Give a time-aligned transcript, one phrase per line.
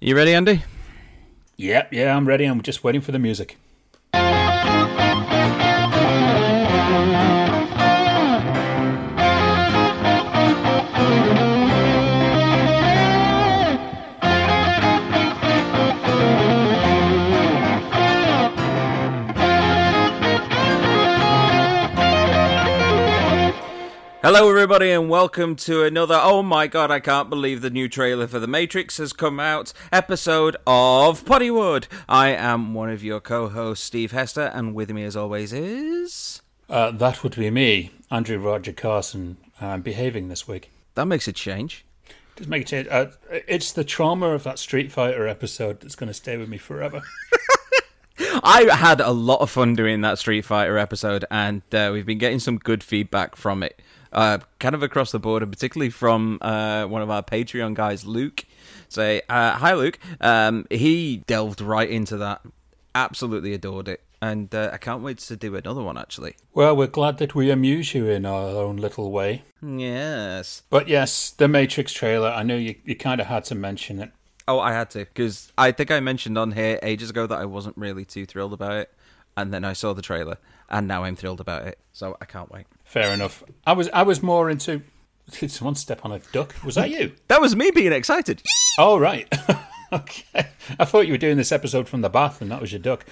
[0.00, 0.62] You ready, Andy?
[1.56, 2.44] Yeah, yeah, I'm ready.
[2.44, 3.56] I'm just waiting for the music.
[24.24, 26.18] Hello, everybody, and welcome to another.
[26.18, 29.74] Oh my god, I can't believe the new trailer for The Matrix has come out.
[29.92, 31.88] Episode of Poddywood.
[32.08, 36.90] I am one of your co-hosts, Steve Hester, and with me, as always, is Uh,
[36.92, 39.36] that would be me, Andrew Roger Carson.
[39.60, 40.70] I'm behaving this week.
[40.94, 41.84] that makes a change.
[42.36, 42.88] Just make it change.
[42.90, 46.56] Uh, it's the trauma of that Street Fighter episode that's going to stay with me
[46.56, 47.02] forever.
[48.42, 52.18] I had a lot of fun doing that Street Fighter episode, and uh, we've been
[52.18, 53.82] getting some good feedback from it,
[54.14, 58.06] uh, kind of across the board, and particularly from uh, one of our Patreon guys,
[58.06, 58.44] Luke.
[58.88, 59.98] Say, uh, hi, Luke.
[60.20, 62.42] Um, he delved right into that,
[62.94, 65.98] absolutely adored it, and uh, I can't wait to do another one.
[65.98, 69.42] Actually, well, we're glad that we amuse you in our own little way.
[69.62, 70.62] yes.
[70.70, 74.12] But yes, the Matrix trailer, I know you, you kind of had to mention it.
[74.46, 77.46] Oh, I had to because I think I mentioned on here ages ago that I
[77.46, 78.92] wasn't really too thrilled about it,
[79.36, 80.36] and then I saw the trailer,
[80.70, 81.78] and now I'm thrilled about it.
[81.92, 82.66] So I can't wait.
[82.94, 83.42] Fair enough.
[83.66, 84.82] I was I was more into.
[85.32, 86.54] Did someone step on a duck?
[86.64, 87.12] Was that you?
[87.26, 88.40] That was me being excited.
[88.78, 89.26] Oh, right.
[89.92, 90.46] okay.
[90.78, 93.04] I thought you were doing this episode from the bath and that was your duck.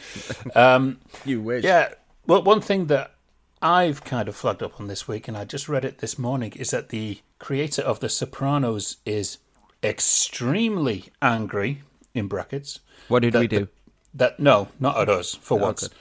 [0.54, 1.64] Um, You wish.
[1.64, 1.94] yeah.
[2.28, 3.14] Well, one thing that
[3.60, 6.52] I've kind of flagged up on this week, and I just read it this morning,
[6.54, 9.38] is that the creator of The Sopranos is
[9.82, 11.82] extremely angry,
[12.14, 12.78] in brackets.
[13.08, 13.68] What did that we do?
[14.14, 15.88] that no, not at us for once.
[15.88, 15.96] good.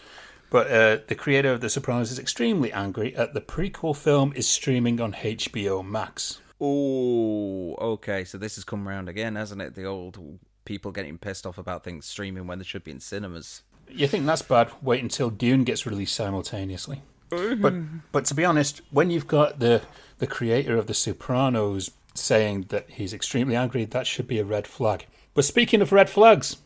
[0.51, 4.47] But uh, the creator of The Sopranos is extremely angry at the prequel film is
[4.47, 6.41] streaming on HBO Max.
[6.59, 8.25] Oh, okay.
[8.25, 9.75] So this has come around again, hasn't it?
[9.75, 10.19] The old
[10.65, 13.63] people getting pissed off about things streaming when they should be in cinemas.
[13.89, 14.69] You think that's bad?
[14.81, 17.01] Wait until Dune gets released simultaneously.
[17.29, 19.81] But but to be honest, when you've got the
[20.17, 24.67] the creator of The Sopranos saying that he's extremely angry, that should be a red
[24.67, 25.07] flag.
[25.33, 26.57] But speaking of red flags,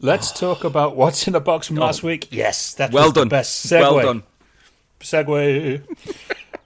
[0.00, 2.28] let's talk about what's in the box from last week.
[2.30, 3.28] Yes, that Well done.
[3.28, 3.80] the best segue.
[3.80, 4.22] Well done.
[5.00, 5.82] segue.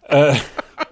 [0.08, 0.40] uh,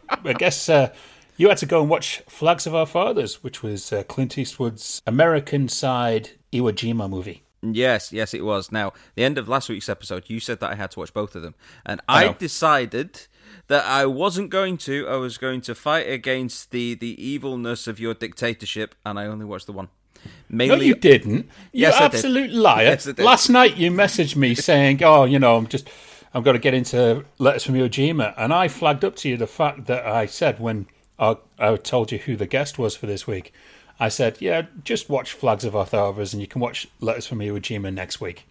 [0.25, 0.93] I guess uh,
[1.37, 5.03] you had to go and watch Flags of Our Fathers, which was uh, Clint Eastwood's
[5.07, 7.43] American side Iwo Jima movie.
[7.63, 8.73] Yes, yes, it was.
[8.73, 11.37] Now, the end of last week's episode, you said that I had to watch both
[11.37, 11.55] of them,
[11.87, 13.29] and I I, decided
[13.69, 15.07] that I wasn't going to.
[15.09, 19.45] I was going to fight against the the evilness of your dictatorship, and I only
[19.45, 19.91] watched the one.
[20.49, 21.35] No, you didn't.
[21.73, 22.15] You Yes, I did.
[22.15, 22.85] absolute liar.
[22.85, 25.89] Yes, Last night you messaged me saying, "Oh, you know, I'm just,
[26.35, 29.37] I'm going to get into letters from Iwo Jima," and I flagged up to you
[29.37, 30.87] the fact that I said when
[31.19, 33.53] I, I told you who the guest was for this week.
[33.99, 37.39] I said, "Yeah, just watch Flags of Our Fathers, and you can watch letters from
[37.39, 38.45] Iwo Jima next week."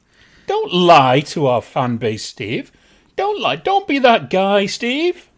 [0.47, 2.71] Don't lie to our fan base, Steve.
[3.15, 3.57] Don't lie.
[3.57, 5.29] Don't be that guy, Steve.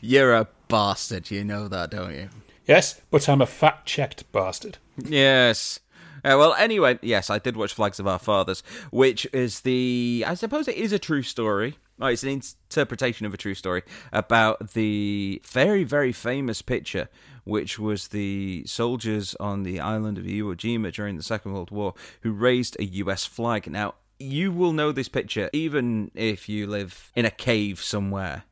[0.00, 1.30] you're a bastard.
[1.30, 2.28] You know that, don't you?
[2.66, 4.78] Yes, but I'm a fact-checked bastard.
[4.96, 5.80] Yes.
[6.24, 10.24] Uh, well, anyway, yes, I did watch Flags of Our Fathers, which is the.
[10.26, 11.76] I suppose it is a true story.
[12.00, 13.82] Oh, it's an interpretation of a true story
[14.12, 17.08] about the very, very famous picture,
[17.44, 21.94] which was the soldiers on the island of Iwo Jima during the Second World War
[22.22, 23.70] who raised a US flag.
[23.70, 28.42] Now, you will know this picture even if you live in a cave somewhere.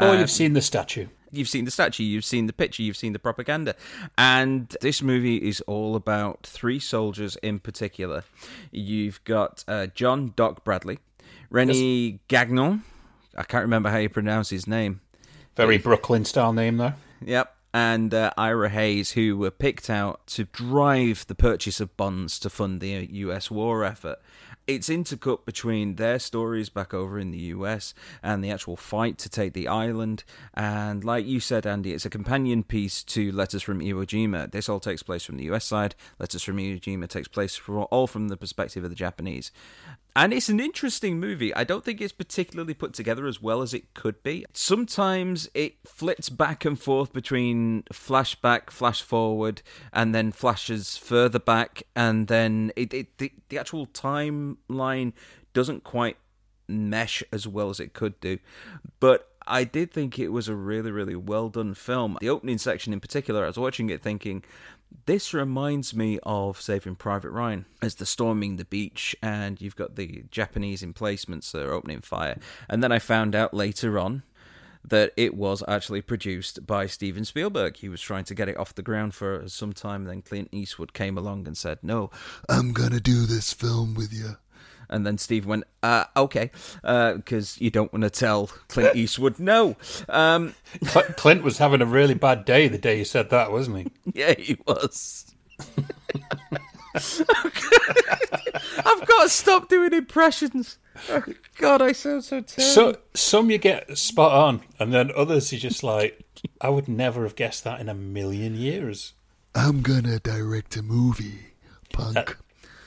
[0.00, 1.08] Or Um, you've seen the statue.
[1.36, 3.74] You've seen the statue, you've seen the picture, you've seen the propaganda.
[4.16, 8.24] And this movie is all about three soldiers in particular.
[8.70, 10.98] You've got uh, John Doc Bradley,
[11.50, 12.82] Rene Gagnon.
[13.36, 15.00] I can't remember how you pronounce his name.
[15.56, 16.94] Very Brooklyn-style name, though.
[17.24, 17.54] Yep.
[17.72, 22.50] And uh, Ira Hayes, who were picked out to drive the purchase of bonds to
[22.50, 24.18] fund the US war effort.
[24.66, 27.92] It's intercut between their stories back over in the US
[28.22, 30.24] and the actual fight to take the island.
[30.54, 34.50] And like you said, Andy, it's a companion piece to Letters from Iwo Jima.
[34.50, 35.94] This all takes place from the US side.
[36.18, 39.52] Letters from Iwo Jima takes place all from the perspective of the Japanese.
[40.16, 41.52] And it's an interesting movie.
[41.54, 44.46] I don't think it's particularly put together as well as it could be.
[44.52, 49.60] Sometimes it flits back and forth between flashback, flash forward,
[49.92, 55.12] and then flashes further back, and then it, it the, the actual timeline
[55.52, 56.16] doesn't quite
[56.68, 58.38] mesh as well as it could do.
[59.00, 62.16] But I did think it was a really, really well done film.
[62.20, 64.44] The opening section in particular, I was watching it thinking,
[65.06, 69.96] this reminds me of Saving Private Ryan as they're storming the beach and you've got
[69.96, 72.38] the Japanese emplacements that are opening fire.
[72.68, 74.22] And then I found out later on
[74.86, 77.76] that it was actually produced by Steven Spielberg.
[77.76, 80.04] He was trying to get it off the ground for some time.
[80.04, 82.10] Then Clint Eastwood came along and said, "No,
[82.48, 84.36] I'm gonna do this film with you."
[84.88, 86.50] And then Steve went, uh, okay,
[86.82, 89.76] because uh, you don't want to tell Clint Eastwood no.
[90.08, 90.54] Um,
[91.16, 93.86] Clint was having a really bad day the day he said that, wasn't he?
[94.14, 95.34] Yeah, he was.
[96.94, 97.26] I've
[99.06, 100.78] got to stop doing impressions.
[101.10, 101.22] Oh,
[101.58, 102.72] God, I sound so terrible.
[102.72, 106.20] So, some you get spot on, and then others you just like,
[106.60, 109.14] I would never have guessed that in a million years.
[109.54, 111.54] I'm gonna direct a movie,
[111.92, 112.14] punk.
[112.14, 112.34] That,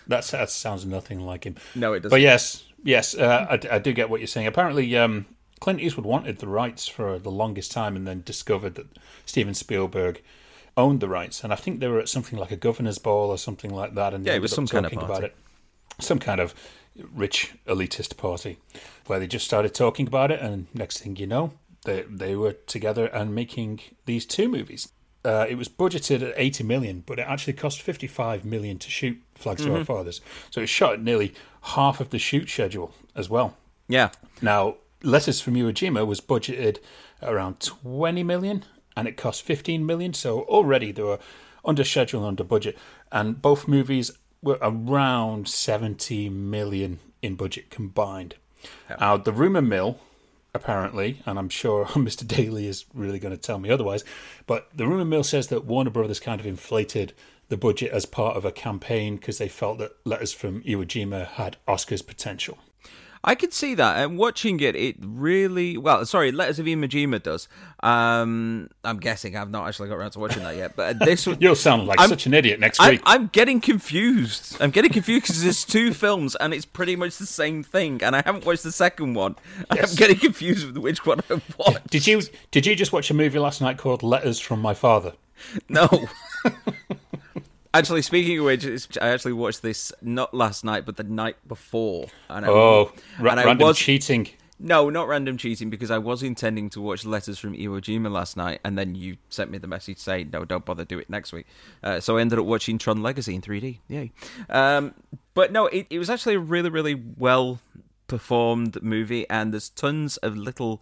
[0.07, 1.55] that's, that sounds nothing like him.
[1.75, 2.11] No, it doesn't.
[2.11, 4.47] But yes, yes, uh, I, I, do get what you're saying.
[4.47, 5.25] Apparently, um,
[5.59, 8.87] Clint Eastwood wanted the rights for the longest time, and then discovered that
[9.25, 10.21] Steven Spielberg
[10.75, 11.43] owned the rights.
[11.43, 14.13] And I think they were at something like a governor's ball or something like that.
[14.13, 15.05] And yeah, it was some kind of party.
[15.05, 15.35] about it.
[15.99, 16.53] Some kind of
[17.13, 18.57] rich elitist party
[19.07, 21.53] where they just started talking about it, and next thing you know,
[21.85, 24.89] they they were together and making these two movies.
[25.25, 29.19] Uh, it was budgeted at 80 million, but it actually cost 55 million to shoot
[29.37, 29.69] Flags mm-hmm.
[29.69, 29.93] to Our mm-hmm.
[29.93, 30.21] Fathers.
[30.49, 33.55] So it shot nearly half of the shoot schedule as well.
[33.87, 34.09] Yeah.
[34.41, 36.79] Now, Letters from Iwo Jima was budgeted
[37.21, 40.13] around 20 million and it cost 15 million.
[40.13, 41.19] So already they were
[41.63, 42.77] under schedule and under budget.
[43.11, 44.11] And both movies
[44.41, 48.35] were around 70 million in budget combined.
[48.89, 48.97] Yeah.
[48.99, 49.99] Now, the rumor mill
[50.53, 52.27] apparently, and I'm sure Mr.
[52.27, 54.03] Daly is really going to tell me otherwise,
[54.45, 57.13] but the rumor mill says that Warner Brothers kind of inflated
[57.49, 61.27] the budget as part of a campaign because they felt that Letters from Iwo Jima
[61.27, 62.57] had Oscars potential.
[63.23, 63.97] I could see that.
[63.97, 66.05] And watching it, it really well.
[66.05, 67.47] Sorry, Letters of Iwo Jima does.
[67.81, 70.75] Um, I'm guessing I've not actually got around to watching that yet.
[70.75, 73.01] But this you'll sound like I'm, such an idiot next week.
[73.05, 74.55] I'm, I'm getting confused.
[74.61, 78.01] I'm getting confused because there's two films and it's pretty much the same thing.
[78.03, 79.35] And I haven't watched the second one.
[79.75, 79.91] Yes.
[79.91, 81.89] I'm getting confused with which one I watched.
[81.89, 82.21] Did you
[82.51, 85.13] Did you just watch a movie last night called Letters from My Father?
[85.67, 85.87] No.
[87.77, 88.65] Actually, speaking of which,
[88.99, 92.07] I actually watched this not last night, but the night before.
[92.27, 94.29] And I, oh, ra- and random was, cheating.
[94.59, 98.35] No, not random cheating, because I was intending to watch Letters from Iwo Jima last
[98.35, 101.31] night, and then you sent me the message saying, no, don't bother, do it next
[101.31, 101.45] week.
[101.83, 103.77] Uh, so I ended up watching Tron Legacy in 3D.
[103.87, 104.11] Yay.
[104.49, 104.95] Um,
[105.35, 107.59] but no, it, it was actually a really, really well
[108.07, 110.81] performed movie, and there's tons of little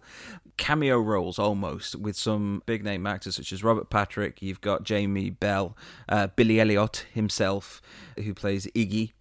[0.56, 4.42] cameo roles almost with some big name actors such as Robert Patrick.
[4.42, 5.76] You've got Jamie Bell,
[6.08, 7.80] uh, Billy Elliot himself,
[8.16, 9.12] who plays Iggy.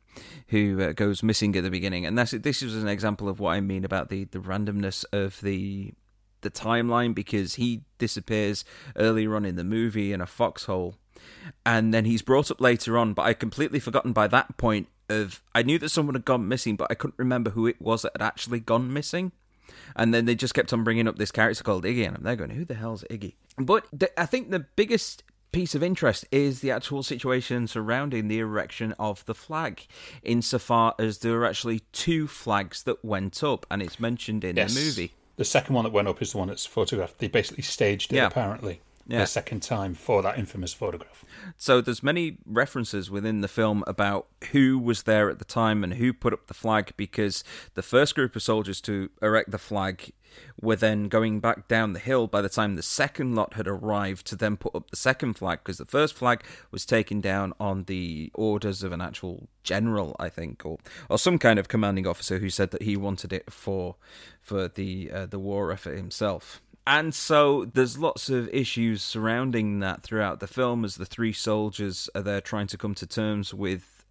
[0.50, 3.52] Who uh, goes missing at the beginning, and that's this is an example of what
[3.52, 5.92] I mean about the, the randomness of the
[6.40, 8.64] the timeline because he disappears
[8.96, 10.96] earlier on in the movie in a foxhole
[11.66, 15.44] and then he's brought up later on but i completely forgotten by that point of
[15.54, 18.14] I knew that someone had gone missing, but I couldn't remember who it was that
[18.14, 19.32] had actually gone missing.
[19.96, 22.36] And then they just kept on bringing up this character called Iggy, and I'm there
[22.36, 26.60] going, "Who the hell's Iggy?" But the, I think the biggest piece of interest is
[26.60, 29.88] the actual situation surrounding the erection of the flag,
[30.22, 34.74] insofar as there are actually two flags that went up, and it's mentioned in yes.
[34.74, 35.14] the movie.
[35.38, 37.20] The second one that went up is the one that's photographed.
[37.20, 38.28] They basically staged it, yeah.
[38.28, 39.20] apparently yeah.
[39.20, 41.24] the second time for that infamous photograph.
[41.58, 45.96] So there's many references within the film about who was there at the time and
[45.96, 47.44] who put up the flag because
[47.76, 50.12] the first group of soldiers to erect the flag
[50.62, 54.26] were then going back down the hill by the time the second lot had arrived
[54.28, 57.84] to then put up the second flag because the first flag was taken down on
[57.86, 60.78] the orders of an actual general I think or
[61.10, 63.96] or some kind of commanding officer who said that he wanted it for
[64.42, 70.04] for the uh, the war effort himself and so there's lots of issues surrounding that
[70.04, 74.04] throughout the film as the three soldiers are there trying to come to terms with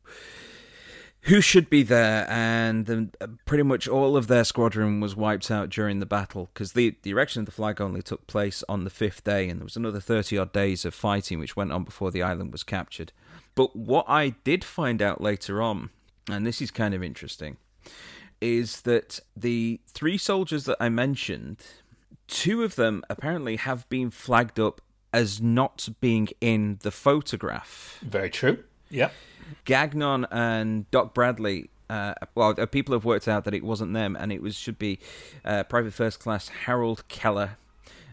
[1.22, 5.50] who should be there and the, uh, pretty much all of their squadron was wiped
[5.50, 8.84] out during the battle because the, the erection of the flag only took place on
[8.84, 11.84] the fifth day and there was another 30 odd days of fighting which went on
[11.84, 13.12] before the island was captured.
[13.54, 15.90] But what i did find out later on
[16.28, 17.56] and this is kind of interesting
[18.40, 21.64] is that the three soldiers that i mentioned
[22.28, 24.80] two of them apparently have been flagged up
[25.12, 27.98] as not being in the photograph.
[28.02, 28.64] Very true.
[28.90, 29.12] Yep.
[29.64, 31.70] Gagnon and Doc Bradley.
[31.88, 34.78] Uh, well, uh, people have worked out that it wasn't them, and it was should
[34.78, 34.98] be
[35.44, 37.56] uh, Private First Class Harold Keller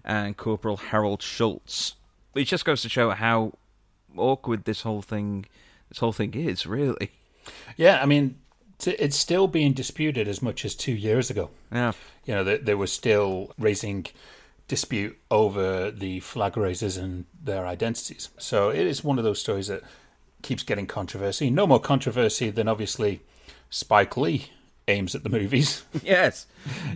[0.04, 1.96] and Corporal Harold Schultz.
[2.36, 3.54] It just goes to show how
[4.18, 5.46] awkward this whole thing,
[5.90, 7.12] this whole thing is, really.
[7.78, 8.41] Yeah, I mean,
[8.88, 11.50] it's still being disputed as much as two years ago.
[11.72, 11.94] Yeah,
[12.26, 14.08] you know, they, they were still raising
[14.68, 18.30] dispute over the flag raisers and their identities.
[18.38, 19.84] So it is one of those stories that
[20.42, 21.50] keeps getting controversy.
[21.50, 23.22] No more controversy than obviously
[23.70, 24.50] Spike Lee
[24.88, 25.84] aims at the movies.
[26.04, 26.48] Yes.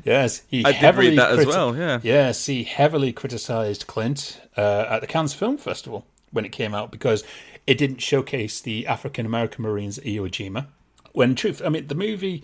[0.03, 1.99] yes, he I did heavily read that as well, yeah.
[2.01, 6.91] Yes, he heavily criticised Clint uh, at the Cannes Film Festival when it came out
[6.91, 7.23] because
[7.67, 10.67] it didn't showcase the African American Marines at Iwo Jima.
[11.15, 12.43] When truth, I mean, the movie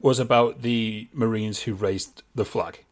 [0.00, 2.84] was about the Marines who raised the flag.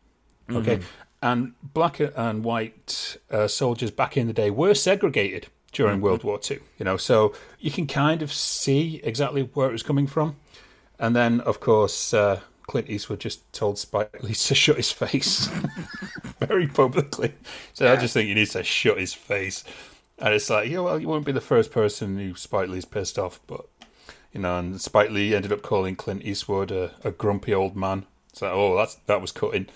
[0.50, 0.80] Okay,
[1.22, 6.38] and black and white uh, soldiers back in the day were segregated during World War
[6.38, 6.60] Two.
[6.78, 10.36] You know, so you can kind of see exactly where it was coming from.
[10.98, 15.48] And then, of course, uh, Clint Eastwood just told Spike Lee to shut his face
[16.40, 17.34] very publicly.
[17.72, 19.64] So I just think he needs to shut his face.
[20.18, 23.18] And it's like, yeah, well, you won't be the first person who Spike Lee's pissed
[23.18, 23.66] off, but
[24.36, 28.04] you know, and Spike Lee ended up calling Clint Eastwood a, a grumpy old man.
[28.34, 29.66] So, oh, that's that was cutting.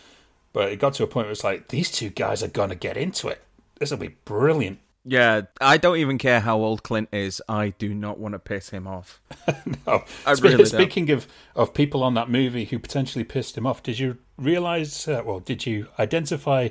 [0.52, 2.96] But it got to a point where it's like, these two guys are gonna get
[2.96, 3.42] into it.
[3.78, 4.80] This will be brilliant.
[5.02, 7.40] Yeah, I don't even care how old Clint is.
[7.48, 9.20] I do not want to piss him off.
[9.86, 10.66] Oh, I spe- really don't.
[10.66, 11.26] speaking of,
[11.56, 15.08] of people on that movie who potentially pissed him off, did you realize?
[15.08, 16.68] Uh, well, did you identify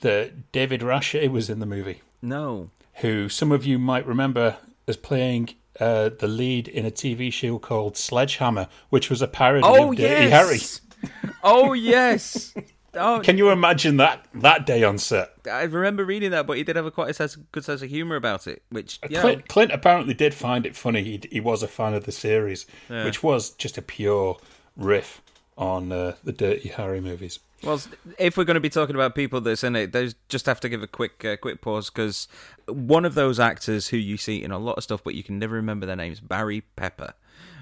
[0.00, 2.00] that David Rasche was in the movie?
[2.22, 2.70] No.
[2.94, 4.56] Who some of you might remember
[4.88, 9.62] as playing uh, the lead in a TV show called Sledgehammer, which was a parody
[9.64, 10.56] Oh of Dirty Harry.
[10.56, 10.80] yes.
[11.42, 12.54] oh yes.
[12.94, 15.32] Oh, Can you imagine that that day on set?
[15.50, 17.90] I remember reading that, but he did have a quite a sense, good sense of
[17.90, 21.02] humor about it, which yeah, Clint, Clint apparently did find it funny.
[21.02, 24.38] He, he was a fan of the series, which was just a pure
[24.76, 25.20] riff
[25.58, 27.38] on uh, the Dirty Harry movies.
[27.62, 27.80] Well,
[28.18, 30.68] if we're going to be talking about people that's in it, there's just have to
[30.68, 32.28] give a quick uh, quick pause because
[32.68, 35.38] one of those actors who you see in a lot of stuff, but you can
[35.38, 37.14] never remember their names, Barry Pepper,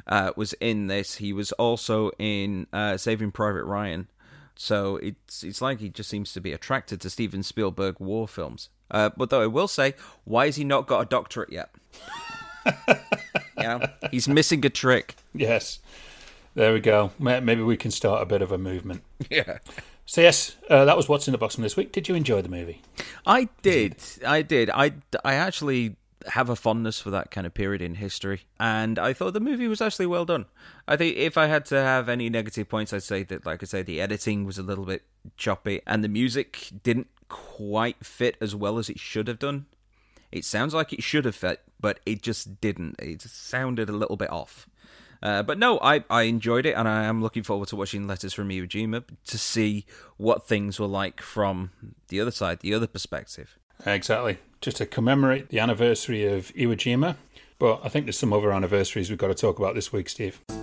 [0.06, 1.16] uh, was in this.
[1.16, 4.08] He was also in uh, Saving Private Ryan.
[4.56, 8.68] So it's it's like he just seems to be attracted to Steven Spielberg war films.
[8.90, 11.70] Uh, but though I will say, why has he not got a doctorate yet?
[12.88, 15.16] you know, he's missing a trick.
[15.34, 15.80] Yes,
[16.54, 17.12] there we go.
[17.18, 19.02] Maybe we can start a bit of a movement.
[19.30, 19.58] Yeah.
[20.06, 21.90] So yes, uh, that was what's in the box from this week.
[21.90, 22.82] Did you enjoy the movie?
[23.24, 23.96] I did.
[24.26, 24.68] I did.
[24.68, 24.92] I,
[25.24, 25.96] I actually
[26.26, 29.66] have a fondness for that kind of period in history, and I thought the movie
[29.66, 30.44] was actually well done.
[30.86, 33.66] I think if I had to have any negative points, I'd say that, like I
[33.66, 35.02] say, the editing was a little bit
[35.38, 39.66] choppy, and the music didn't quite fit as well as it should have done.
[40.30, 42.96] It sounds like it should have fit, but it just didn't.
[42.98, 44.68] It sounded a little bit off.
[45.24, 48.34] Uh, but no, I, I enjoyed it, and I am looking forward to watching Letters
[48.34, 49.86] from Iwo Jima to see
[50.18, 51.70] what things were like from
[52.08, 53.58] the other side, the other perspective.
[53.86, 54.36] Exactly.
[54.60, 57.16] Just to commemorate the anniversary of Iwo Jima.
[57.58, 60.42] But I think there's some other anniversaries we've got to talk about this week, Steve.
[60.50, 60.54] We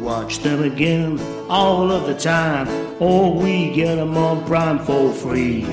[0.00, 1.18] watch them again
[1.48, 2.68] all of the time,
[3.02, 5.64] or we get them on Prime for free.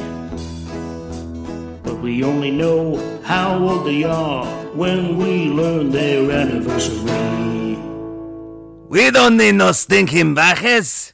[1.83, 7.75] But we only know how old they are when we learn their anniversary.
[8.87, 11.13] We don't need no stinking baches.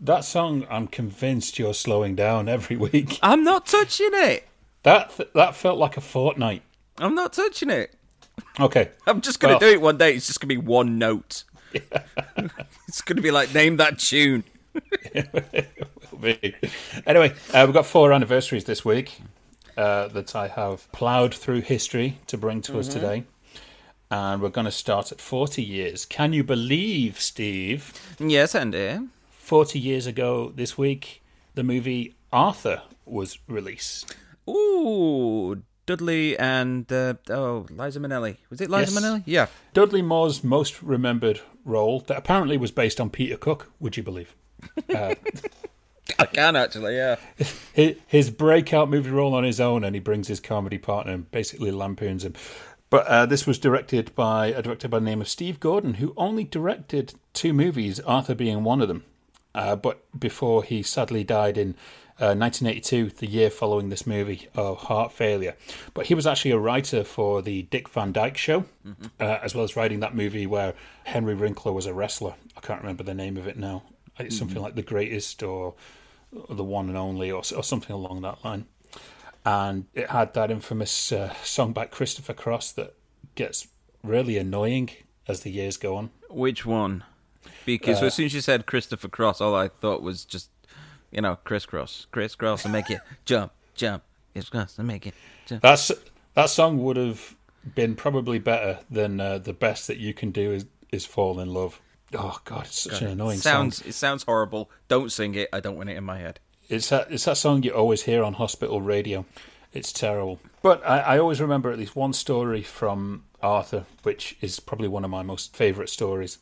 [0.00, 3.18] That song, I'm convinced you're slowing down every week.
[3.22, 4.46] I'm not touching it.
[4.84, 6.62] That that felt like a fortnight.
[6.98, 7.92] I'm not touching it.
[8.58, 8.90] Okay.
[9.06, 10.14] I'm just going to Well- do it one day.
[10.14, 11.42] It's just going to be one note.
[11.74, 14.44] it's going to be like, name that tune.
[17.06, 19.20] anyway, uh, we've got four anniversaries this week
[19.80, 23.24] uh, that I have ploughed through history to bring to us today.
[24.10, 26.04] And we're going to start at 40 years.
[26.04, 27.92] Can you believe, Steve?
[28.18, 28.98] Yes, Andy.
[29.30, 31.22] 40 years ago this week,
[31.54, 34.14] the movie Arthur was released.
[34.48, 38.36] Ooh, Dudley and, uh, oh, Liza Minnelli.
[38.50, 39.00] Was it Liza Yes.
[39.02, 39.22] Minnelli?
[39.26, 39.46] Yeah.
[39.74, 44.34] Dudley Moore's most remembered role, that apparently was based on Peter Cook, would you believe?
[46.18, 47.16] I can actually, yeah.
[47.72, 51.30] his, his breakout movie role on his own, and he brings his comedy partner and
[51.30, 52.34] basically lampoons him.
[52.90, 56.12] But uh, this was directed by a director by the name of Steve Gordon, who
[56.16, 59.04] only directed two movies, Arthur being one of them.
[59.54, 61.74] Uh, but before he sadly died in
[62.20, 65.56] uh, 1982, the year following this movie of heart failure.
[65.94, 68.64] But he was actually a writer for the Dick Van Dyke Show,
[69.18, 70.74] uh, as well as writing that movie where
[71.04, 72.34] Henry Winkler was a wrestler.
[72.56, 73.84] I can't remember the name of it now.
[74.18, 75.74] It's something like The Greatest or
[76.32, 78.66] The One and Only or, or something along that line.
[79.44, 82.94] And it had that infamous uh, song by Christopher Cross that
[83.34, 83.68] gets
[84.02, 84.90] really annoying
[85.26, 86.10] as the years go on.
[86.28, 87.04] Which one?
[87.64, 90.50] Because as soon as you said Christopher Cross, all I thought was just,
[91.10, 95.14] you know, crisscross, crisscross, and make it jump, jump, crisscross, and make it
[95.46, 95.62] jump.
[95.62, 95.90] That's
[96.34, 97.36] that song would have
[97.74, 101.52] been probably better than uh, the best that you can do is is fall in
[101.52, 101.80] love.
[102.14, 103.88] Oh God, it's such an annoying sounds song.
[103.88, 104.70] it sounds horrible.
[104.88, 105.48] Don't sing it.
[105.52, 106.40] I don't want it in my head.
[106.68, 109.24] It's that it's that song you always hear on hospital radio.
[109.72, 110.40] It's terrible.
[110.62, 115.04] But I, I always remember at least one story from Arthur, which is probably one
[115.04, 116.38] of my most favourite stories.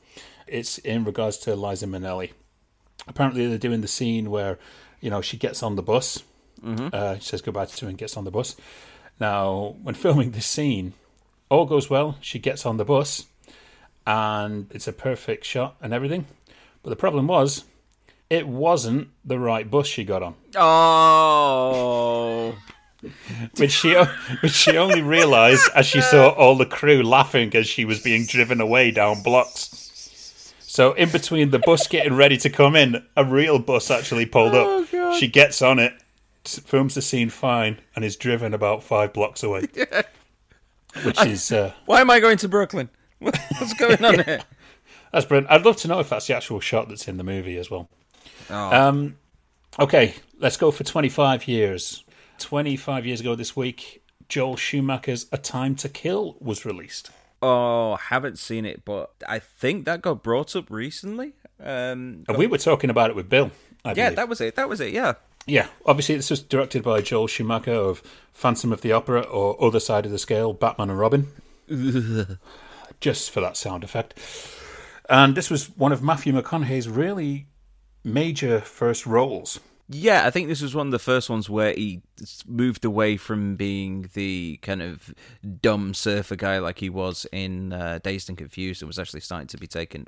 [0.47, 2.33] It's in regards to Liza Minnelli.
[3.07, 4.59] Apparently, they're doing the scene where,
[5.01, 6.23] you know, she gets on the bus.
[6.65, 8.57] Uh, she says goodbye to him and gets on the bus.
[9.21, 10.95] Now, when filming this scene,
[11.51, 12.17] all goes well.
[12.21, 13.27] She gets on the bus,
[14.09, 16.25] and it's a perfect shot and everything.
[16.83, 17.65] But the problem was,
[18.31, 20.35] it wasn't the right bus she got on.
[20.57, 22.55] Oh.
[23.59, 23.95] which she
[24.41, 28.25] which she only realised as she saw all the crew laughing as she was being
[28.27, 30.53] driven away down blocks.
[30.61, 34.55] So in between the bus getting ready to come in, a real bus actually pulled
[34.55, 34.91] Oh, up.
[34.91, 35.15] God.
[35.21, 35.93] She gets on it,
[36.45, 39.67] films the scene fine, and is driven about five blocks away.
[41.05, 42.89] Which is uh, Why am I going to Brooklyn?
[43.59, 44.41] What's going on here?
[45.13, 45.51] that's brilliant.
[45.51, 47.89] I'd love to know if that's the actual shot that's in the movie as well.
[48.51, 48.89] Oh.
[48.89, 49.17] Um,
[49.79, 52.05] okay, let's go for 25 years.
[52.39, 57.11] 25 years ago this week, Joel Schumacher's A Time to Kill was released.
[57.41, 61.35] Oh, haven't seen it, but I think that got brought up recently.
[61.61, 63.51] Um, And we were talking about it with Bill.
[63.85, 64.57] I yeah, that was it.
[64.57, 64.93] That was it.
[64.93, 65.15] Yeah.
[65.47, 65.69] yeah.
[65.87, 70.05] Obviously, this was directed by Joel Schumacher of Phantom of the Opera or Other Side
[70.05, 71.29] of the Scale, Batman and Robin.
[73.01, 74.15] Just for that sound effect.
[75.09, 77.47] And this was one of Matthew McConaughey's really
[78.05, 79.61] major first roles.
[79.91, 82.03] Yeah, I think this was one of the first ones where he
[82.47, 85.15] moved away from being the kind of
[85.63, 89.47] dumb surfer guy like he was in uh, Dazed and Confused and was actually starting
[89.49, 90.07] to be taken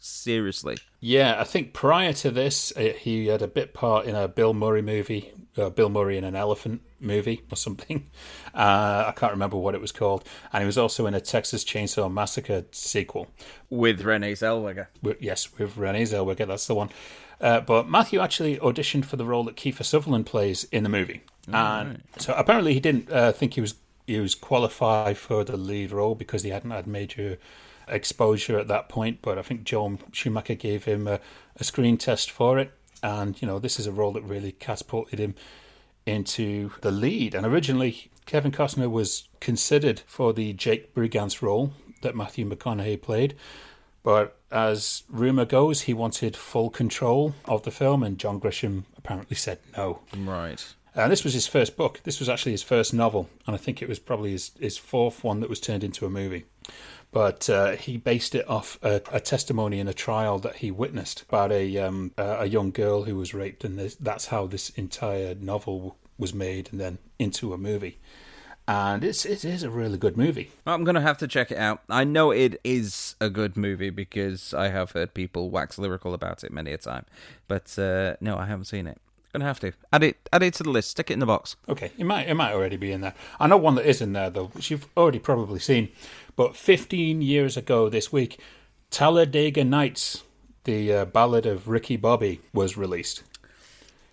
[0.00, 0.78] seriously.
[1.00, 4.54] Yeah, I think prior to this, uh, he had a bit part in a Bill
[4.54, 8.06] Murray movie, uh, Bill Murray in an elephant movie or something.
[8.54, 10.24] Uh, I can't remember what it was called.
[10.52, 13.28] And he was also in a Texas Chainsaw Massacre sequel.
[13.70, 14.88] With Renee Zellweger.
[15.00, 16.88] With, yes, with Renee Zellweger, that's the one.
[17.40, 21.22] Uh, but Matthew actually auditioned for the role that Kiefer Sutherland plays in the movie,
[21.46, 23.74] and so apparently he didn't uh, think he was
[24.06, 27.38] he was qualified for the lead role because he hadn't had major
[27.90, 29.20] exposure at that point.
[29.22, 31.20] But I think Joel Schumacher gave him a,
[31.56, 35.18] a screen test for it, and you know this is a role that really catapulted
[35.18, 35.34] him
[36.06, 37.34] into the lead.
[37.34, 43.34] And originally, Kevin Costner was considered for the Jake Brigance role that Matthew McConaughey played.
[44.02, 49.36] But as rumour goes, he wanted full control of the film, and John Grisham apparently
[49.36, 50.00] said no.
[50.16, 50.64] Right.
[50.94, 52.00] And this was his first book.
[52.04, 55.22] This was actually his first novel, and I think it was probably his, his fourth
[55.22, 56.44] one that was turned into a movie.
[57.10, 61.22] But uh, he based it off a, a testimony in a trial that he witnessed
[61.22, 65.34] about a um, a young girl who was raped, and this, that's how this entire
[65.34, 67.98] novel was made, and then into a movie.
[68.66, 70.50] And it's it is a really good movie.
[70.66, 71.82] I'm to have to check it out.
[71.88, 76.44] I know it is a good movie because I have heard people wax lyrical about
[76.44, 77.06] it many a time.
[77.48, 78.98] But uh, no, I haven't seen it.
[79.32, 80.28] Gonna have to add it.
[80.32, 80.90] Add it to the list.
[80.90, 81.56] Stick it in the box.
[81.68, 83.14] Okay, it might it might already be in there.
[83.38, 85.90] I know one that is in there though, which you've already probably seen.
[86.34, 88.40] But 15 years ago this week,
[88.90, 90.22] Talladega Nights,
[90.64, 93.22] the uh, ballad of Ricky Bobby, was released.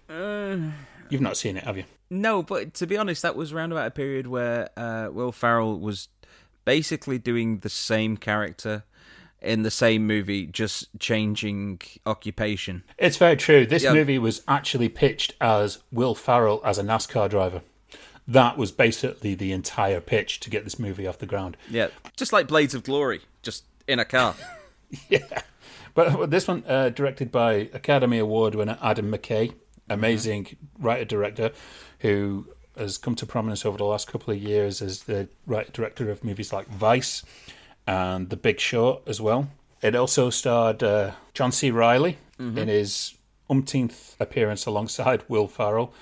[0.10, 1.86] You've not seen it, have you?
[2.10, 5.80] No, but to be honest, that was around about a period where uh, Will Ferrell
[5.80, 6.10] was
[6.65, 8.84] basically doing the same character
[9.41, 12.84] in the same movie, just changing occupation.
[12.98, 13.65] It's very true.
[13.65, 13.93] This Yeah.
[13.93, 17.62] movie was actually pitched as Will Ferrell as a NASCAR driver.
[18.28, 21.58] That was basically the entire pitch to get this movie off the ground.
[21.69, 24.36] Yeah, just like Blades of Glory, just in a car.
[25.10, 25.41] Yeah.
[25.93, 29.54] But this one, uh, directed by Academy Award winner Adam McKay,
[29.89, 31.52] amazing writer director
[32.00, 36.10] who has come to prominence over the last couple of years as the writer director
[36.12, 37.24] of movies like Vice
[37.88, 39.50] and The Big Short as well.
[39.82, 41.69] It also starred uh, John C.
[41.71, 43.13] Reilly in his
[43.50, 45.93] umpteenth appearance alongside Will Ferrell.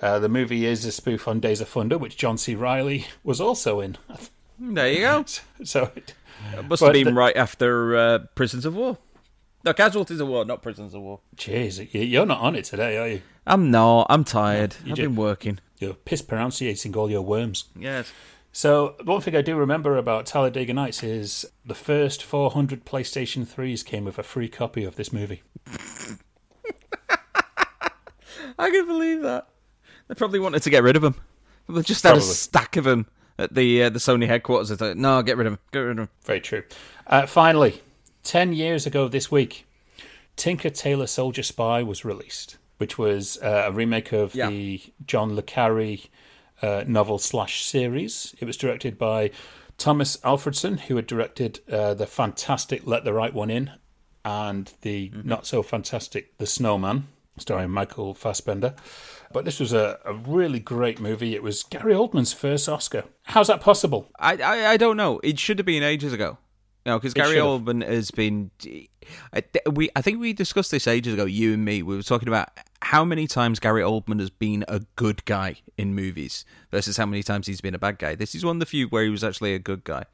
[0.00, 2.54] Uh, the movie is a spoof on Days of Thunder, which John C.
[2.54, 3.98] Reilly was also in.
[4.58, 5.24] there you go.
[5.62, 6.14] so it,
[6.56, 8.96] It must have been the- right after uh, Prisons of War.
[9.62, 11.20] No, Casualties of War, not Prisons of War.
[11.36, 13.22] jeez, you- you're not on it today, are you?
[13.46, 14.06] I'm not.
[14.08, 14.76] I'm tired.
[14.84, 15.58] you I've ju- been working.
[15.78, 17.64] You're piss pronunciating all your worms.
[17.78, 18.10] Yes.
[18.52, 23.84] So, one thing I do remember about Talladega Nights is the first 400 PlayStation 3s
[23.84, 25.42] came with a free copy of this movie.
[28.58, 29.46] I can believe that.
[30.08, 31.14] They probably wanted to get rid of them.
[31.68, 33.06] They just had a stack of them
[33.38, 34.68] at the uh, the Sony headquarters.
[34.70, 35.60] They thought, no, get rid of them.
[35.72, 36.08] Get rid of them.
[36.24, 36.64] Very true.
[37.06, 37.80] Uh, finally,
[38.24, 39.66] 10 years ago this week,
[40.36, 44.50] Tinker Tailor Soldier Spy was released, which was uh, a remake of Yeah.
[44.50, 45.98] the John Le Carre
[46.62, 48.34] uh, novel slash series.
[48.40, 49.30] It was directed by
[49.78, 53.70] Thomas Alfredson, who had directed uh, the fantastic Let the Right One In
[54.24, 57.08] and the not so fantastic The Snowman.
[57.38, 58.74] starring Michael Fassbender.
[59.32, 61.34] But this was a, a really great movie.
[61.34, 63.04] It was Gary Oldman's first Oscar.
[63.22, 64.10] How's that possible?
[64.18, 65.20] I, I, I don't know.
[65.22, 66.38] It should have been ages ago.
[66.86, 67.36] Know, because Gary.
[67.36, 68.50] Oldman has been.
[69.34, 71.26] I, we, I think we discussed this ages ago.
[71.26, 72.48] You and me, we were talking about
[72.82, 77.22] how many times Gary Oldman has been a good guy in movies versus how many
[77.22, 78.14] times he's been a bad guy.
[78.14, 80.04] This is one of the few where he was actually a good guy.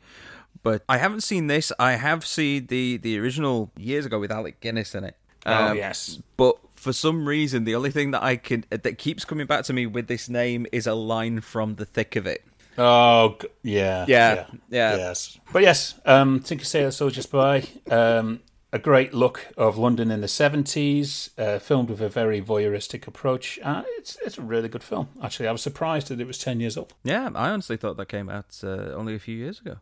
[0.62, 1.70] But I haven't seen this.
[1.78, 5.16] I have seen the the original years ago with Alec Guinness in it.
[5.44, 6.18] Oh, Um, yes.
[6.36, 9.72] But for some reason, the only thing that I can that keeps coming back to
[9.72, 12.44] me with this name is a line from The Thick of It.
[12.78, 14.04] Oh, g- yeah.
[14.08, 14.96] Yeah, yeah.
[14.96, 15.38] Yes.
[15.52, 18.40] But yes, um, Tinker Sailor Soldier Spy, um,
[18.72, 23.58] a great look of London in the 70s, uh, filmed with a very voyeuristic approach.
[23.62, 25.08] Uh, it's, it's a really good film.
[25.22, 26.92] Actually, I was surprised that it was 10 years old.
[27.04, 29.76] Yeah, I honestly thought that came out uh, only a few years ago.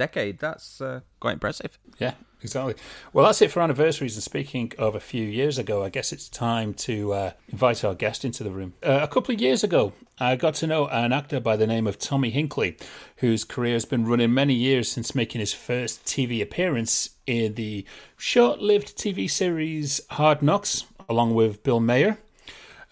[0.00, 0.38] Decade.
[0.38, 1.78] That's uh, quite impressive.
[1.98, 2.74] Yeah, exactly.
[3.12, 4.16] Well, that's it for anniversaries.
[4.16, 7.94] And speaking of a few years ago, I guess it's time to uh, invite our
[7.94, 8.72] guest into the room.
[8.82, 11.86] Uh, a couple of years ago, I got to know an actor by the name
[11.86, 12.80] of Tommy Hinkley,
[13.16, 17.84] whose career has been running many years since making his first TV appearance in the
[18.16, 22.16] short lived TV series Hard Knocks, along with Bill Maher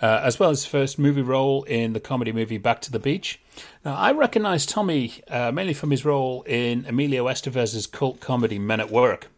[0.00, 2.98] uh, as well as his first movie role in the comedy movie Back to the
[2.98, 3.40] Beach.
[3.84, 8.80] Now, I recognise Tommy uh, mainly from his role in Emilio Estevez's cult comedy Men
[8.80, 9.28] at Work,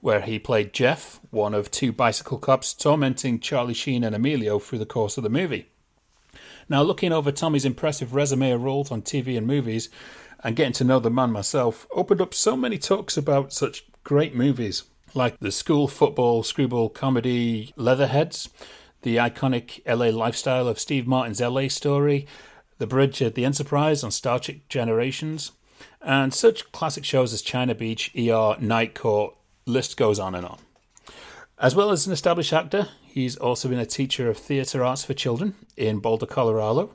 [0.00, 4.78] where he played Jeff, one of two bicycle cops tormenting Charlie Sheen and Emilio through
[4.78, 5.68] the course of the movie.
[6.68, 9.88] Now, looking over Tommy's impressive resume of roles on TV and movies,
[10.44, 14.34] and getting to know the man myself, opened up so many talks about such great
[14.34, 18.48] movies like the school football screwball comedy Leatherheads,
[19.02, 22.26] the iconic LA lifestyle of Steve Martin's LA story,
[22.78, 25.52] The Bridge at the Enterprise on Star Trek Generations,
[26.00, 29.34] and such classic shows as China Beach, ER, Night Court,
[29.66, 30.58] list goes on and on.
[31.58, 35.14] As well as an established actor, he's also been a teacher of theatre arts for
[35.14, 36.90] children in Boulder, Colorado.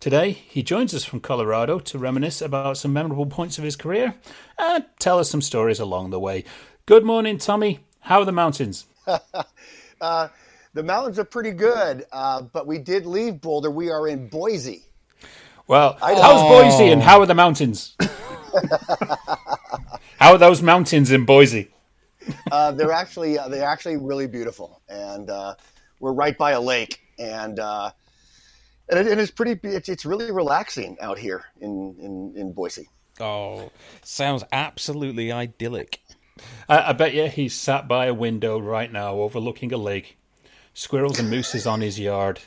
[0.00, 4.14] Today, he joins us from Colorado to reminisce about some memorable points of his career
[4.58, 6.44] and tell us some stories along the way.
[6.86, 7.80] Good morning, Tommy.
[8.00, 8.86] How are the mountains?
[10.72, 13.70] The mountains are pretty good, uh, but we did leave Boulder.
[13.70, 14.84] We are in Boise.
[15.66, 17.96] Well, how's Boise and how are the mountains?
[20.18, 21.70] how are those mountains in Boise?
[22.52, 25.54] Uh, they're actually uh, they're actually really beautiful, and uh,
[25.98, 27.90] we're right by a lake, and uh,
[28.88, 29.58] and, it, and it's pretty.
[29.66, 32.88] It's, it's really relaxing out here in, in, in Boise.
[33.18, 33.70] Oh,
[34.02, 36.00] sounds absolutely idyllic.
[36.68, 40.16] I, I bet you he's sat by a window right now overlooking a lake.
[40.74, 42.40] Squirrels and mooses on his yard.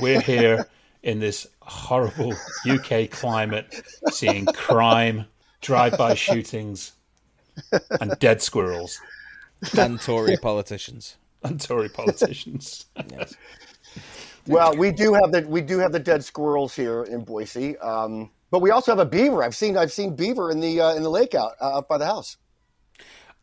[0.00, 0.66] We're here
[1.02, 2.32] in this horrible
[2.68, 5.26] UK climate, seeing crime,
[5.60, 6.92] drive-by shootings,
[8.00, 9.00] and dead squirrels
[9.78, 11.16] And Tory politicians.
[11.42, 12.86] and Tory politicians.
[13.10, 13.34] Yes.
[14.46, 18.30] Well, we do have the we do have the dead squirrels here in Boise, um,
[18.50, 19.42] but we also have a beaver.
[19.42, 21.96] I've seen I've seen beaver in the uh, in the lake out uh, up by
[21.98, 22.36] the house.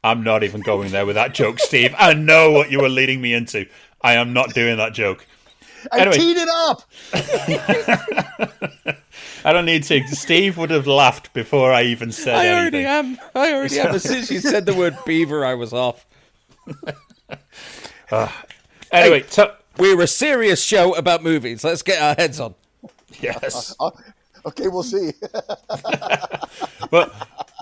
[0.03, 1.93] I'm not even going there with that joke, Steve.
[1.97, 3.67] I know what you were leading me into.
[4.01, 5.25] I am not doing that joke.
[5.91, 6.17] I Anyway.
[6.17, 6.83] teed it up.
[9.43, 10.07] I don't need to.
[10.07, 12.85] Steve would have laughed before I even said I already anything.
[13.13, 13.17] am.
[13.35, 13.95] I already am.
[13.95, 16.05] As soon as you said the word beaver, I was off.
[18.13, 18.43] Ah.
[18.91, 21.63] Anyway, to- We're a serious show about movies.
[21.63, 22.55] Let's get our heads on.
[23.21, 23.73] yes.
[24.45, 25.11] Okay, we'll see.
[26.91, 27.09] Well,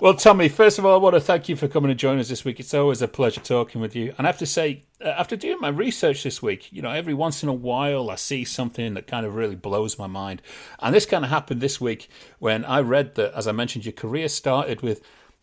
[0.02, 2.28] well, Tommy, first of all, I want to thank you for coming and joining us
[2.28, 2.58] this week.
[2.58, 4.12] It's always a pleasure talking with you.
[4.18, 7.14] And I have to say, uh, after doing my research this week, you know, every
[7.14, 10.42] once in a while I see something that kind of really blows my mind.
[10.80, 12.08] And this kind of happened this week
[12.40, 15.00] when I read that, as I mentioned, your career started with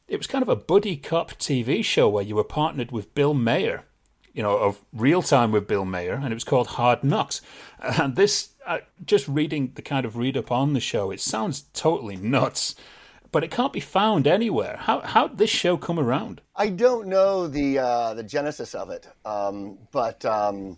[0.10, 3.34] it was kind of a buddy cop TV show where you were partnered with Bill
[3.34, 3.84] Maher,
[4.34, 7.42] you know, of Real Time with Bill Maher, and it was called Hard Knocks.
[7.80, 8.50] And this,
[9.06, 12.76] just reading the kind of read up on the show, it sounds totally nuts
[13.32, 14.78] but it can't be found anywhere.
[14.80, 16.42] How how did this show come around?
[16.56, 20.78] I don't know the uh, the genesis of it, um, but um,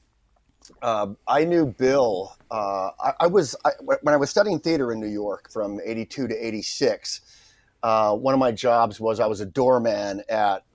[0.81, 2.35] uh, I knew Bill.
[2.51, 6.27] Uh, I, I was I, when I was studying theater in New York from '82
[6.27, 7.21] to '86.
[7.81, 10.65] Uh, one of my jobs was I was a doorman at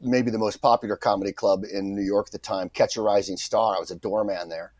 [0.00, 3.36] maybe the most popular comedy club in New York at the time, Catch a Rising
[3.36, 3.74] Star.
[3.74, 4.72] I was a doorman there.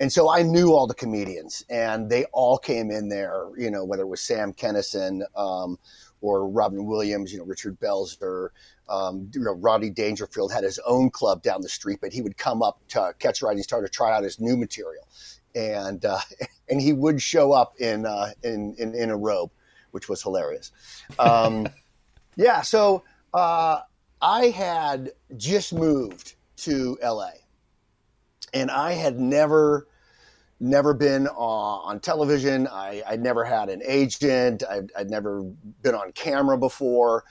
[0.00, 3.48] And so I knew all the comedians, and they all came in there.
[3.58, 5.78] You know, whether it was Sam Kinison um,
[6.22, 8.48] or Robin Williams, you know, Richard Belzer,
[8.88, 12.38] um, you know, Rodney Dangerfield had his own club down the street, but he would
[12.38, 15.06] come up to Catch a Rising Star to try out his new material,
[15.54, 16.18] and uh,
[16.70, 19.50] and he would show up in, uh, in in in a robe,
[19.90, 20.72] which was hilarious.
[21.18, 21.68] Um,
[22.36, 23.80] yeah, so uh,
[24.22, 27.32] I had just moved to LA
[28.52, 29.86] and I had never
[30.60, 32.68] never been uh, on television.
[32.68, 34.62] I, I'd never had an agent.
[34.70, 35.42] I'd, I'd never
[35.82, 37.24] been on camera before.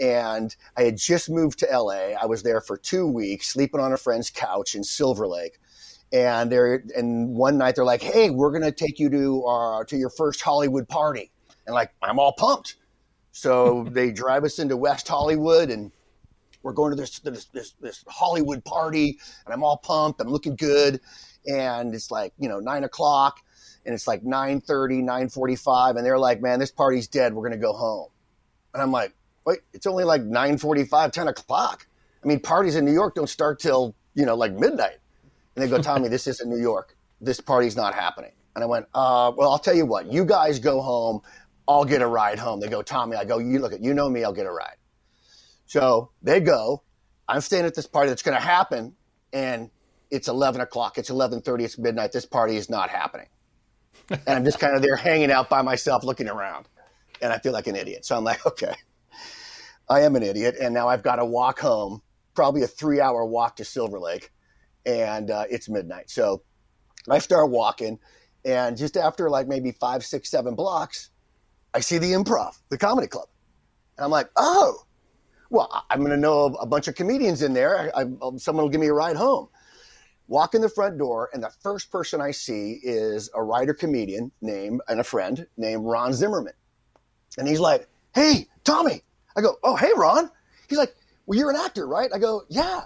[0.00, 2.12] And I had just moved to LA.
[2.20, 5.58] I was there for two weeks, sleeping on a friend's couch in Silver Lake.
[6.12, 9.96] And they're and one night they're like, "Hey, we're gonna take you to uh, to
[9.96, 11.30] your first Hollywood party."
[11.66, 12.76] And like, I'm all pumped.
[13.32, 15.92] So they drive us into West Hollywood, and
[16.62, 20.22] we're going to this this this, this Hollywood party, and I'm all pumped.
[20.22, 21.00] I'm looking good
[21.48, 23.40] and it's like you know nine o'clock
[23.84, 27.32] and it's like 9.30 9.45 and they're like man this party's dead.
[27.32, 28.10] We're going to go home.
[28.74, 31.86] And i'm like wait it's only like 9.45 10 o'clock.
[32.22, 34.98] I mean parties in new york don't start till you know like midnight.
[35.56, 36.96] And they go tommy this isn't new york.
[37.20, 38.32] This party's not happening.
[38.54, 40.12] And i went uh, well i'll tell you what.
[40.12, 41.20] You guys go home.
[41.66, 42.60] I'll get a ride home.
[42.60, 44.22] They go tommy i go you look at you know me.
[44.22, 44.76] I'll get a ride.
[45.66, 46.82] So they go
[47.28, 48.94] i'm staying at this party that's going to happen
[49.32, 49.70] and
[50.10, 53.26] it's 11 o'clock, it's 11.30, it's midnight, this party is not happening.
[54.10, 56.66] and I'm just kind of there hanging out by myself looking around.
[57.20, 58.04] And I feel like an idiot.
[58.04, 58.74] So I'm like, okay,
[59.88, 60.56] I am an idiot.
[60.60, 62.02] And now I've got to walk home,
[62.34, 64.30] probably a three hour walk to Silver Lake.
[64.86, 66.10] And uh, it's midnight.
[66.10, 66.42] So
[67.10, 67.98] I start walking.
[68.44, 71.10] And just after like maybe five, six, seven blocks,
[71.74, 73.28] I see the improv, the comedy club.
[73.96, 74.84] And I'm like, oh,
[75.50, 77.92] well, I'm going to know a bunch of comedians in there.
[77.94, 79.48] I, I, someone will give me a ride home
[80.28, 84.30] walk in the front door, and the first person I see is a writer comedian
[84.40, 86.52] named and a friend named Ron Zimmerman.
[87.38, 89.02] And he's like, Hey, Tommy.
[89.36, 90.30] I go, Oh, hey, Ron.
[90.68, 90.94] He's like,
[91.26, 92.10] Well, you're an actor, right?
[92.14, 92.82] I go, Yeah.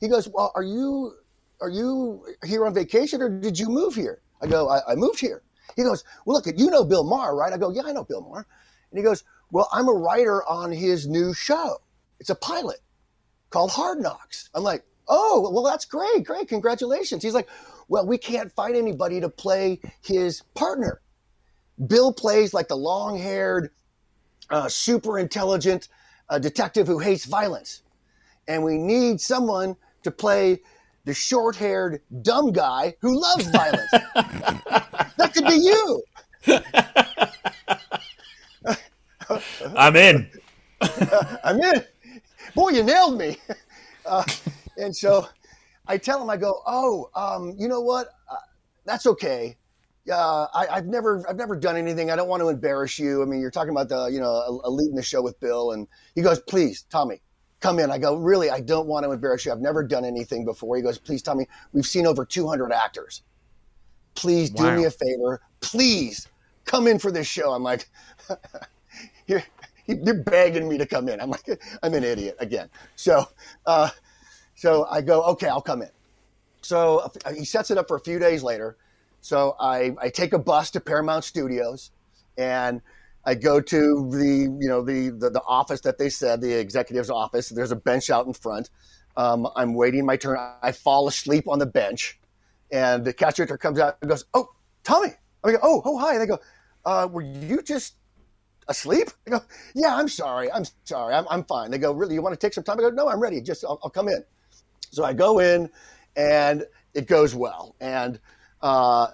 [0.00, 1.14] He goes, Well, are you
[1.60, 4.20] are you here on vacation or did you move here?
[4.42, 5.42] I go, I, I moved here.
[5.76, 7.52] He goes, Well, look, you know Bill Maher, right?
[7.52, 8.46] I go, Yeah, I know Bill Maher.
[8.90, 11.78] And he goes, Well, I'm a writer on his new show.
[12.20, 12.78] It's a pilot
[13.50, 14.50] called Hard Knocks.
[14.54, 16.24] I'm like, Oh, well, that's great.
[16.24, 16.48] Great.
[16.48, 17.22] Congratulations.
[17.22, 17.48] He's like,
[17.88, 21.00] Well, we can't find anybody to play his partner.
[21.86, 23.70] Bill plays like the long haired,
[24.50, 25.88] uh, super intelligent
[26.28, 27.82] uh, detective who hates violence.
[28.46, 30.60] And we need someone to play
[31.04, 33.90] the short haired, dumb guy who loves violence.
[34.14, 36.02] that could be you.
[39.76, 40.30] I'm in.
[41.44, 41.84] I'm in.
[42.54, 43.36] Boy, you nailed me.
[44.06, 44.24] Uh,
[44.76, 45.26] and so
[45.86, 48.08] I tell him, I go, oh, um, you know what?
[48.30, 48.36] Uh,
[48.84, 49.56] that's okay.
[50.10, 52.10] Uh, I, have never, I've never done anything.
[52.10, 53.22] I don't want to embarrass you.
[53.22, 55.72] I mean, you're talking about the, you know, a, a leading the show with Bill,
[55.72, 57.22] and he goes, please, Tommy,
[57.60, 57.90] come in.
[57.90, 59.52] I go, really, I don't want to embarrass you.
[59.52, 60.76] I've never done anything before.
[60.76, 63.22] He goes, please, Tommy, we've seen over 200 actors.
[64.14, 64.76] Please do wow.
[64.76, 65.40] me a favor.
[65.60, 66.28] Please
[66.66, 67.52] come in for this show.
[67.52, 67.88] I'm like,
[69.26, 69.42] you're,
[69.86, 71.20] you're begging me to come in.
[71.20, 71.46] I'm like,
[71.82, 72.68] I'm an idiot again.
[72.96, 73.28] So,
[73.66, 73.88] uh,
[74.64, 75.90] so I go, okay, I'll come in.
[76.62, 78.78] So he sets it up for a few days later.
[79.20, 81.90] So I, I take a bus to Paramount Studios
[82.38, 82.80] and
[83.26, 87.10] I go to the, you know, the, the, the office that they said, the executive's
[87.10, 87.50] office.
[87.50, 88.70] There's a bench out in front.
[89.18, 90.38] Um, I'm waiting my turn.
[90.62, 92.18] I fall asleep on the bench
[92.72, 94.48] and the cast director comes out and goes, oh,
[94.82, 95.10] Tommy.
[95.44, 96.14] I go, oh, oh, hi.
[96.14, 96.38] And they go,
[96.86, 97.96] uh, were you just
[98.66, 99.10] asleep?
[99.26, 99.40] I go,
[99.74, 100.50] yeah, I'm sorry.
[100.50, 101.12] I'm sorry.
[101.12, 101.70] I'm, I'm fine.
[101.70, 102.78] They go, really, you want to take some time?
[102.78, 103.42] I go, no, I'm ready.
[103.42, 104.24] Just, I'll, I'll come in.
[104.94, 105.68] So I go in
[106.16, 107.74] and it goes well.
[107.80, 108.20] And,
[108.62, 109.08] uh,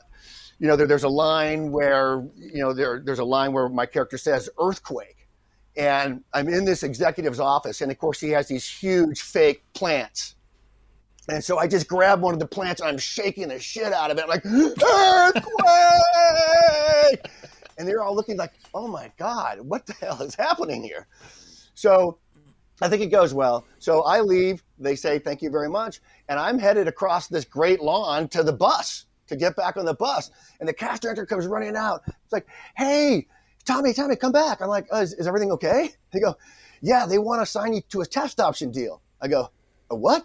[0.59, 3.87] you know, there, there's a line where, you know, there, there's a line where my
[3.87, 5.27] character says earthquake.
[5.77, 7.81] And I'm in this executive's office.
[7.81, 10.35] And of course, he has these huge fake plants.
[11.29, 14.11] And so I just grab one of the plants and I'm shaking the shit out
[14.11, 14.25] of it.
[14.25, 15.45] I'm like, earthquake!
[17.79, 21.07] and they're all looking like, oh my God, what the hell is happening here?
[21.75, 22.19] So
[22.83, 23.66] I think it goes well.
[23.79, 24.62] So I leave.
[24.81, 28.53] They say thank you very much, and I'm headed across this great lawn to the
[28.53, 30.31] bus to get back on the bus.
[30.59, 32.03] And the cast director comes running out.
[32.07, 33.27] It's like, "Hey,
[33.64, 36.37] Tommy, Tommy, come back!" I'm like, oh, is, is, everything okay?" They go,
[36.81, 39.51] "Yeah, they want to sign you to a test option deal." I go,
[39.90, 40.25] "A what?"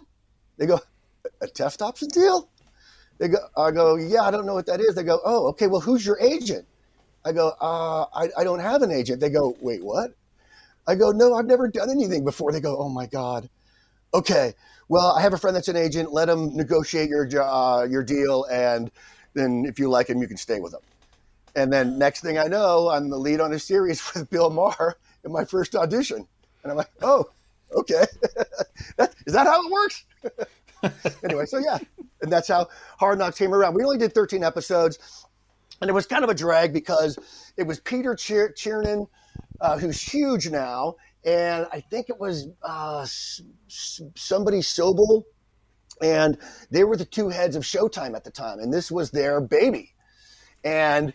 [0.56, 0.80] They go,
[1.42, 2.48] "A test option deal?"
[3.18, 5.66] They go, I go, "Yeah, I don't know what that is." They go, "Oh, okay.
[5.66, 6.66] Well, who's your agent?"
[7.24, 9.20] I go, uh, I, I don't have an agent.
[9.20, 10.12] They go, "Wait, what?"
[10.86, 12.52] I go, no, I've never done anything before.
[12.52, 13.48] They go, oh my God.
[14.16, 14.54] Okay.
[14.88, 16.10] Well, I have a friend that's an agent.
[16.10, 18.44] Let him negotiate your, uh, your deal.
[18.44, 18.90] And
[19.34, 20.80] then if you like him, you can stay with him.
[21.54, 24.96] And then next thing I know, I'm the lead on a series with Bill Maher
[25.22, 26.26] in my first audition.
[26.62, 27.26] And I'm like, oh,
[27.72, 28.06] okay.
[28.96, 30.04] that, is that how it works?
[31.22, 31.76] anyway, so yeah.
[32.22, 33.74] And that's how Hard Knocks came around.
[33.74, 35.26] We only did 13 episodes.
[35.82, 37.18] And it was kind of a drag because
[37.58, 39.08] it was Peter Chier- Chernin–
[39.60, 40.96] uh, who's huge now,
[41.26, 43.04] and I think it was uh,
[43.66, 45.24] somebody Sobel
[46.02, 46.38] and
[46.70, 49.94] they were the two heads of Showtime at the time, and this was their baby.
[50.64, 51.12] And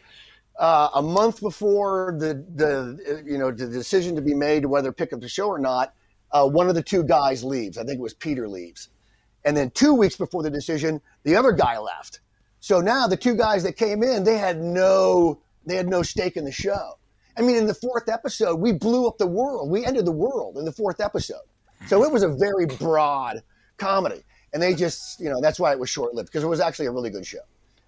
[0.59, 4.93] uh, a month before the the you know the decision to be made whether to
[4.93, 5.93] pick up the show or not,
[6.31, 7.77] uh, one of the two guys leaves.
[7.77, 8.89] I think it was Peter leaves,
[9.45, 12.21] and then two weeks before the decision, the other guy left.
[12.59, 16.37] So now the two guys that came in, they had no they had no stake
[16.37, 16.97] in the show.
[17.41, 19.71] I mean, in the fourth episode, we blew up the world.
[19.71, 21.41] We ended the world in the fourth episode.
[21.87, 23.41] So it was a very broad
[23.77, 24.21] comedy,
[24.53, 26.85] and they just you know that's why it was short lived because it was actually
[26.85, 27.39] a really good show.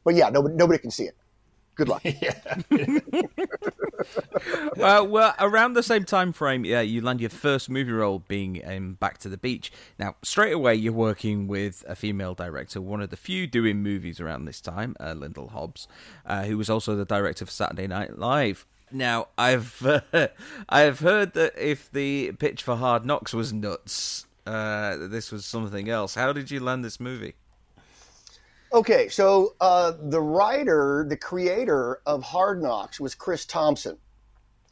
[0.04, 1.16] But yeah, nobody nobody can see it.
[1.76, 2.04] Good luck.
[4.80, 8.58] uh, well, around the same time frame, yeah, you land your first movie role being
[8.58, 9.72] in Back to the Beach.
[9.98, 14.20] Now, straight away, you're working with a female director, one of the few doing movies
[14.20, 15.88] around this time, uh, Lyndall Hobbs,
[16.28, 18.68] uh, who was also the director for Saturday Night Live.
[18.94, 20.28] Now, I've uh,
[20.70, 25.90] I've heard that if the pitch for Hard Knocks was nuts, uh, this was something
[25.90, 26.16] else.
[26.16, 27.34] How did you land this movie?
[28.72, 33.98] Okay, so uh, the writer, the creator of Hard Knocks was Chris Thompson.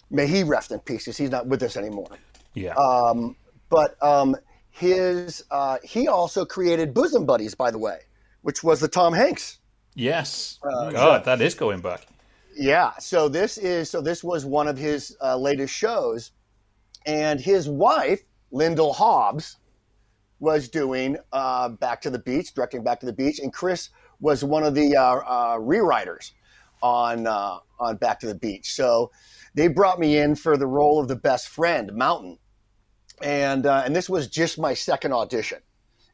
[0.10, 2.10] May he rest in peace, because he's not with us anymore.
[2.54, 2.74] Yeah.
[2.74, 3.36] Um,
[3.70, 4.36] but um,
[4.72, 8.00] his uh, he also created Bosom Buddies, by the way,
[8.42, 9.60] which was the Tom Hanks.
[9.96, 10.60] yes.
[10.64, 12.06] God, that is going back.
[12.56, 12.92] Yeah.
[13.00, 16.32] So this is so this was one of his uh, latest shows,
[17.06, 19.58] and his wife Lyndall Hobbs
[20.40, 24.44] was doing uh, Back to the Beach, directing Back to the Beach, and Chris was
[24.44, 26.32] one of the uh, uh, rewriters
[26.82, 28.74] on uh, on Back to the Beach.
[28.74, 29.12] So
[29.54, 32.38] they brought me in for the role of the best friend, Mountain,
[33.22, 35.60] and uh, and this was just my second audition,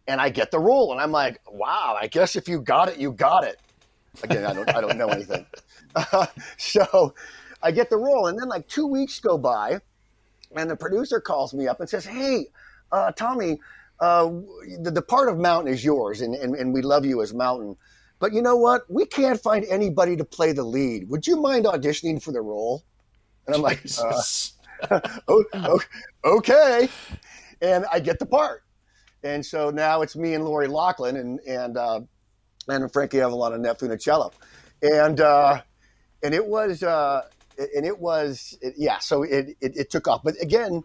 [0.08, 2.98] and I get the role, and I'm like, wow, I guess if you got it,
[2.98, 3.60] you got it.
[4.24, 5.46] Again, I don't I don't know anything,
[6.58, 7.14] so
[7.62, 9.80] I get the role, and then like two weeks go by,
[10.56, 12.48] and the producer calls me up and says, hey,
[12.92, 13.60] uh, Tommy
[14.00, 14.30] uh,
[14.80, 17.76] the, the part of Mountain is yours, and, and, and we love you as Mountain.
[18.20, 18.82] But you know what?
[18.90, 21.10] We can't find anybody to play the lead.
[21.10, 22.84] Would you mind auditioning for the role?
[23.46, 23.84] And I'm like,
[24.90, 25.80] uh, oh,
[26.26, 26.90] okay.
[27.62, 28.64] And I get the part.
[29.24, 32.02] And so now it's me and Lori Loughlin and and uh,
[32.68, 34.32] and Frankie Avalon and Annette Funicello.
[34.82, 35.62] And uh,
[36.24, 37.22] and it was uh,
[37.76, 39.00] and it was it, yeah.
[39.00, 40.22] So it, it it took off.
[40.24, 40.84] But again,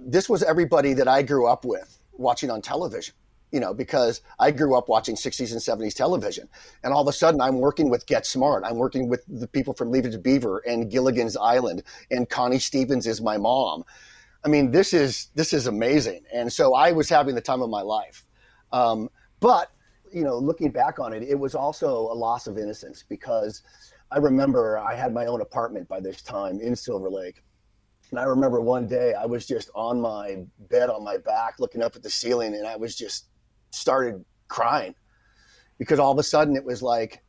[0.00, 3.14] this was everybody that I grew up with watching on television,
[3.52, 6.48] you know, because I grew up watching 60s and 70s television.
[6.82, 8.64] And all of a sudden, I'm working with Get Smart.
[8.66, 12.58] I'm working with the people from Leave It to Beaver and Gilligan's Island, and Connie
[12.58, 13.84] Stevens is my mom.
[14.44, 16.24] I mean, this is this is amazing.
[16.32, 18.24] And so I was having the time of my life.
[18.72, 19.10] Um,
[19.40, 19.70] but
[20.12, 23.62] you know, looking back on it, it was also a loss of innocence because
[24.10, 27.42] I remember I had my own apartment by this time in Silver Lake
[28.10, 30.38] and I remember one day I was just on my
[30.70, 33.26] bed on my back looking up at the ceiling and I was just
[33.70, 34.94] started crying
[35.78, 37.22] because all of a sudden it was like,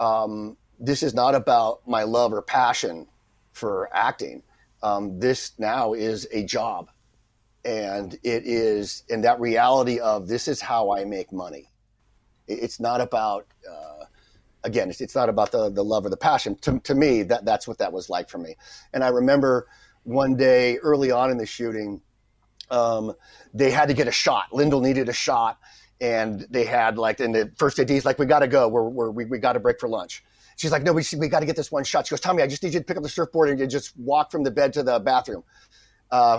[0.00, 3.06] um, this is not about my love or passion
[3.52, 4.42] for acting.
[4.82, 6.90] Um, this now is a job.
[7.64, 11.68] And it is, and that reality of this is how I make money.
[12.48, 14.04] It's not about, uh,
[14.64, 16.56] again, it's, it's not about the, the love or the passion.
[16.62, 18.56] To, to me, that, that's what that was like for me.
[18.92, 19.68] And I remember
[20.04, 22.02] one day early on in the shooting,
[22.70, 23.14] um,
[23.54, 24.46] they had to get a shot.
[24.52, 25.58] Lyndall needed a shot,
[26.00, 28.68] and they had like, in the first AD's like, we got to go.
[28.68, 30.24] We're, we're, we we got to break for lunch.
[30.56, 32.06] She's like, no, we, we got to get this one shot.
[32.06, 33.96] She goes, Tommy, I just need you to pick up the surfboard and you just
[33.96, 35.44] walk from the bed to the bathroom.
[36.10, 36.38] Uh,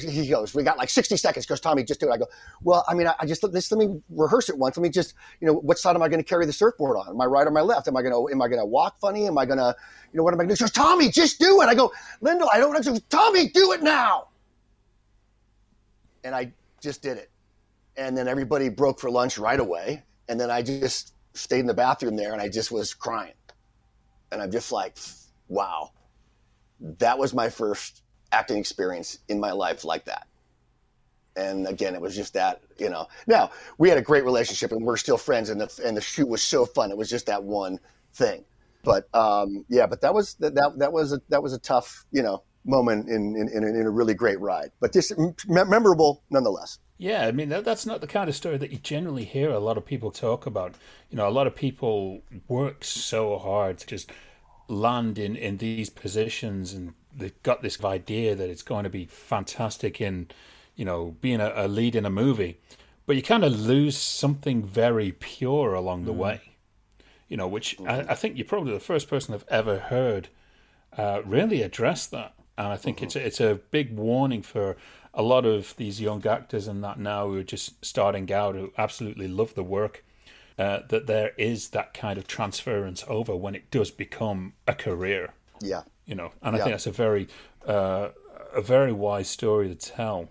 [0.00, 1.44] he goes, we got like 60 seconds.
[1.44, 2.12] Goes, Tommy, just do it.
[2.12, 2.26] I go,
[2.62, 4.76] well, I mean, I, I just let, let me rehearse it once.
[4.76, 7.08] Let me just, you know, what side am I going to carry the surfboard on?
[7.08, 7.88] Am I right or my left?
[7.88, 9.26] Am I going to, am I going to walk funny?
[9.26, 9.76] Am I going to,
[10.12, 10.68] you know, what am I going to do?
[10.68, 11.66] Tommy, just do it.
[11.66, 12.98] I go, Lyndall, I don't know.
[13.10, 14.28] Tommy, do it now.
[16.24, 17.30] And I just did it.
[17.96, 20.04] And then everybody broke for lunch right away.
[20.28, 23.34] And then I just stayed in the bathroom there and I just was crying.
[24.32, 24.96] And I'm just like,
[25.48, 25.90] wow,
[26.98, 30.26] that was my first acting experience in my life like that.
[31.36, 33.06] And again, it was just that, you know.
[33.26, 36.28] Now we had a great relationship, and we're still friends, and the and the shoot
[36.28, 36.90] was so fun.
[36.90, 37.78] It was just that one
[38.14, 38.44] thing,
[38.82, 39.86] but um, yeah.
[39.86, 43.08] But that was that that, that was a that was a tough, you know, moment
[43.08, 45.12] in in, in, a, in a really great ride, but just
[45.48, 46.78] memorable nonetheless.
[46.98, 49.58] Yeah, I mean that, that's not the kind of story that you generally hear a
[49.58, 50.74] lot of people talk about.
[51.10, 54.10] You know, a lot of people work so hard to just
[54.68, 59.06] land in in these positions and they've got this idea that it's going to be
[59.06, 60.28] fantastic in,
[60.76, 62.58] you know, being a, a lead in a movie,
[63.06, 66.18] but you kind of lose something very pure along the mm.
[66.18, 66.40] way.
[67.28, 67.80] You know, which.
[67.86, 70.28] I, I, think you're probably the first person I've ever heard
[70.96, 73.06] uh, really address that, and I think mm-hmm.
[73.06, 74.76] it's a, it's a big warning for
[75.14, 78.72] a lot of these young actors and that now who are just starting out who
[78.78, 80.04] absolutely love the work.
[80.58, 85.32] Uh, that there is that kind of transference over when it does become a career,
[85.62, 85.82] Yeah.
[86.10, 86.64] You know, and I Yeah.
[86.64, 87.28] think that's a very,
[87.66, 88.08] uh,
[88.52, 90.28] a very wise story to tell.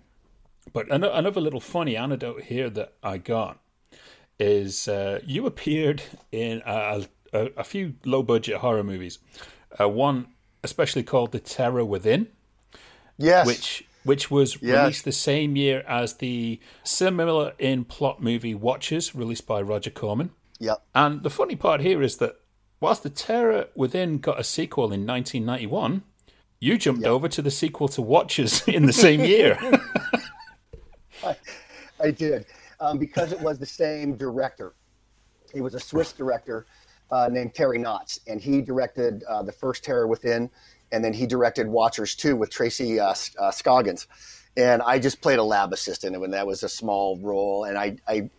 [0.74, 3.60] But another little funny anecdote here that I got
[4.38, 9.20] is uh, you appeared in a, a, a few low budget horror movies.
[9.80, 10.28] Uh, one
[10.64, 12.28] especially called The Terror Within,
[13.18, 13.48] Yes.
[13.48, 14.82] which which was Yes.
[14.82, 20.32] released the same year as the similar in plot movie Watchers, released by Roger Corman.
[20.60, 20.82] Yep.
[20.94, 22.36] And the funny part here is that
[22.80, 26.04] whilst The Terror Within got a sequel in 1991,
[26.60, 29.58] you jumped over to the sequel to Watchers in the same year.
[32.02, 32.46] I did
[32.80, 34.74] um, because it was the same director.
[35.54, 36.66] He was a Swiss director
[37.12, 40.50] uh, named Thierry Notz, and he directed uh, the first Terror Within,
[40.92, 44.08] and then he directed Watchers 2 with Tracy uh, uh, Scoggins.
[44.58, 47.66] And I just played a lab assistant, and that was a small role.
[47.66, 48.30] And I, I,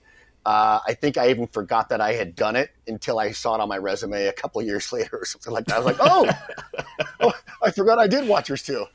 [0.46, 3.60] uh, I think I even forgot that I had done it until I saw it
[3.60, 5.76] on my resume a couple years later or something like that.
[5.76, 6.30] I was like, oh,
[7.20, 7.32] oh
[7.62, 8.86] I forgot I did Watchers 2.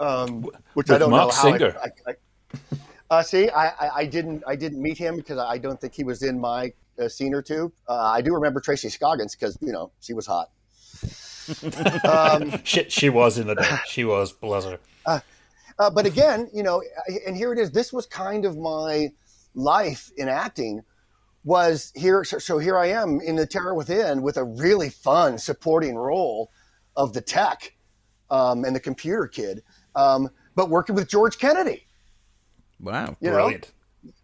[0.00, 1.76] Um, which I don't Mark know how I- Singer.
[1.80, 2.14] I, I,
[3.10, 6.02] uh, see, I, I, I didn't I didn't meet him because I don't think he
[6.02, 7.70] was in my uh, scene or two.
[7.86, 10.50] Uh, I do remember Tracy Scoggins because you know she was hot.
[12.04, 13.68] um, she, she was in the day.
[13.86, 14.78] She was, bless her.
[15.06, 15.20] uh,
[15.90, 16.82] but again, you know,
[17.26, 17.70] and here it is.
[17.70, 19.12] This was kind of my
[19.54, 20.82] life in acting.
[21.44, 25.38] Was here, so, so here I am in the Terror Within with a really fun
[25.38, 26.52] supporting role
[26.94, 27.74] of the tech
[28.30, 29.62] um, and the computer kid,
[29.96, 31.86] um, but working with George Kennedy.
[32.80, 33.16] Wow.
[33.20, 33.36] You know?
[33.36, 33.72] Brilliant.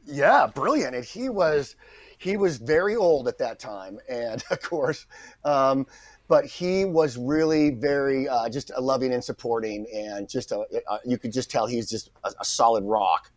[0.07, 0.95] Yeah, brilliant.
[0.95, 1.77] And he was
[2.19, 5.07] he was very old at that time, and of course,
[5.45, 5.87] um,
[6.27, 10.99] but he was really very uh, just a loving and supporting, and just a, uh,
[11.05, 13.31] you could just tell he's just a, a solid rock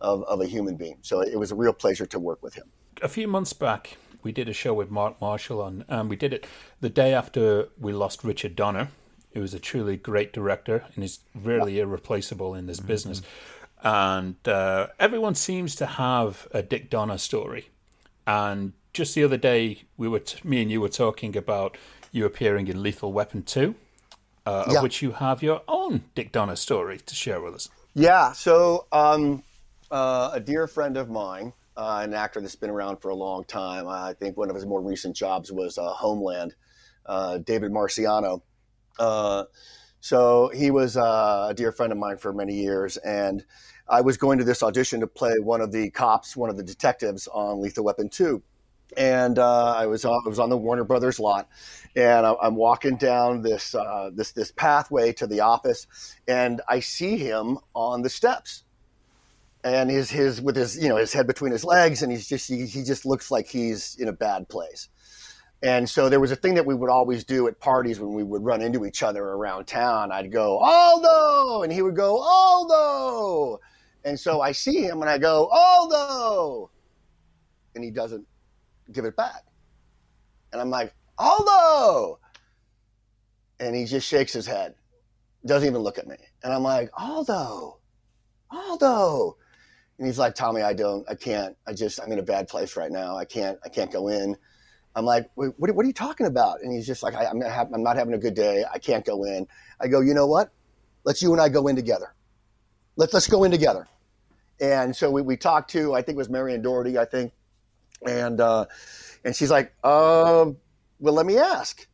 [0.00, 0.98] of, of a human being.
[1.02, 2.66] So it was a real pleasure to work with him.
[3.02, 6.32] a few months back, we did a show with Mark Marshall on, and we did
[6.32, 6.46] it
[6.80, 8.88] the day after we lost Richard Donner,
[9.34, 13.22] who was a truly great director and is really irreplaceable in this business.
[13.82, 17.68] And uh, everyone seems to have a Dick Donner story.
[18.26, 21.76] And just the other day, we were t- me and you were talking about
[22.10, 23.74] you appearing in Lethal Weapon Two,
[24.46, 24.78] uh, Yeah.
[24.78, 27.68] of which you have your own Dick Donner story to share with us.
[27.94, 28.32] Yeah.
[28.32, 29.42] So um,
[29.90, 33.44] uh, a dear friend of mine, uh, an actor that's been around for a long
[33.44, 33.88] time.
[33.88, 36.54] I think one of his more recent jobs was uh, Homeland.
[37.08, 38.42] Uh, David Marciano.
[38.98, 39.44] Uh,
[40.00, 43.44] so he was uh, a dear friend of mine for many years, and
[43.88, 46.64] I was going to this audition to play one of the cops, one of the
[46.64, 48.42] detectives on Lethal Weapon Two,
[48.96, 51.48] and uh, I was on, I was on the Warner Brothers lot,
[51.94, 55.86] and I, I'm walking down this uh, this this pathway to the office,
[56.26, 58.64] and I see him on the steps,
[59.66, 62.48] and his his with his you know his head between his legs, and he's just
[62.48, 64.88] he, he just looks like he's in a bad place.
[65.62, 68.22] And so there was a thing that we would always do at parties when we
[68.22, 70.12] would run into each other around town.
[70.12, 71.62] I'd go, Aldo!
[71.62, 73.58] And he would go, Aldo!
[74.04, 76.70] And so I see him and I go, Aldo!
[77.74, 78.24] And he doesn't
[78.92, 79.44] give it back.
[80.52, 82.20] And I'm like, Aldo!
[83.58, 84.74] And he just shakes his head,
[85.46, 86.16] doesn't even look at me.
[86.44, 87.78] And I'm like, Aldo!
[88.50, 89.38] Aldo!
[89.98, 92.76] And he's like, Tommy, I don't, I can't, I just, I'm in a bad place
[92.76, 93.16] right now.
[93.16, 94.36] I can't, I can't go in.
[94.94, 96.60] I'm like, "Wait, what, what are you talking about?
[96.62, 98.64] And he's just like, I, I'm, not have, I'm not having a good day.
[98.72, 99.46] I can't go in.
[99.80, 100.50] I go, you know what?
[101.04, 102.14] Let's you and I go in together.
[102.96, 103.86] Let's let's go in together.
[104.60, 107.32] And so we, we talked to, I think it was Marion Dougherty, I think,
[108.06, 108.64] and uh,
[109.24, 110.56] and she's like, um,
[110.98, 111.86] well, let me ask.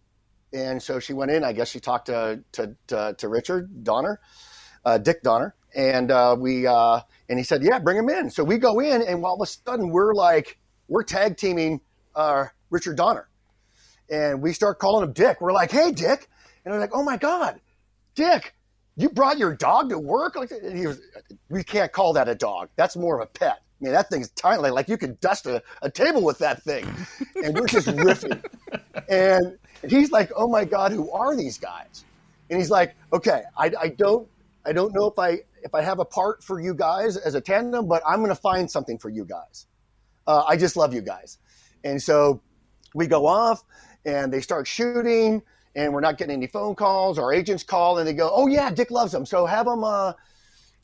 [0.52, 1.44] And so she went in.
[1.44, 4.20] I guess she talked to to to, to Richard Donner,
[4.84, 7.00] uh, Dick Donner, and uh, we uh,
[7.32, 8.28] and he said, yeah, bring him in.
[8.28, 10.58] So we go in, and all of a sudden we're like,
[10.88, 11.80] we're tag teaming
[12.14, 13.26] uh, Richard Donner.
[14.10, 15.40] And we start calling him Dick.
[15.40, 16.28] We're like, hey, Dick.
[16.66, 17.58] And I'm like, oh my God,
[18.14, 18.54] Dick,
[18.96, 20.36] you brought your dog to work?
[20.36, 21.00] Like, he was,
[21.48, 22.68] we can't call that a dog.
[22.76, 23.62] That's more of a pet.
[23.80, 24.68] I mean, that thing's tiny.
[24.68, 26.86] Like you could dust a, a table with that thing.
[27.42, 28.44] And we're just riffing.
[29.08, 29.58] And
[29.88, 32.04] he's like, oh my God, who are these guys?
[32.50, 34.28] And he's like, okay, I, I don't,
[34.66, 37.40] I don't know if I, if I have a part for you guys as a
[37.40, 39.66] tandem, but I'm going to find something for you guys.
[40.26, 41.38] Uh, I just love you guys.
[41.84, 42.42] And so
[42.94, 43.62] we go off
[44.04, 45.42] and they start shooting
[45.74, 47.18] and we're not getting any phone calls.
[47.18, 50.12] Our agents call and they go, "Oh yeah, Dick loves them, so have him uh,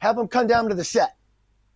[0.01, 1.16] have him come down to the set."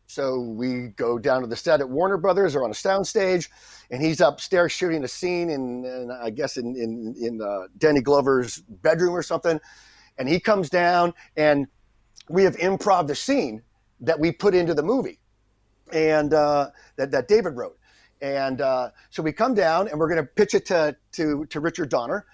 [0.06, 3.48] So we go down to the set at Warner Brothers or on a soundstage,
[3.90, 8.00] and he's upstairs shooting a scene in, in I guess in in, in uh, Danny
[8.00, 9.60] Glover's bedroom or something,
[10.18, 11.66] and he comes down and
[12.32, 13.62] we have improv the scene
[14.00, 15.20] that we put into the movie,
[15.92, 17.78] and uh, that that David wrote.
[18.20, 21.60] And uh, so we come down and we're going to pitch it to to to
[21.60, 22.26] Richard Donner,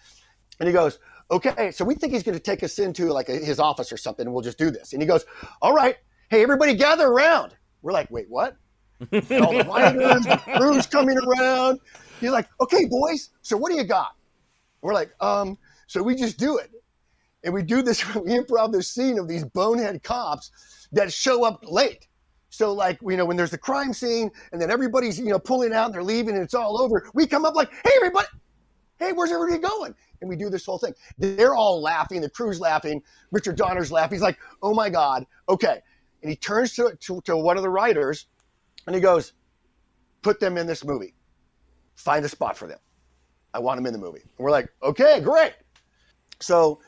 [0.61, 0.99] and he goes,
[1.30, 3.96] "Okay." So we think he's going to take us into like a, his office or
[3.96, 4.92] something, and we'll just do this.
[4.92, 5.24] And he goes,
[5.61, 5.96] "All right,
[6.30, 8.57] hey everybody, gather around." We're like, "Wait, what?"
[9.11, 11.80] And all the writers, the crew's coming around.
[12.20, 14.14] He's like, "Okay, boys, so what do you got?"
[14.80, 16.70] We're like, "Um." So we just do it,
[17.45, 18.05] and we do this.
[18.14, 20.51] We improv this scene of these bonehead cops
[20.93, 22.09] that show up late.
[22.51, 25.72] So like you know when there's a crime scene and then everybody's you know pulling
[25.72, 28.26] out and they're leaving and it's all over, we come up like, hey everybody,
[28.99, 29.95] hey where's everybody going?
[30.20, 30.95] And we do this whole thing.
[31.18, 34.16] They're all laughing, the crew's laughing, Richard Donner's laughing.
[34.16, 35.80] He's like, oh my god, okay.
[36.22, 38.26] And he turns to, to, to one of the writers
[38.86, 39.34] and he goes,
[40.22, 41.14] put them in this movie.
[41.95, 42.78] Find a spot for them.
[43.55, 44.22] I want them in the movie.
[44.22, 45.55] And we're like, okay, great.
[46.41, 46.80] So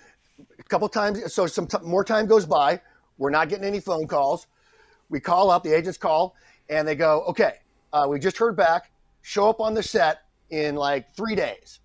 [0.59, 2.81] a couple times, so some t- more time goes by.
[3.19, 4.47] We're not getting any phone calls.
[5.09, 6.35] We call up, the agents call,
[6.69, 7.55] and they go, okay,
[7.93, 8.91] uh, we just heard back.
[9.23, 11.81] Show up on the set in like three days.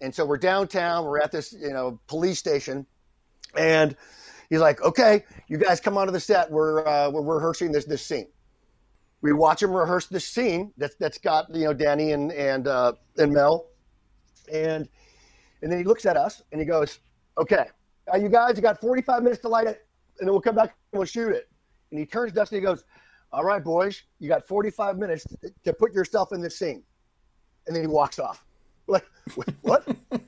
[0.00, 1.04] And so we're downtown.
[1.04, 2.86] We're at this, you know, police station,
[3.56, 3.96] and
[4.48, 6.50] he's like, okay, you guys come onto the set.
[6.50, 8.28] We're uh, we're rehearsing this this scene.
[9.20, 12.92] We watch him rehearse this scene that's that's got you know Danny and and uh,
[13.18, 13.66] and Mel,
[14.50, 14.88] and
[15.62, 16.98] and then he looks at us and he goes,
[17.38, 17.66] okay,
[18.12, 19.86] uh, you guys, you got 45 minutes to light it,
[20.18, 21.48] and then we'll come back and we'll shoot it.
[21.90, 22.84] And he turns to us and he goes,
[23.32, 26.82] All right, boys, you got 45 minutes to, to put yourself in this scene.
[27.66, 28.44] And then he walks off.
[28.88, 29.06] Like,
[29.62, 29.86] what?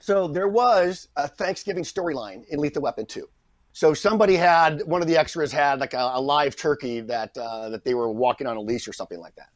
[0.00, 3.28] so there was a Thanksgiving storyline in Lethal Weapon 2.
[3.72, 7.68] So somebody had, one of the extras had like a, a live turkey that, uh,
[7.68, 9.50] that they were walking on a leash or something like that.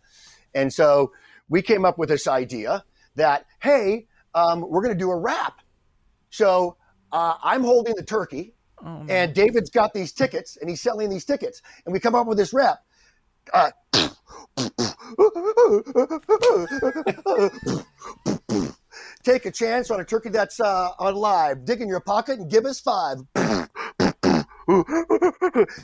[0.54, 1.12] And so
[1.48, 2.84] we came up with this idea
[3.16, 4.06] that, hey,
[4.36, 5.60] um, we're going to do a rap.
[6.30, 6.76] So
[7.16, 8.52] uh, I'm holding the turkey,
[9.08, 12.36] and David's got these tickets, and he's selling these tickets, and we come up with
[12.36, 12.80] this rap.
[13.54, 13.70] Uh,
[19.22, 21.64] take a chance on a turkey that's uh, alive.
[21.64, 23.16] Dig in your pocket and give us five.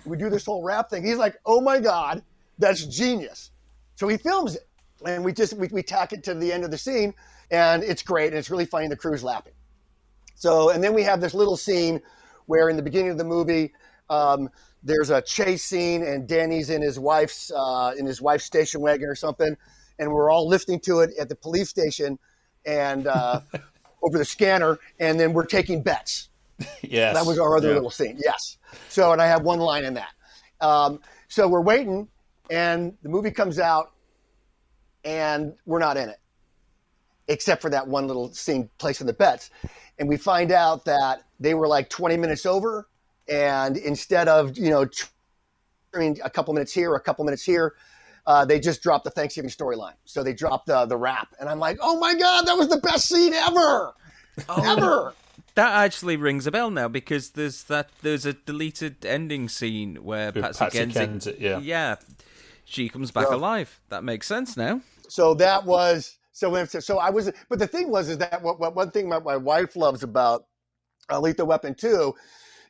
[0.05, 1.03] we do this whole rap thing.
[1.03, 2.23] He's like, "Oh my god,
[2.59, 3.53] that's genius!"
[3.95, 4.69] So he films it,
[5.07, 7.15] and we just we, we tack it to the end of the scene,
[7.51, 8.87] and it's great, and it's really funny.
[8.89, 9.55] The crew's laughing.
[10.35, 12.01] So, and then we have this little scene
[12.47, 13.73] where in the beginning of the movie,
[14.11, 14.49] um,
[14.83, 19.09] there's a chase scene, and Danny's in his wife's uh, in his wife's station wagon
[19.09, 19.57] or something,
[19.99, 22.19] and we're all lifting to it at the police station,
[22.67, 23.41] and uh,
[24.03, 26.29] over the scanner, and then we're taking bets.
[26.83, 27.15] Yes.
[27.15, 27.75] That was our other Yeah.
[27.75, 28.19] little scene.
[28.23, 28.59] Yes.
[28.89, 30.11] So, and I have one line in that.
[30.61, 32.09] Um, so we're waiting,
[32.51, 33.93] and the movie comes out,
[35.05, 36.19] and we're not in it,
[37.29, 39.51] except for that one little scene placing the bets.
[39.99, 42.89] And we find out that they were like 20 minutes over,
[43.29, 45.07] and instead of you know tr-
[45.95, 47.75] I mean a couple minutes here, a couple minutes here.
[48.25, 51.59] Uh, they just dropped the Thanksgiving storyline, so they dropped the the rap, and I'm
[51.59, 53.95] like, "Oh my god, that was the best scene ever,
[54.49, 55.13] ever!"
[55.57, 60.31] That actually rings a bell now because there's that there's a deleted ending scene where
[60.33, 61.59] With Patsy, Patsy Kensit, Kensit, yeah.
[61.59, 61.97] yeah,
[62.65, 63.37] she comes back Yeah.
[63.37, 63.81] alive.
[63.89, 64.81] That makes sense now.
[65.09, 66.65] So that was so.
[66.65, 69.37] So I was, but the thing was, is that what, what one thing my, my
[69.37, 70.47] wife loves about
[71.11, 72.15] uh, Lethal Weapon Two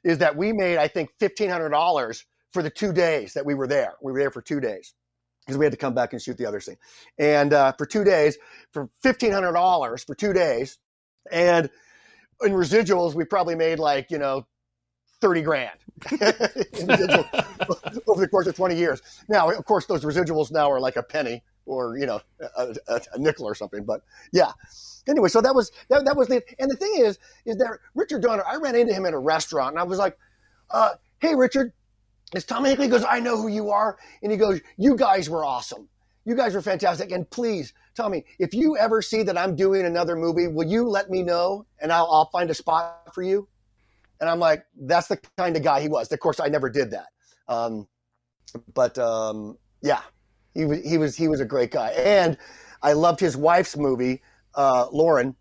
[0.04, 3.54] is that we made, I think, fifteen hundred dollars for the two days that we
[3.54, 3.94] were there.
[4.02, 4.94] We were there for two days
[5.40, 6.76] because we had to come back and shoot the other scene,
[7.18, 8.36] and uh, for two days
[8.72, 10.78] for fifteen hundred dollars for two days,
[11.30, 11.70] and
[12.42, 14.46] in residuals we probably made like you know.
[15.20, 15.78] 30 grand
[18.08, 19.00] over the course of 20 years.
[19.28, 22.20] Now, of course, those residuals now are like a penny or, you know,
[22.56, 23.84] a, a, a nickel or something.
[23.84, 24.02] But
[24.32, 24.52] yeah.
[25.08, 28.22] Anyway, so that was that, that was the and the thing is is that Richard
[28.22, 30.16] Donner, I ran into him at a restaurant and I was like,
[30.70, 30.90] uh,
[31.20, 31.72] hey Richard,
[32.34, 33.98] is Tom Hinkley He goes, I know who you are.
[34.22, 35.88] And he goes, You guys were awesome.
[36.24, 37.10] You guys were fantastic.
[37.10, 41.10] And please, Tommy, if you ever see that I'm doing another movie, will you let
[41.10, 43.48] me know and I'll, I'll find a spot for you?
[44.20, 46.10] And I'm like, that's the kind of guy he was.
[46.12, 47.08] Of course, I never did that.
[47.48, 47.88] Um,
[48.72, 50.00] but um, yeah,
[50.54, 52.36] he was he was he was a great guy, and
[52.82, 54.22] I loved his wife's movie,
[54.54, 55.36] uh, Lauren,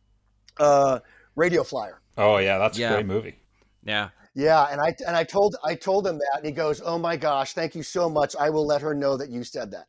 [0.58, 1.00] uh,
[1.36, 2.02] Radio Flyer.
[2.18, 2.92] Oh yeah, that's Yeah.
[2.92, 3.36] a great movie.
[3.84, 4.10] Yeah.
[4.34, 7.18] Yeah, and I and I told I told him that, and he goes, "Oh my
[7.18, 8.34] gosh, thank you so much.
[8.40, 9.88] I will let her know that you said that."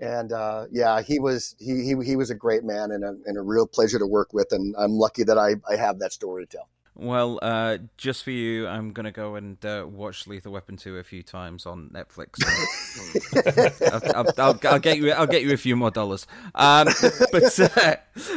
[0.00, 3.38] And uh, yeah, he was he, he he was a great man and a, and
[3.38, 6.44] a real pleasure to work with, and I'm lucky that I, I have that story
[6.44, 6.68] to tell.
[6.94, 11.02] Well, uh, just for you, I'm gonna go and uh, watch Lethal Weapon two a
[11.02, 12.38] few times on Netflix.
[13.92, 15.10] I'll, I'll, I'll, I'll get you.
[15.12, 16.26] I'll get you a few more dollars.
[16.54, 16.88] Um,
[17.32, 17.96] but uh,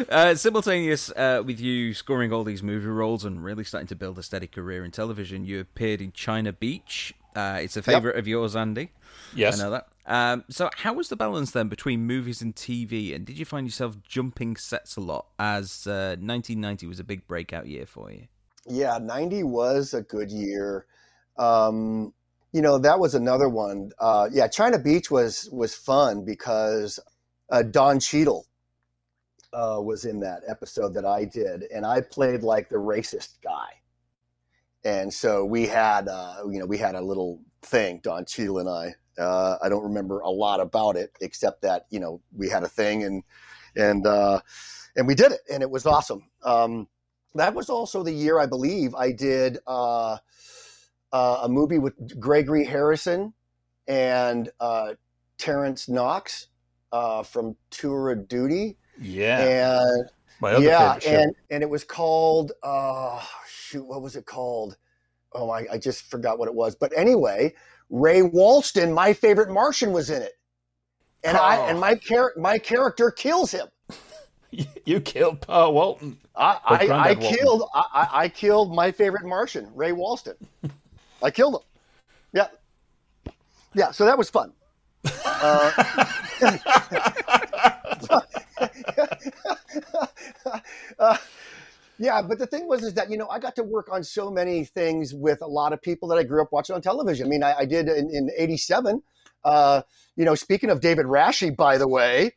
[0.09, 4.17] uh, simultaneous uh, with you scoring all these movie roles and really starting to build
[4.19, 8.25] a steady career in television, you appeared in China Beach Uh, it's a favorite of
[8.27, 8.91] yours, Andy.
[9.35, 9.59] Yes.
[9.59, 9.87] I know that.
[10.05, 13.13] Um, so, how was the balance then between movies and TV?
[13.13, 17.27] And did you find yourself jumping sets a lot as uh, 1990 was a big
[17.27, 18.27] breakout year for you?
[18.67, 20.85] Yeah, 90 was a good year.
[21.37, 22.13] Um,
[22.51, 23.91] you know, that was another one.
[23.99, 26.99] Uh, yeah, China Beach was was fun because
[27.49, 28.47] uh, Don Cheadle
[29.53, 33.67] uh, was in that episode that I did, and I played like the racist guy.
[34.83, 38.69] And so we had, uh, you know, we had a little thing, Don Cheadle and
[38.69, 38.95] I.
[39.21, 42.67] Uh, I don't remember a lot about it except that you know we had a
[42.67, 43.23] thing and
[43.75, 44.39] and uh,
[44.95, 46.29] and we did it, and it was awesome.
[46.43, 46.87] Um,
[47.35, 50.17] that was also the year I believe I did uh,
[51.13, 53.33] uh, a movie with Gregory Harrison
[53.87, 54.93] and uh,
[55.37, 56.47] Terrence Knox
[56.91, 59.39] uh, from Tour of Duty, Yeah.
[59.39, 60.09] and
[60.41, 64.77] My other yeah, and and it was called uh, shoot, what was it called?
[65.33, 66.75] Oh, I, I just forgot what it was.
[66.75, 67.53] But anyway,
[67.89, 70.33] Ray Walston, my favorite Martian, was in it,
[71.23, 71.65] and I Oh.
[71.67, 73.67] and my char- my character kills him.
[74.85, 76.17] you killed Paul Walton.
[76.35, 77.35] I, I, I Walton.
[77.37, 80.35] killed I, I killed my favorite Martian, Ray Walston.
[81.23, 81.61] I killed him.
[82.33, 82.47] Yeah,
[83.73, 83.91] yeah.
[83.91, 84.53] So that was fun.
[85.25, 85.71] Uh,
[90.99, 91.17] uh,
[91.97, 94.29] yeah, but the thing was is that you know I got to work on so
[94.29, 97.27] many things with a lot of people that I grew up watching on television.
[97.27, 99.01] I mean, I, I did in, in '87.
[99.43, 99.81] Uh,
[100.15, 102.33] you know, speaking of David Rashi, by the way,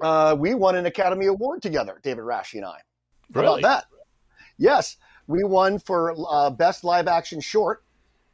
[0.00, 2.78] uh, we won an Academy Award together, David Rashy and I.
[3.34, 3.60] How Really?
[3.60, 3.98] about that?
[4.58, 7.84] Yes, we won for uh, best live action short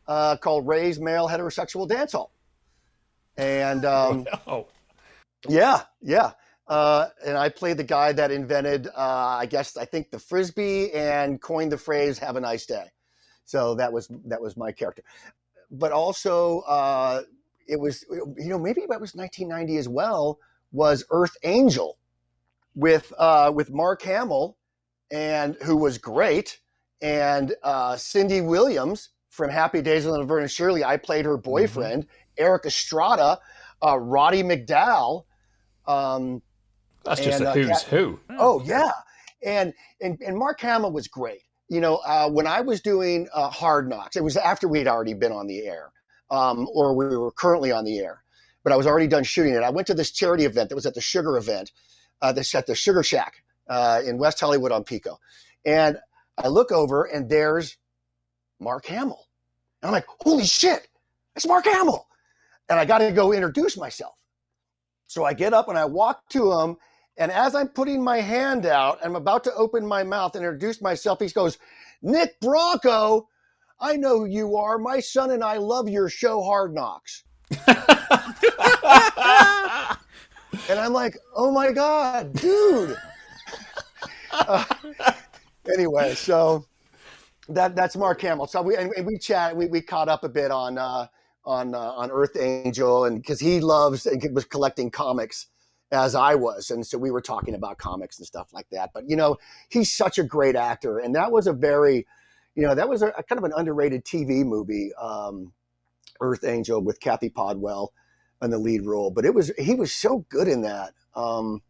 [0.08, 2.32] uh, called Ray's Male Heterosexual Dance Hall.
[3.36, 4.66] And um, Oh,
[5.48, 6.32] yeah, yeah.
[6.66, 8.90] Uh, and I played the guy that invented, uh,
[9.40, 12.84] I guess, I think the frisbee and coined the phrase "Have a nice day."
[13.44, 15.02] So that was that was my character.
[15.72, 17.22] But also, uh,
[17.66, 20.38] it was you know maybe that was 1990 as well.
[20.72, 21.98] Was Earth Angel
[22.74, 24.56] with uh, with Mark Hamill
[25.10, 26.60] and who was great,
[27.02, 30.84] and uh, Cindy Williams from Happy Days on Laverne and Shirley.
[30.84, 32.06] I played her boyfriend.
[32.38, 33.38] Erik Estrada,
[33.84, 35.24] uh, Roddy McDowall.
[35.86, 36.42] Um,
[37.04, 38.20] that's just And, a uh, who's who.
[38.38, 38.90] Oh yeah,
[39.44, 41.42] and and and Mark Hamill was great.
[41.68, 44.88] You know, uh, when I was doing uh, Hard Knocks, it was after we had
[44.88, 45.92] already been on the air,
[46.30, 48.22] um, or we were currently on the air,
[48.62, 49.62] but I was already done shooting it.
[49.62, 51.72] I went to this charity event that was at the Sugar event,
[52.22, 55.18] uh, this at the Sugar Shack uh, in West Hollywood on Pico,
[55.64, 55.98] and
[56.38, 57.76] I look over and there's
[58.58, 59.26] Mark Hamill,
[59.82, 60.88] and I'm like, holy shit,
[61.36, 62.06] it's Mark Hamill,
[62.68, 64.14] and I got to go introduce myself.
[65.10, 66.76] So I get up and I walk to him.
[67.16, 70.80] And as I'm putting my hand out, I'm about to open my mouth and introduce
[70.80, 71.18] myself.
[71.18, 71.58] He goes,
[72.00, 73.28] Nick Bronco,
[73.80, 74.78] I know who you are.
[74.78, 77.24] My son and I love your show, Hard Knocks.
[80.68, 82.96] And I'm like, oh my God, dude.
[84.32, 84.64] Uh,
[85.72, 86.64] anyway, so
[87.48, 88.46] that that's Mark Hamill.
[88.46, 91.06] So we and we chat, we, we caught up a bit on uh,
[91.44, 95.46] on uh, on Earth Angel, and because he loves and was collecting comics
[95.92, 98.90] as I was, and so we were talking about comics and stuff like that.
[98.94, 99.38] But you know,
[99.68, 102.06] he's such a great actor, and that was a very,
[102.54, 105.52] you know, that was a, a kind of an underrated TV movie, um,
[106.20, 107.88] Earth Angel with Cathy Podewell
[108.42, 109.10] in the lead role.
[109.10, 110.92] But it was he was so good in that.
[111.14, 111.62] Um,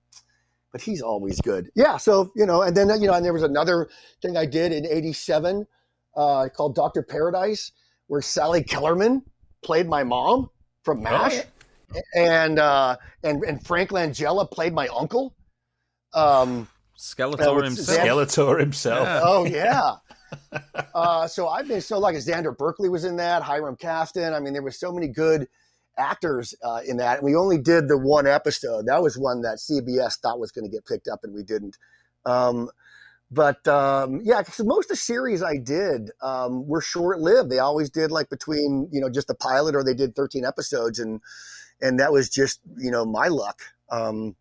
[0.73, 1.71] but he's always good.
[1.75, 1.97] Yeah.
[1.97, 3.89] So you know, and then you know, and there was another
[4.23, 5.67] thing I did in '87
[6.17, 7.73] uh, called Doctor Paradise,
[8.07, 9.23] where Sally Kellerman
[9.63, 10.51] played my mom
[10.85, 11.43] from MASH,
[12.17, 15.35] and uh, and and Frank Langella played my uncle.
[16.15, 17.99] Um, Skeletor with himself.
[17.99, 19.07] Skeletor himself.
[19.07, 19.21] Yeah.
[19.25, 19.93] oh yeah.
[20.95, 24.35] Uh, so I've been so like Xander Berkeley was in that, Hiram Kasten.
[24.35, 25.49] I mean, there were so many good
[25.97, 27.23] actors uh, in that.
[27.23, 28.87] We only did the one episode.
[28.87, 31.77] That was one that CBS thought was going to get picked up, and we didn't.
[32.27, 32.71] Um,
[33.31, 37.51] but um, yeah, because most of the series I did um, were short lived.
[37.51, 40.99] They always did like between you know just the pilot, or they did thirteen episodes,
[40.99, 41.21] and
[41.81, 43.61] and that was just you know my luck.
[43.91, 44.35] Um,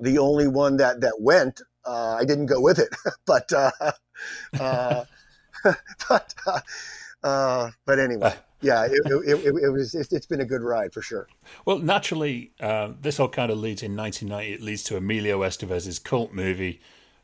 [0.00, 2.88] the only one that that went, uh, I didn't go with it,
[3.26, 3.70] but uh,
[4.60, 5.04] uh,
[6.08, 6.60] but uh,
[7.22, 9.94] uh, but anyway, yeah, it, it, it, it was.
[9.94, 11.26] It's, it's been a good ride for sure.
[11.64, 14.52] Well, naturally, uh, this all kind of leads in 1990.
[14.54, 16.80] It leads to Emilio Estevez's cult movie,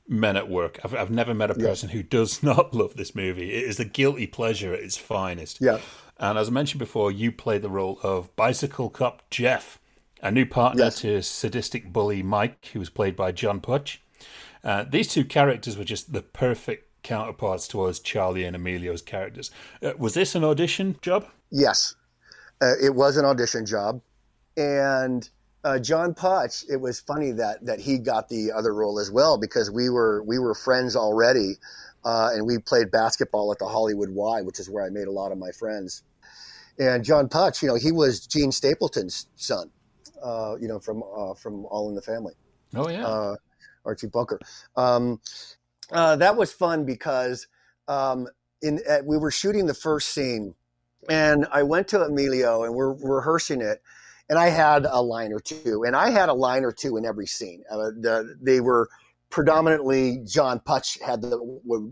[0.09, 0.80] Men at Work.
[0.82, 3.53] I've, I've never met a person who does not love this movie.
[3.53, 5.59] It is a guilty pleasure at its finest.
[5.61, 5.80] Yeah.
[6.18, 9.78] And as I mentioned before, you played the role of bicycle cop Jeff,
[10.22, 11.01] a new partner Yes.
[11.01, 14.03] to sadistic bully Mike, who was played by John Putch.
[14.62, 19.50] Uh, these two characters were just the perfect counterparts towards Charlie and Emilio's characters.
[19.82, 21.26] Uh, was this an audition job?
[21.50, 21.94] Yes,
[22.61, 24.02] uh, it was an audition job,
[24.56, 25.28] and
[25.64, 26.64] uh, John Putch.
[26.68, 30.22] It was funny that that he got the other role as well because we were
[30.24, 31.54] we were friends already,
[32.04, 35.12] uh, and we played basketball at the Hollywood Y, which is where I made a
[35.12, 36.02] lot of my friends.
[36.78, 39.70] And John Putch, you know, he was Jean Stapleton's son,
[40.22, 42.34] uh, you know, from uh, from All in the Family
[42.74, 43.34] Oh yeah.
[43.85, 44.39] Archie Bunker.
[44.76, 45.20] Um,
[45.93, 47.47] uh, that was fun because
[47.89, 48.28] um,
[48.62, 50.55] in uh, we were shooting the first scene,
[51.09, 53.83] and I went to Emilio and we're rehearsing it,
[54.28, 57.05] and I had a line or two, and I had a line or two in
[57.05, 57.64] every scene.
[57.70, 58.89] Uh, the, they were
[59.31, 61.39] predominantly John Putch had the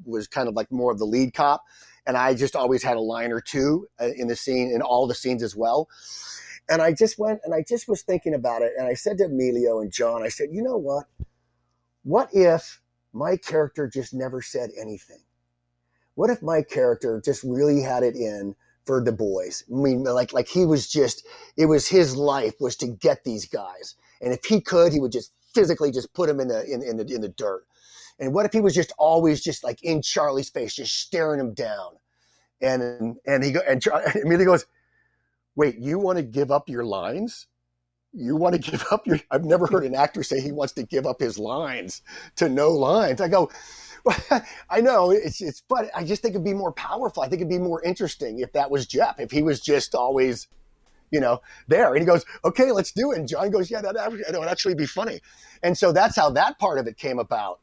[0.04, 1.64] was kind of like more of the lead cop,
[2.06, 5.06] and I just always had a line or two uh, in the scene in all
[5.06, 5.88] the scenes as well.
[6.70, 9.24] And I just went and I just was thinking about it, and I said to
[9.24, 11.06] Emilio and John, I said, you know what?
[12.04, 12.80] What if
[13.12, 15.20] my character just never said anything?
[16.14, 19.64] What if my character just really had it in for the boys?
[19.72, 21.26] I mean, like like he was just
[21.56, 25.12] it was his life was to get these guys, and if he could, he would
[25.12, 27.64] just physically just put them in the in, in the in the dirt.
[28.20, 31.54] And what if he was just always just like in Charlie's face, just staring him
[31.54, 31.94] down?
[32.62, 34.66] And and he go and Char- immediately goes,
[35.56, 37.47] "Wait, you want to give up your lines?
[38.12, 39.18] You want to give up your?
[39.30, 42.02] I've never heard an actor say he wants to give up his lines
[42.36, 43.50] to no lines." I go,
[44.04, 44.16] well,
[44.70, 47.22] I know it's it's, but I just think it'd be more powerful.
[47.22, 49.20] I think it'd be more interesting if that was Jeff.
[49.20, 50.48] If he was just always,
[51.10, 51.94] you know, there.
[51.94, 54.74] And he goes, "Okay, let's do it." And John goes, "Yeah, that, that would actually
[54.74, 55.20] be funny."
[55.62, 57.60] And so that's how that part of it came about.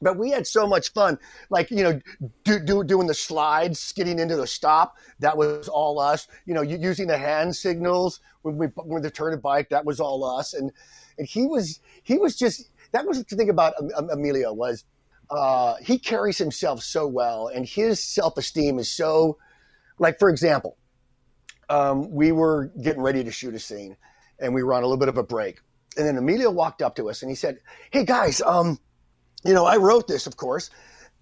[0.00, 1.18] But we had so much fun,
[1.50, 2.00] like you know,
[2.44, 4.96] do, do, doing the slides, skidding into the stop.
[5.18, 6.28] That was all us.
[6.46, 9.70] You know, using the hand signals when we when they turned a bike.
[9.70, 10.54] That was all us.
[10.54, 10.70] And
[11.18, 14.84] and he was he was just that was the thing about Em- Em- Emilio was
[15.30, 19.38] uh, he carries himself so well, and his self esteem is so.
[19.98, 20.76] Like for example,
[21.68, 23.96] um, we were getting ready to shoot a scene,
[24.38, 25.60] and we were on a little bit of a break,
[25.96, 27.58] and then Emilio walked up to us and he said,
[27.90, 28.78] "Hey guys, um."
[29.44, 30.70] You know, I wrote this, of course,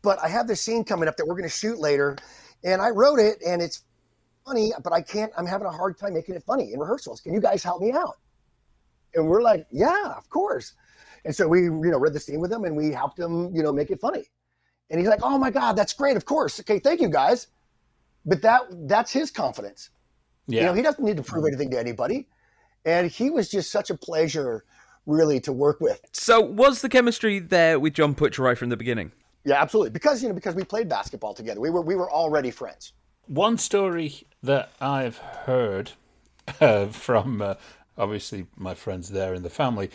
[0.03, 2.17] but I have this scene coming up that we're going to shoot later,
[2.64, 3.83] and I wrote it, and it's
[4.45, 5.33] funny, but I can't.
[5.37, 7.21] I'm having a hard time making it funny in rehearsals.
[7.21, 8.17] Can you guys help me out?
[9.14, 10.75] And we're like, yeah, of course.
[11.25, 13.62] And so we, you know, read the scene with him, and we helped him, you
[13.62, 14.25] know, make it funny.
[14.91, 16.17] And he's like, oh my god, that's great.
[16.17, 16.61] Of course.
[16.61, 17.49] Okay, thank you guys.
[18.25, 19.91] But that that's his confidence.
[20.47, 20.61] yeah.
[20.61, 21.55] You know, he doesn't need to prove mm-hmm.
[21.55, 22.29] anything to anybody.
[22.85, 24.64] And he was just such a pleasure,
[25.07, 26.01] really, to work with.
[26.13, 29.13] So, was the chemistry there with John Putch right from the beginning?
[29.45, 29.91] Yeah, absolutely.
[29.91, 32.93] Because you know, because we played basketball together, we were we were already friends.
[33.27, 35.93] One story that I've heard
[36.61, 37.55] uh, from uh,
[37.97, 39.91] obviously my friends there in the family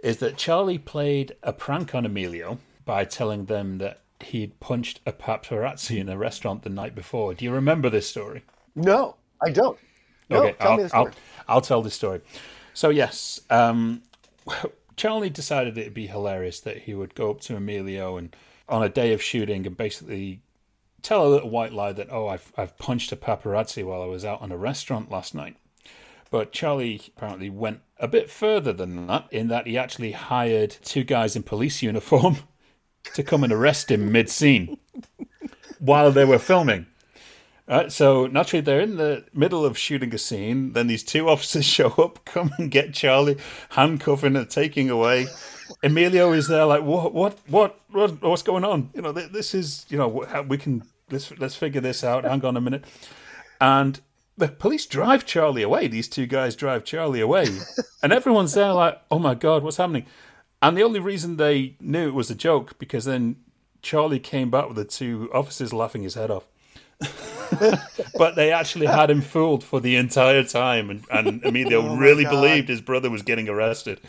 [0.00, 5.12] is that Charlie played a prank on Emilio by telling them that he'd punched a
[5.12, 7.34] paparazzi in a restaurant the night before.
[7.34, 8.44] Do you remember this story?
[8.74, 9.78] No, I don't.
[10.28, 11.12] No, okay, tell I'll, me the story.
[11.48, 12.20] I'll, I'll tell the story.
[12.72, 14.02] So yes, um,
[14.96, 18.34] Charlie decided it'd be hilarious that he would go up to Emilio and
[18.68, 20.42] on a day of shooting and basically
[21.02, 24.24] tell a little white lie that oh I've I've punched a paparazzi while I was
[24.24, 25.56] out on a restaurant last night.
[26.30, 31.02] But Charlie apparently went a bit further than that in that he actually hired two
[31.02, 32.38] guys in police uniform
[33.14, 34.78] to come and arrest him mid scene
[35.78, 36.86] while they were filming.
[37.70, 40.72] Right, so naturally they're in the middle of shooting a scene.
[40.72, 43.36] Then these two officers show up, come and get Charlie,
[43.70, 45.28] handcuffing and taking away.
[45.80, 48.90] Emilio is there, like, what, what, what, what what's going on?
[48.92, 50.08] You know, th- this is, you know,
[50.48, 52.24] we can let's let's figure this out.
[52.24, 52.84] Hang on a minute,
[53.60, 54.00] and
[54.36, 55.86] the police drive Charlie away.
[55.86, 57.46] These two guys drive Charlie away,
[58.02, 60.06] and everyone's there, like, oh my god, what's happening?
[60.60, 63.36] And the only reason they knew it was a joke because then
[63.80, 66.46] Charlie came back with the two officers laughing his head off
[68.16, 72.24] but they actually had him fooled for the entire time, and, and Emilio Oh really
[72.24, 72.30] God.
[72.30, 74.00] believed his brother was getting arrested.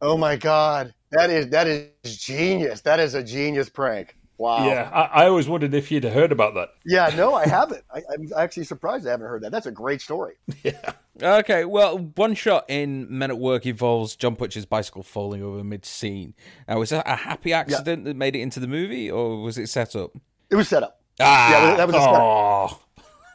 [0.00, 2.80] Oh my god, that is that is genius.
[2.82, 4.16] That is a genius prank.
[4.36, 4.66] Wow.
[4.66, 6.70] Yeah, I, I always wondered if you'd heard about that.
[6.84, 7.08] Yeah.
[7.16, 7.84] No, I haven't.
[7.94, 9.52] I, I'm actually surprised I haven't heard that.
[9.52, 10.34] That's a great story.
[10.64, 10.92] Yeah.
[11.22, 15.84] Okay, well, one shot in Men at Work involves John Putch's bicycle falling over mid
[15.86, 16.34] scene.
[16.66, 19.68] Now, was that a happy accident that made it into the movie, or was it
[19.68, 20.10] set up?
[20.50, 21.00] It was set up.
[21.20, 22.80] Ah, Yeah, that was.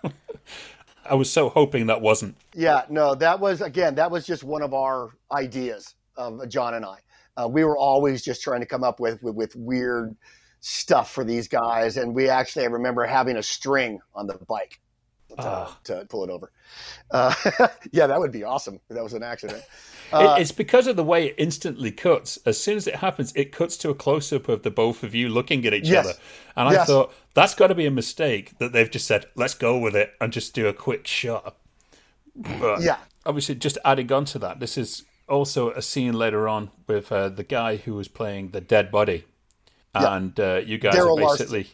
[0.04, 0.10] Oh,
[1.10, 2.36] I was so hoping that wasn't.
[2.54, 6.86] Yeah, no, that was again, that was just one of our ideas, um, John and
[6.86, 6.98] I.
[7.38, 10.16] Uh, we were always just trying to come up with, with with weird
[10.60, 14.80] stuff for these guys, and we actually I remember having a string on the bike
[15.38, 15.78] to, Ah.
[15.86, 16.52] to pull it over.
[17.12, 17.34] Uh,
[17.92, 19.64] yeah, that would be awesome if that was an accident.
[20.12, 22.38] Uh, it's because of the way it instantly cuts.
[22.46, 25.14] As soon as it happens, it cuts to a close up of the both of
[25.14, 26.06] you looking at each Yes.
[26.06, 26.14] other.
[26.56, 26.88] And I Yes.
[26.88, 30.14] thought that's got to be a mistake that they've just said, "Let's go with it
[30.20, 31.56] and just do a quick shot."
[32.36, 32.98] But Yeah.
[33.26, 37.30] obviously, just adding on to that, this is also a scene later on with uh,
[37.30, 39.26] the guy who was playing the dead body,
[39.94, 41.66] and uh, you guys Darrell are Larson.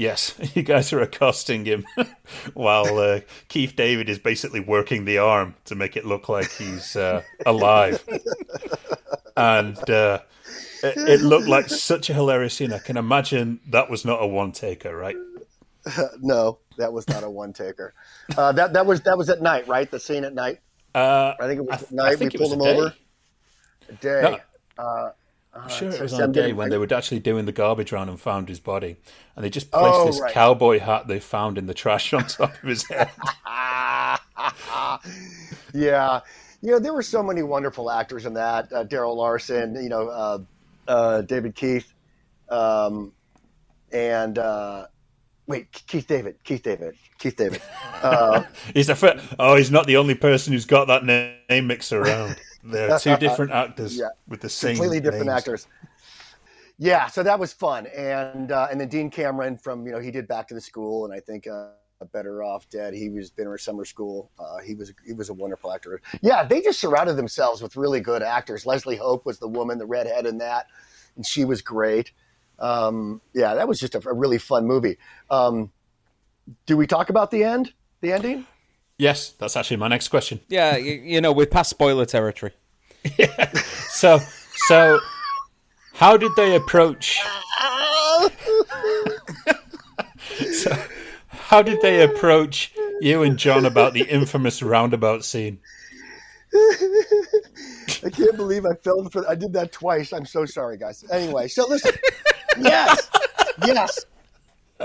[0.00, 1.84] Yes, you guys are accosting him
[2.54, 6.96] while uh, Keith David is basically working the arm to make it look like he's
[6.96, 8.02] uh, alive.
[9.36, 10.18] And uh,
[10.82, 12.74] it, it looked like such a hilarious scene.
[12.74, 15.16] I can imagine that was not a one taker, right?
[16.20, 17.94] no, that was not a one taker.
[18.36, 19.90] Uh, that that was that was at night, right?
[19.90, 20.60] The scene at night.
[20.94, 22.20] Uh, I think it was I- at night.
[22.20, 22.76] We pulled him day.
[22.76, 22.94] over.
[23.88, 24.38] A day.
[24.78, 25.12] No.
[25.52, 28.08] I'm sure it was on a day when they were actually doing the garbage round
[28.08, 28.96] and found his body.
[29.34, 30.32] And they just placed Oh, this right.
[30.32, 33.10] cowboy hat they found in the trash on top of his head.
[35.74, 36.20] yeah,
[36.62, 38.72] you know there were so many wonderful actors in that.
[38.72, 40.38] Uh, Darrell Larson, you know, uh,
[40.88, 41.92] uh, David Keith,
[42.48, 43.12] um,
[43.92, 44.86] and uh,
[45.46, 47.60] wait, Keith David, Keith David, Keith David.
[48.02, 51.66] Uh, He's the fir- oh, he's not the only person who's got that na- name
[51.66, 52.34] mixed around.
[52.62, 54.08] There are two different actors Yeah.
[54.28, 55.38] with the same completely different names.
[55.38, 55.66] actors.
[56.78, 60.10] Yeah, so that was fun, and uh, and then Dean Cameron from you know he
[60.10, 61.68] did Back to the School, and I think uh,
[62.12, 62.94] Better Off Dead.
[62.94, 64.30] He was been in Summer School.
[64.38, 66.00] Uh, he was he was a wonderful actor.
[66.22, 68.64] Yeah, they just surrounded themselves with really good actors.
[68.64, 70.68] Leslie Hope was the woman, the redhead in that,
[71.16, 72.12] and she was great.
[72.58, 74.96] Um, yeah, that was just a, a really fun movie.
[75.30, 75.70] Um,
[76.64, 77.74] do we talk about the end?
[78.00, 78.46] The ending?
[79.00, 80.40] Yes, that's actually my next question.
[80.48, 82.52] Yeah, you, you know, we're past spoiler territory.
[83.92, 84.18] So,
[84.68, 85.00] so
[85.94, 87.18] how did they approach?
[90.52, 90.84] so,
[91.28, 95.58] how did they approach you and John about the infamous roundabout scene?
[96.54, 99.28] I can't believe I filmed for.
[99.28, 100.12] I did that twice.
[100.12, 101.04] I'm so sorry, guys.
[101.10, 101.92] Anyway, so listen.
[102.58, 103.10] yes,
[103.66, 104.06] yes.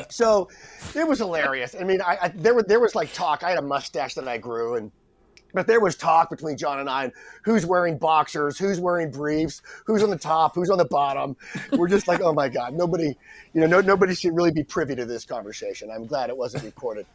[0.10, 0.50] So
[0.96, 1.76] it was hilarious.
[1.80, 3.44] I mean, I, I there was there was like talk.
[3.44, 4.92] I had a mustache that I grew, and
[5.54, 7.06] but there was talk between John and I.
[7.06, 8.58] And who's wearing boxers?
[8.58, 9.62] Who's wearing briefs?
[9.86, 10.56] Who's on the top?
[10.56, 11.38] Who's on the bottom?
[11.72, 13.16] We're just like, oh my god, nobody,
[13.54, 15.90] you know, no, nobody should really be privy to this conversation.
[15.90, 17.06] I'm glad it wasn't recorded.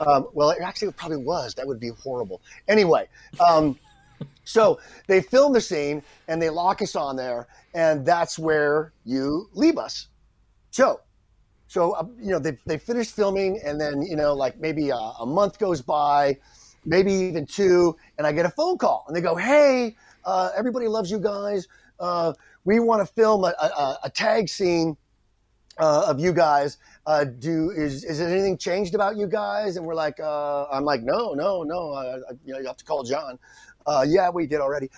[0.00, 1.54] Um, well, it actually probably was.
[1.54, 2.40] That would be horrible.
[2.68, 3.08] Anyway.
[3.40, 3.78] Um,
[4.44, 9.48] so they film the scene and they lock us on there, and that's where you
[9.52, 10.08] leave us.
[10.70, 11.00] So,
[11.68, 14.96] so uh, you know they they finish filming, and then you know like maybe a,
[14.96, 16.38] a month goes by,
[16.84, 19.94] maybe even two, and I get a phone call, and they go, "Hey,
[20.24, 21.68] uh, everybody loves you guys.
[22.00, 22.32] Uh,
[22.64, 24.96] we want to film a, a, a tag scene."
[25.78, 26.78] uh, of you guys.
[27.06, 29.76] Uh, do is is anything changed about you guys?
[29.76, 31.92] And we're like, uh, I'm like, no, no, no.
[31.92, 33.38] Uh, you know, you have to call John.
[34.06, 34.90] Yeah, we did already.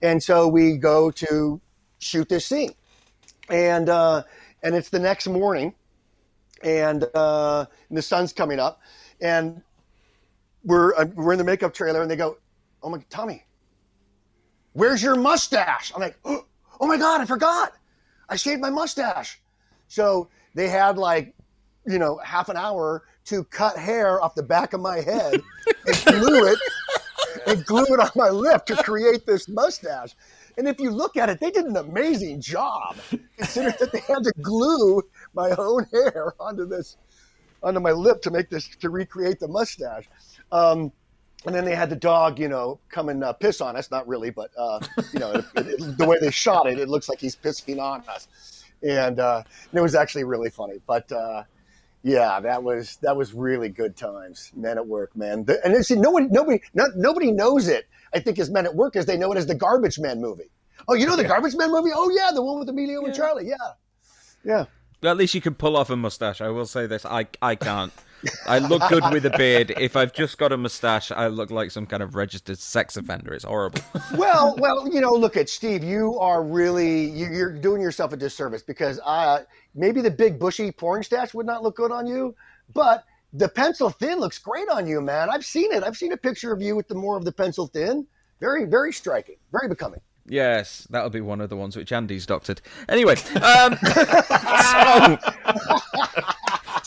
[0.00, 1.60] And so we go to
[1.98, 2.72] shoot this scene,
[3.50, 3.90] and
[4.62, 5.74] and it's the next morning,
[6.62, 8.80] and, uh, and the sun's coming up,
[9.20, 9.62] and
[10.64, 12.36] we're uh, we're in the makeup trailer, and they go,
[12.82, 13.44] oh my Tommy,
[14.72, 15.92] where's your mustache?
[15.94, 17.72] I'm like, oh my god, I forgot.
[18.28, 19.40] I shaved my mustache.
[19.88, 21.34] So they had like,
[21.86, 25.34] you know, half an hour to cut hair off the back of my head
[25.86, 26.58] and glue it
[27.46, 30.14] and glue it on my lip to create this mustache.
[30.60, 32.98] And if you look at it, they did an amazing job,
[33.38, 35.00] considering that they had to glue
[35.32, 36.98] my own hair onto this,
[37.62, 40.04] onto my lip to make this to recreate the mustache.
[40.52, 40.92] Um,
[41.46, 43.90] and then they had the dog, you know, come and uh, piss on us.
[43.90, 44.80] Not really, but uh,
[45.14, 48.04] you know, it, it, the way they shot it, it looks like he's pissing on
[48.06, 50.78] us, and, uh, and it was actually really funny.
[50.86, 51.44] But uh,
[52.02, 54.50] yeah, that was that was really good times.
[54.56, 55.44] Men at Work, man.
[55.44, 57.86] The, and see, nobody, nobody, not, nobody knows it.
[58.14, 60.50] I think as Men at Work as they know it as the Garbage Man movie.
[60.88, 61.90] Oh, you know the Garbage Man movie?
[61.94, 63.48] Oh yeah, the one with Emilio and Charlie.
[63.48, 63.56] Yeah,
[64.44, 64.64] yeah.
[65.02, 66.40] At least you can pull off a mustache.
[66.40, 67.92] I will say this: I I can't.
[68.46, 69.72] I look good with a beard.
[69.78, 73.32] If I've just got a mustache, I look like some kind of registered sex offender.
[73.32, 73.80] It's horrible.
[74.14, 75.82] well, well, you know, look at Steve.
[75.82, 79.40] You are really you, you're doing yourself a disservice because uh,
[79.74, 82.34] maybe the big bushy porn stash would not look good on you,
[82.74, 85.30] but the pencil thin looks great on you, man.
[85.30, 85.82] I've seen it.
[85.84, 88.06] I've seen a picture of you with the more of the pencil thin.
[88.40, 89.36] Very, very striking.
[89.52, 90.00] Very becoming.
[90.26, 92.60] Yes, that'll be one of the ones which Andy's doctored.
[92.88, 95.18] Anyway, um, so,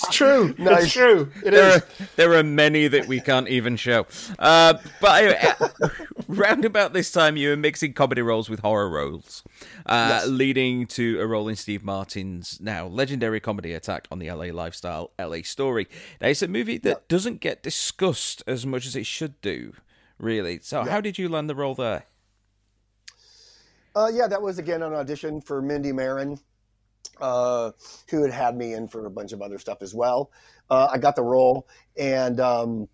[0.07, 0.53] It's true.
[0.59, 0.83] Nice.
[0.85, 1.31] It's true.
[1.43, 1.77] It there is.
[1.77, 1.83] are
[2.15, 4.05] there are many that we can't even show.
[4.39, 5.89] Uh, but anyway, uh,
[6.27, 9.43] round about this time, you were mixing comedy roles with horror roles,
[9.85, 10.27] uh, Yes.
[10.27, 15.11] leading to a role in Steve Martin's now legendary comedy attack on the LA lifestyle,
[15.19, 15.87] LA Story.
[16.21, 19.73] Now, it's a movie that doesn't get discussed as much as it should do,
[20.17, 20.59] really.
[20.61, 22.03] So, how did you land the role there?
[23.95, 26.39] Uh, yeah, that was again an audition for Mindy Marin,
[27.19, 27.71] uh,
[28.09, 30.31] who had had me in for a bunch of other stuff as well.
[30.69, 32.87] Uh, I got the role, and um,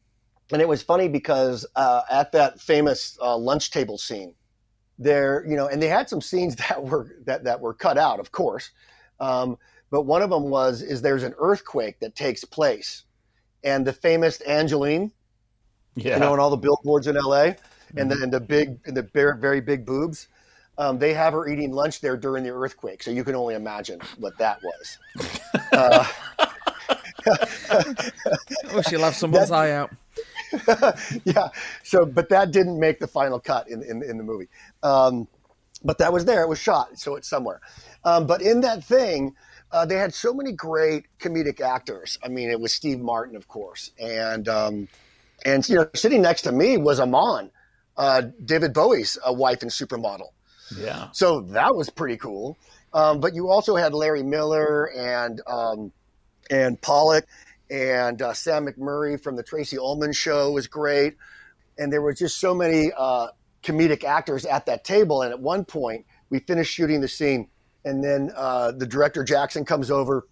[0.52, 4.34] and it was funny because uh, at that famous uh, lunch table scene,
[4.98, 8.20] there, you know, and they had some scenes that were that that were cut out,
[8.20, 8.72] of course.
[9.20, 9.58] Um,
[9.92, 13.04] but one of them was is there's an earthquake that takes place,
[13.64, 15.12] and the famous Angelyne,
[15.96, 16.16] Yeah.
[16.16, 17.54] you know, and all the billboards in LA,
[17.98, 20.28] and the and the big and the very very big boobs.
[20.80, 24.00] Um, they have her eating lunch there during the earthquake, so you can only imagine
[24.18, 24.98] what that was.
[25.74, 26.06] uh,
[28.72, 29.92] Oh, she left someone's eye out.
[31.26, 31.50] yeah.
[31.84, 34.48] So, but that didn't make the final cut in in, in the movie.
[34.84, 35.28] Um,
[35.84, 36.44] but that was there.
[36.44, 37.62] It was shot, so it's somewhere.
[38.04, 39.36] Um, but in that thing,
[39.72, 42.18] uh, they had so many great comedic actors.
[42.24, 44.88] I mean, it was Steve Martin, of course, and um,
[45.46, 47.52] and you know, sitting next to me was Iman,
[47.98, 50.30] uh, David Bowie's uh, wife and supermodel.
[50.78, 51.10] Yeah.
[51.12, 52.58] So that was pretty cool.
[52.94, 55.92] Um, but you also had Larry Miller and um,
[56.50, 57.24] and Pollak
[57.70, 61.16] and uh, Sam McMurray from the Tracey Ullman Show was great,
[61.78, 63.28] and there were just so many uh,
[63.64, 65.22] comedic actors at that table.
[65.22, 67.48] And at one point, we finished shooting the scene,
[67.86, 70.28] and then uh, the director Jackson comes over,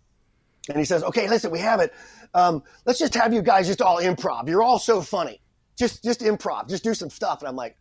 [0.69, 1.93] and he says, "Okay, listen, we have it.
[2.33, 4.49] Um, let's just have you guys just all improv.
[4.49, 5.41] You're all so funny.
[5.77, 6.69] Just just improv.
[6.69, 7.77] Just do some stuff." And I'm like,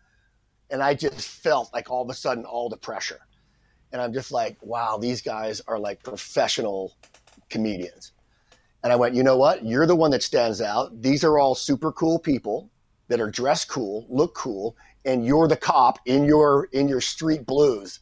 [0.70, 3.20] and I just felt like all of a sudden all the pressure.
[3.92, 6.94] And I'm just like, wow, these guys are like professional
[7.48, 8.12] comedians.
[8.82, 9.64] And I went, you know what?
[9.64, 11.00] You're the one that stands out.
[11.00, 12.70] These are all super cool people
[13.08, 17.46] that are dressed cool, look cool, and you're the cop in your in your street
[17.46, 18.00] blues.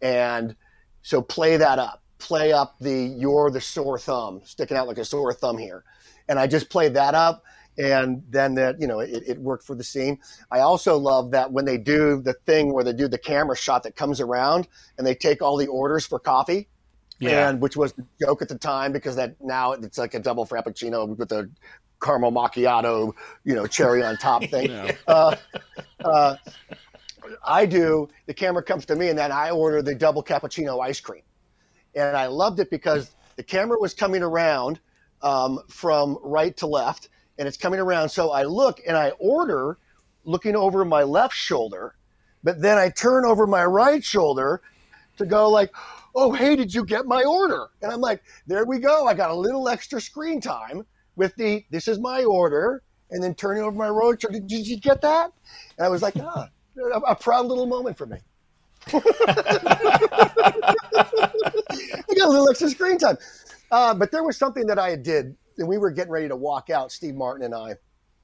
[0.00, 0.56] And
[1.02, 2.02] so play that up.
[2.18, 5.84] Play up the you're the sore thumb, sticking out like a sore thumb here.
[6.28, 7.44] And I just played that up
[7.78, 10.18] and then that you know it, it worked for the scene.
[10.50, 13.82] I also love that when they do the thing where they do the camera shot
[13.84, 14.68] that comes around
[14.98, 16.68] and they take all the orders for coffee.
[17.18, 17.50] Yeah.
[17.50, 20.44] and which was the joke at the time because that now it's like a double
[20.44, 21.48] frappuccino with the
[22.02, 23.12] caramel macchiato
[23.44, 24.72] you know cherry on top thing.
[25.06, 25.36] Uh,
[26.04, 26.36] uh,
[27.44, 30.98] i do the camera comes to me and then i order the double cappuccino ice
[30.98, 31.22] cream.
[31.94, 34.80] And i loved it because the camera was coming around
[35.22, 37.08] um, from right to left
[37.42, 38.08] and it's coming around.
[38.08, 39.76] So I look and I order
[40.24, 41.96] looking over my left shoulder,
[42.44, 44.62] but then I turn over my right shoulder
[45.16, 45.74] to go like,
[46.14, 47.66] oh, hey, did you get my order?
[47.82, 49.08] And I'm like, there we go.
[49.08, 50.86] I got a little extra screen time
[51.16, 52.84] with the, this is my order.
[53.10, 55.32] And then turning over my right shoulder, did, did you get that?
[55.78, 56.48] And I was like, ah,
[56.94, 58.18] a, a proud little moment for me.
[58.86, 59.00] I
[62.16, 63.16] got a little extra screen time.
[63.72, 66.70] Uh, but there was something that I did, and we were getting ready to walk
[66.70, 67.76] out, Steve Martin and I.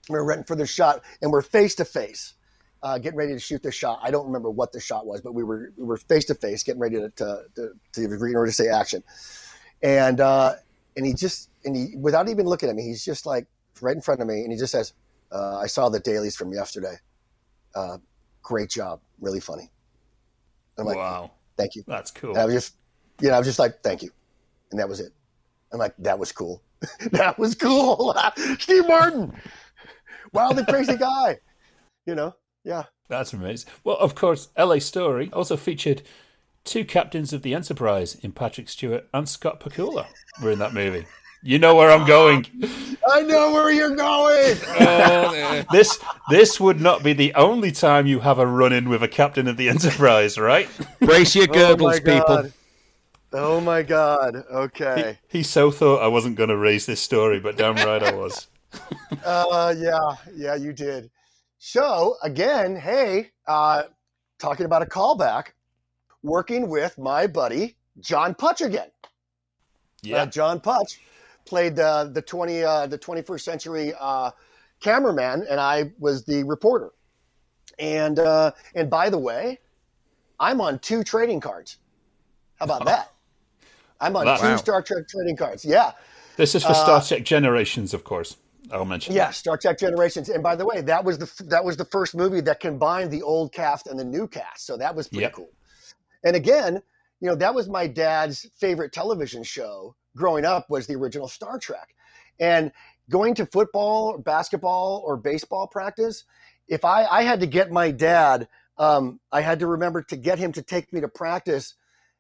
[0.08, 2.34] We were renting for the shot, and we're face to face,
[2.82, 4.00] uh, getting ready to shoot the shot.
[4.02, 6.62] I don't remember what the shot was, but we were we were face to face,
[6.64, 9.04] getting ready to to, to, to in order to say action.
[9.82, 10.54] And uh,
[10.96, 13.46] and he just and he without even looking at me, he's just like
[13.80, 14.94] right in front of me, and he just says,
[15.30, 16.96] uh, "I saw the dailies from yesterday.
[17.74, 17.98] Uh,
[18.42, 19.70] great job, really funny."
[20.76, 21.30] I'm like, wow.
[21.56, 22.30] "Thank you." That's cool.
[22.30, 22.74] And I was just,
[23.20, 24.10] you know, I was just like, thank you.
[24.70, 25.12] And that was it.
[25.72, 26.62] I'm like, that was cool.
[27.12, 28.14] that was cool.
[28.58, 29.32] Steve Martin.
[30.32, 31.38] Wildly crazy guy.
[32.06, 32.34] You know?
[32.64, 32.84] Yeah.
[33.08, 33.70] That's amazing.
[33.84, 36.02] Well, of course, LA Story also featured
[36.64, 40.06] two captains of the Enterprise in Patrick Stewart and Scott Bakula
[40.42, 41.06] were in that movie.
[41.42, 42.46] You know where I'm going.
[43.08, 44.56] I know where you're going.
[45.70, 45.98] This
[46.30, 49.46] this would not be the only time you have a run in with a captain
[49.46, 50.68] of the Enterprise, right?
[51.00, 52.50] Brace your oh girdles, my people.
[53.32, 54.36] Oh my God.
[54.50, 55.18] Okay.
[55.28, 58.48] He so thought I wasn't going to raise this story, but damn right I was.
[59.24, 60.14] Uh, yeah.
[60.34, 61.10] Yeah, you did.
[61.58, 63.84] So again, hey, uh,
[64.38, 65.48] talking about a callback,
[66.22, 68.90] working with my buddy, John Putch again.
[70.02, 70.22] Yeah.
[70.22, 71.00] Uh, John Putch
[71.46, 74.30] played uh, the twenty uh, the twenty first century uh,
[74.80, 76.90] cameraman, and I was the reporter.
[77.78, 79.58] And uh, and by the way,
[80.38, 81.78] I'm on two trading cards.
[82.56, 83.12] How about that?
[84.00, 85.64] I'm on two Star Trek trading cards.
[85.64, 85.92] Yeah,
[86.36, 88.36] This is for Star Trek Generations, of course.
[88.70, 89.14] I'll mention.
[89.14, 90.28] yeah, Star Trek Generations.
[90.28, 93.22] And by the way, that was the that was the first movie that combined the
[93.22, 94.66] old cast and the new cast.
[94.66, 95.32] So that was pretty Yep.
[95.32, 95.50] cool.
[96.24, 96.82] And again,
[97.20, 101.58] you know, that was my dad's favorite television show growing up was the original Star
[101.58, 101.94] Trek.
[102.40, 102.70] And
[103.10, 106.24] going to football, or basketball, or baseball practice,
[106.68, 108.46] if I, I had to get my dad,
[108.76, 111.74] um, I had to remember to get him to take me to practice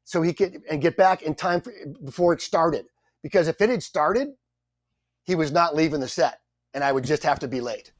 [0.08, 1.70] so he could and get back in time for,
[2.02, 2.86] before it started.
[3.22, 4.28] Because if it had started,
[5.24, 6.40] he was not leaving the set,
[6.72, 7.92] and I would just have to be late.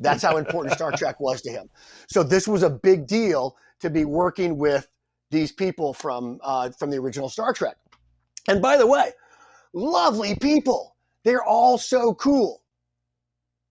[0.00, 1.70] That's how important Star Trek was to him.
[2.08, 4.88] So this was a big deal to be working with
[5.30, 7.76] these people from uh, from the original Star Trek.
[8.48, 9.12] And by the way,
[9.72, 10.96] lovely people.
[11.24, 12.64] They're all so cool,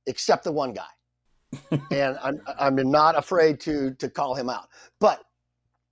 [0.05, 1.77] except the one guy.
[1.91, 4.69] and I'm I'm not afraid to to call him out.
[5.01, 5.21] But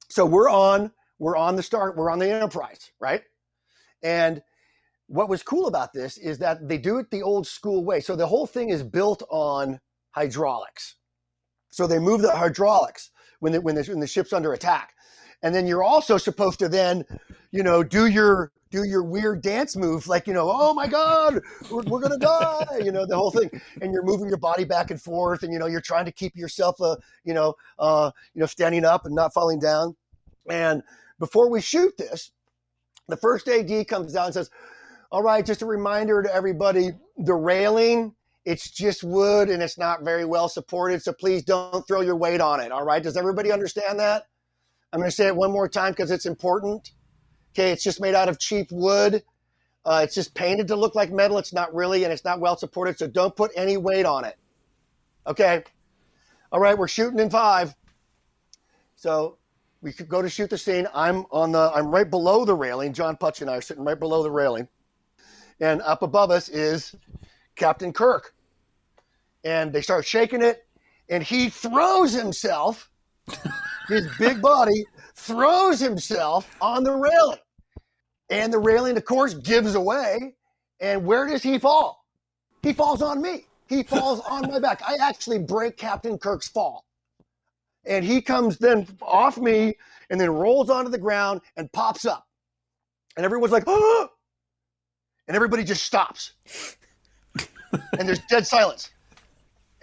[0.07, 3.21] so we're on we're on the start we're on the Enterprise, right?
[4.03, 4.41] And
[5.07, 7.99] what was cool about this is that they do it the old school way.
[7.99, 9.79] So the whole thing is built on
[10.11, 10.95] hydraulics.
[11.69, 14.93] So they move the hydraulics when the, when the, when the ship's under attack.
[15.43, 17.05] And then you're also supposed to then,
[17.51, 21.39] you know, do your do your weird dance move, like you know, oh my god,
[21.69, 23.49] we're, we're gonna die, you know, the whole thing.
[23.81, 26.35] And you're moving your body back and forth, and you know, you're trying to keep
[26.35, 29.95] yourself, uh, you know, uh, you know, standing up and not falling down.
[30.49, 30.81] And
[31.19, 32.31] before we shoot this,
[33.07, 34.49] the first AD comes down and says,
[35.11, 40.03] "All right, just a reminder to everybody: the railing it's just wood and it's not
[40.03, 41.01] very well supported.
[41.01, 42.71] So please don't throw your weight on it.
[42.71, 43.01] All right.
[43.01, 44.27] Does everybody understand that?
[44.93, 46.91] I'm going to say it one more time because it's important.
[47.53, 47.71] Okay.
[47.71, 49.23] It's just made out of cheap wood.
[49.83, 51.37] Uh, it's just painted to look like metal.
[51.37, 52.97] It's not really, and it's not well supported.
[52.97, 54.37] So don't put any weight on it.
[55.27, 55.63] Okay.
[56.51, 56.77] All right.
[56.77, 57.75] We're shooting in five.
[58.95, 59.37] So
[59.85, 60.87] we could go to shoot the scene.
[60.95, 62.91] I'm on the, I'm right below the railing.
[62.91, 64.67] John Putch and I are sitting right below the railing.
[65.59, 66.95] And up above us is
[67.55, 68.33] Captain Kirk
[69.43, 70.65] and they start shaking it,
[71.07, 72.89] and he throws himself,
[73.87, 77.37] his big body throws himself on the railing.
[78.31, 80.33] And the railing, of course, gives away.
[80.79, 82.03] And where does he fall?
[82.63, 83.45] He falls on me.
[83.67, 84.81] He falls on my back.
[84.81, 86.85] I actually break Captain Kirk's fall.
[87.85, 89.75] And he comes then off me
[90.09, 92.27] and then rolls onto the ground and pops up.
[93.17, 94.09] And everyone's like, oh!
[95.27, 96.33] And everybody just stops.
[97.97, 98.91] and there's dead silence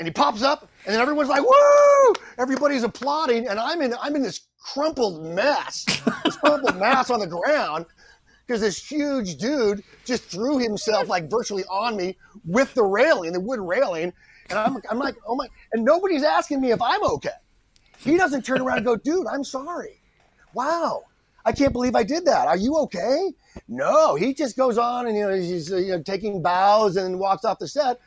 [0.03, 4.17] and he pops up, and then everyone's like, "Woo!" Everybody's applauding, and I'm in I'm
[4.17, 5.85] in this crumpled mess,
[6.25, 7.87] this crumpled mass on the ground,
[8.45, 13.39] because this huge dude just threw himself like virtually on me with the railing, the
[13.39, 14.13] wood railing,
[14.51, 17.31] and I'm I'm like, oh my, and nobody's asking me if I'm okay.
[17.99, 20.01] He doesn't turn around and go, dude, I'm sorry.
[20.55, 21.05] Wow,
[21.45, 22.49] I can't believe I did that.
[22.49, 23.33] Are you okay?
[23.69, 27.45] No, he just goes on and you know he's you know taking bows and walks
[27.45, 28.01] off the set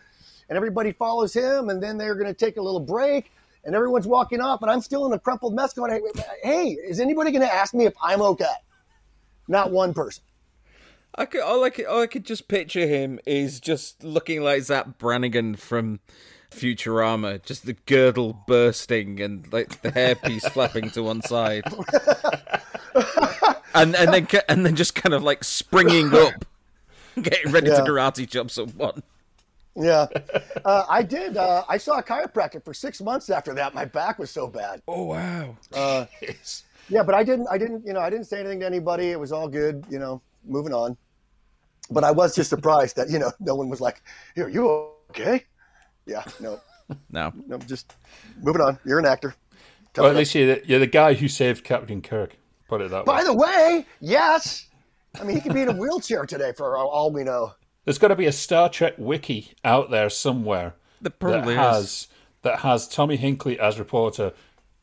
[0.49, 3.31] and everybody follows him, and then they're going to take a little break,
[3.63, 6.01] and everyone's walking off, and I'm still in a crumpled mess going,
[6.43, 8.45] hey, is anybody going to ask me if I'm okay?
[9.47, 10.23] Not one person.
[11.15, 14.61] I could, all I could, all I could just picture him is just looking like
[14.63, 15.99] Zapp Brannigan from
[16.55, 21.63] Futurama, just the girdle bursting and like the hairpiece flapping to one side,
[23.73, 26.45] and and then and then just kind of like springing up,
[27.21, 27.81] getting ready yeah.
[27.81, 29.03] to karate chop someone.
[29.75, 30.07] Yeah,
[30.63, 31.35] uh, I did.
[31.35, 33.73] Uh, I saw a chiropractor for six months after that.
[33.73, 34.81] My back was so bad.
[34.87, 35.57] Oh wow.
[35.73, 36.05] Uh,
[36.89, 37.47] yeah, but I didn't.
[37.51, 37.85] I didn't.
[37.85, 39.11] You know, I didn't say anything to anybody.
[39.11, 39.83] It was all good.
[39.89, 40.95] You know, moving on.
[41.91, 44.01] But I was just surprised that you know no one was like,
[44.33, 44.69] "Here, you
[45.09, 45.43] okay?"
[46.05, 46.59] Yeah, no,
[47.09, 47.57] no, no.
[47.59, 47.95] Just
[48.41, 48.79] moving on.
[48.85, 49.35] You're an actor.
[49.93, 52.35] Tell well, at least you're the, you're the guy who saved Captain Kirk.
[52.67, 53.17] Put it that By way.
[53.19, 54.67] By the way, yes.
[55.19, 57.53] I mean, he could be in a wheelchair today for all we know.
[57.85, 62.07] There's got to be a Star Trek wiki out there somewhere that, that has
[62.41, 64.33] that has Tommy Hinkley as reporter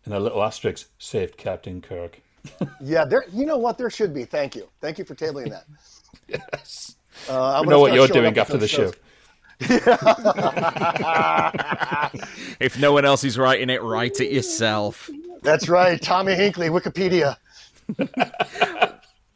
[0.04, 2.20] and a little asterisk saved Captain Kirk.
[2.80, 3.24] yeah, there.
[3.32, 3.78] You know what?
[3.78, 4.24] There should be.
[4.24, 4.68] Thank you.
[4.80, 5.64] Thank you for tabling that.
[6.28, 6.96] yes.
[7.28, 8.92] Uh, I know what you're doing after the show.
[12.60, 15.10] If no one else is writing it, write it yourself.
[15.42, 17.36] That's right, Tommy Hinkley, Wikipedia.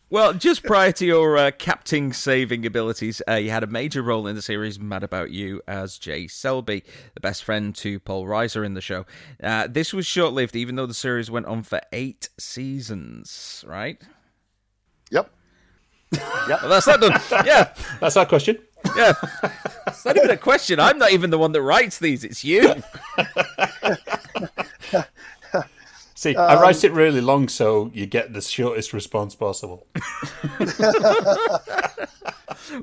[0.09, 4.29] Well, just prior to your uh, capting saving abilities, uh, you had a major role
[4.29, 8.65] in the series Mad About You as Jay Selby, the best friend to Paul Reiser
[8.65, 9.05] in the show.
[9.43, 14.01] Uh, this was short lived, even though the series went on for eight seasons, right?
[15.11, 15.29] Yep.
[16.13, 16.63] Yep.
[16.63, 17.21] well, that's not done.
[17.45, 17.75] Yeah.
[18.01, 18.59] That's that question.
[18.97, 19.13] Yeah.
[19.89, 20.79] It's not even a question.
[20.81, 22.63] I'm not even the one that writes these, it's you.
[26.15, 29.87] See, um, I write it really long so you get the shortest response possible.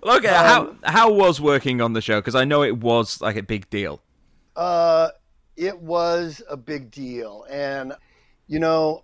[0.04, 2.20] okay, um, how how was working on the show?
[2.20, 4.02] Because I know it was like a big deal.
[4.56, 5.10] Uh,
[5.56, 7.94] it was a big deal, and
[8.48, 9.04] you know,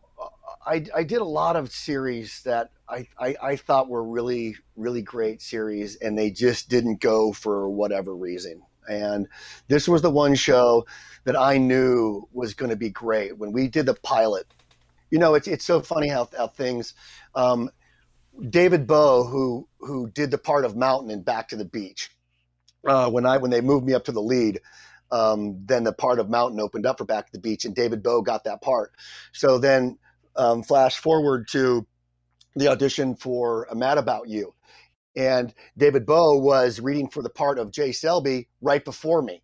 [0.65, 5.01] I I did a lot of series that I, I, I thought were really really
[5.01, 8.61] great series, and they just didn't go for whatever reason.
[8.87, 9.27] And
[9.67, 10.87] this was the one show
[11.25, 13.37] that I knew was going to be great.
[13.37, 14.47] When we did the pilot,
[15.11, 16.93] you know, it's it's so funny how, how things.
[17.35, 17.69] Um,
[18.49, 22.09] David Bowe, who who did the part of Mountain and Back to the Beach,
[22.87, 24.61] uh, when I when they moved me up to the lead,
[25.11, 28.01] um, then the part of Mountain opened up for Back to the Beach, and David
[28.01, 28.93] Bowe got that part.
[29.33, 29.97] So then
[30.35, 31.85] um, flash forward to
[32.55, 34.53] the audition for Mad About You.
[35.15, 39.41] And David Bowe was reading for the part of Jay Selby right before me.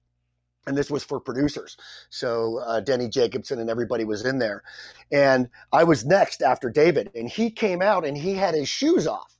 [0.67, 1.77] And this was for producers.
[2.09, 4.63] So uh, Danny Jacobson and everybody was in there.
[5.11, 7.11] And I was next after David.
[7.13, 9.35] And he came out and he had his shoes off.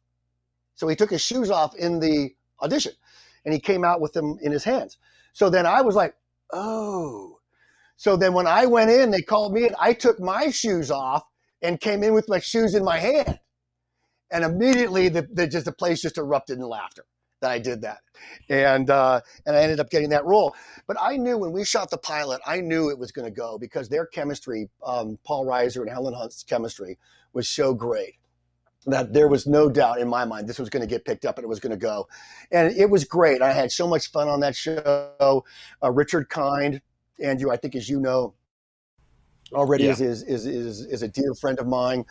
[0.75, 2.91] So he took his shoes off in the audition
[3.43, 4.97] and he came out with them in his hands.
[5.33, 6.15] So then I was like,
[6.53, 7.39] oh.
[7.97, 11.23] So then when I went in, they called me and I took my shoes off
[11.65, 13.39] and came in with my shoes in my hand.
[14.31, 17.05] And immediately the, the just the place just erupted in laughter
[17.41, 17.99] that I did that.
[18.49, 20.55] And uh, and I ended up getting that role.
[20.87, 23.57] But I knew when we shot the pilot, I knew it was going to go
[23.57, 26.97] because their chemistry, um, Paul Reiser and Helen Hunt's chemistry,
[27.33, 28.15] was so great
[28.87, 31.37] that there was no doubt in my mind this was going to get picked up
[31.37, 32.07] and it was going to go.
[32.51, 33.41] And it was great.
[33.41, 35.43] I had so much fun on that show.
[35.83, 36.81] Uh, Richard Kind,
[37.19, 38.35] Andrew, I think as you know,
[39.55, 39.91] already Yeah.
[39.91, 42.05] is, is, is, is, is a dear friend of mine.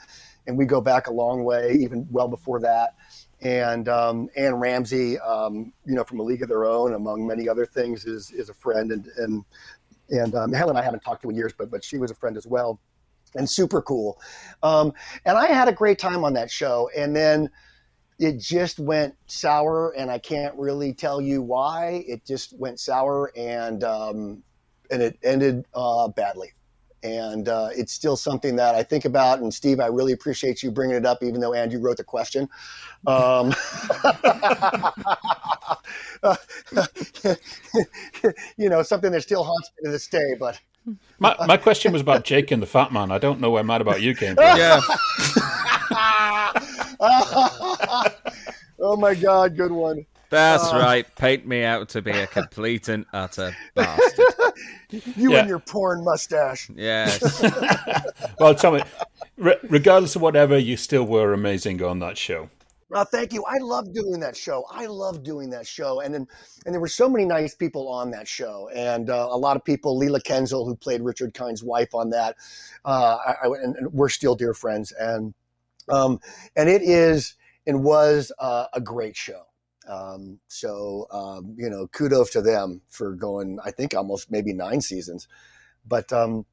[0.46, 2.96] And we go back a long way, even well before that.
[3.40, 7.48] And um, Anne Ramsay, um, you know, from A League of Their Own, among many
[7.48, 8.92] other things, is, is a friend.
[8.92, 9.44] And, and,
[10.10, 12.36] and um, Helen I haven't talked to in years, but, but she was a friend
[12.36, 12.78] as well
[13.34, 14.20] and super cool.
[14.62, 14.92] Um,
[15.24, 16.90] and I had a great time on that show.
[16.96, 17.50] And then
[18.18, 22.04] it just went sour, and I can't really tell you why.
[22.06, 24.42] It just went sour, and um,
[24.90, 26.52] and it ended uh, badly.
[27.05, 29.40] And uh, it's still something that I think about.
[29.40, 32.48] And Steve, I really appreciate you bringing it up, even though Andrew wrote the question.
[33.06, 33.55] Um,
[38.56, 40.35] you know, something that still haunts me to this day.
[40.40, 40.59] But
[41.18, 43.10] My, my question was about Jake and the Fat Man.
[43.10, 44.56] I don't know where Mad About You came from.
[44.56, 44.81] Yeah.
[48.81, 50.06] oh my God, good one.
[50.35, 51.06] That's right.
[51.16, 54.24] Paint me out to be a complete and utter bastard.
[55.16, 55.40] You Yeah.
[55.40, 56.70] and your porn mustache.
[56.74, 57.43] Yes.
[58.39, 58.82] Well, tell me,
[59.36, 62.51] re- regardless of whatever, you still were amazing on that show.
[62.93, 63.44] Uh, thank you.
[63.44, 64.65] I love doing that show.
[64.70, 66.27] I love doing that show, and then
[66.65, 69.65] and there were so many nice people on that show, and uh, a lot of
[69.65, 69.97] people.
[69.97, 72.36] Leila Kenzle, who played Richard Kind's wife on that,
[72.85, 75.35] uh, I, I, and, and we're still dear friends, and
[75.89, 76.20] um,
[76.55, 77.35] and it is
[77.66, 79.43] and was uh, a great show.
[79.89, 83.59] Um, so um, you know, kudos to them for going.
[83.65, 85.28] I think almost maybe nine seasons,
[85.86, 86.47] but um,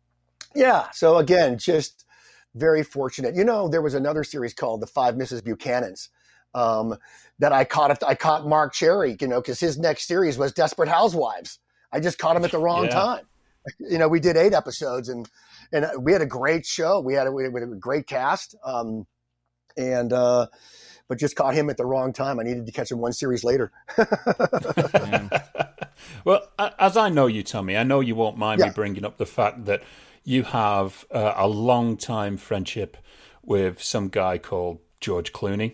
[0.56, 0.90] yeah.
[0.92, 2.06] So again, just
[2.56, 3.36] very fortunate.
[3.36, 5.42] You know, there was another series called The Five Mrs.
[5.42, 6.10] Buchanans
[6.54, 6.98] um,
[7.40, 8.04] that I caught.
[8.04, 11.60] I caught Marc Cherry, you know, because his next series was Desperate Housewives.
[11.92, 12.90] I just caught him at the wrong Yeah.
[12.90, 13.26] time.
[13.80, 15.30] You know, we did eight episodes, and
[15.72, 17.00] and we had a great show.
[17.00, 19.06] We had a, we had a great cast, um,
[19.78, 20.48] and uh,
[21.12, 22.40] but just caught him at the wrong time.
[22.40, 23.70] I needed to catch him one series later.
[26.24, 26.48] Well,
[26.80, 29.66] as I know you, Tommy, I know you won't mind me bringing up the fact
[29.66, 29.82] that
[30.24, 32.96] you have uh, a long time friendship
[33.44, 35.74] with some guy called George Clooney.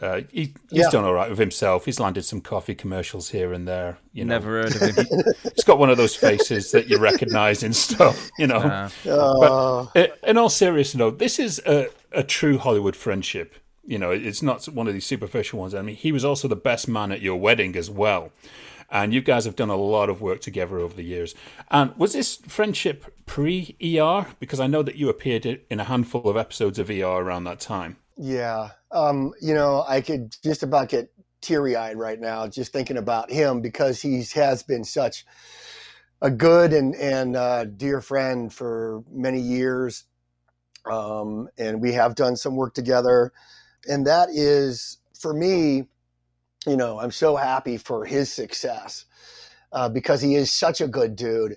[0.00, 0.90] Uh, he, he's Yeah.
[0.90, 1.84] done all right with himself.
[1.84, 3.98] He's landed some coffee commercials here and there.
[4.12, 5.06] You know, Never heard of him.
[5.54, 8.30] he's got one of those faces that you recognise and stuff.
[8.38, 12.96] You know, Uh, Uh, but in all seriousness, though, this is a, a true Hollywood
[12.96, 13.54] friendship.
[13.84, 15.74] You know, it's not one of these superficial ones.
[15.74, 18.32] I mean, he was also the best man at your wedding as well.
[18.90, 21.34] And you guys have done a lot of work together over the years.
[21.70, 24.26] And was this friendship pre ER?
[24.38, 27.58] Because I know that you appeared in a handful of episodes of ER around that
[27.58, 27.96] time.
[28.18, 28.68] Yeah.
[28.90, 31.10] Um, you know, I could just about get
[31.40, 35.26] teary eyed right now just thinking about him because he has been such
[36.22, 40.04] a good and, and uh, dear friend for many years.
[40.90, 43.32] Um, and we have done some work together.
[43.88, 45.88] And that is, for me,
[46.66, 49.04] you know, I'm so happy for his success
[49.72, 51.56] uh, because he is such a good dude.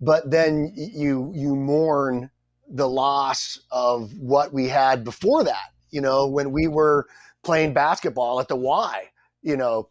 [0.00, 2.30] But then you you mourn
[2.68, 7.06] the loss of what we had before that you know, when we were
[7.42, 9.04] playing basketball at the Y,
[9.42, 9.88] you know,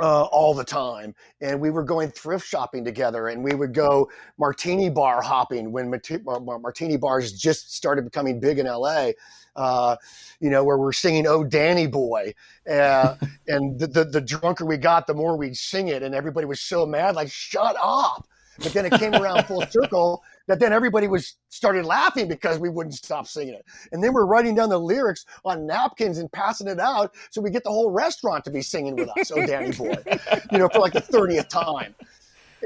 [0.00, 1.14] uh, all the time.
[1.40, 5.90] And we were going thrift shopping together and we would go martini bar hopping when
[6.24, 9.10] mar- martini bars just started becoming big in LA,
[9.56, 9.96] uh,
[10.40, 12.34] you know, where we're singing Oh Danny Boy.
[12.68, 13.14] Uh,
[13.48, 16.02] and the, the, the drunker we got, the more we'd sing it.
[16.02, 18.26] And everybody was so mad, like, shut up.
[18.58, 22.68] But then it came around full circle that then everybody was started laughing because we
[22.68, 23.64] wouldn't stop singing it.
[23.92, 27.50] And then we're writing down the lyrics on napkins and passing it out so we
[27.50, 29.94] get the whole restaurant to be singing with us, oh Danny boy,
[30.52, 31.94] you know, for like the 30th time.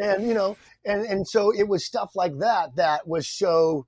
[0.00, 0.56] And you know,
[0.86, 3.86] and and so it was stuff like that that was so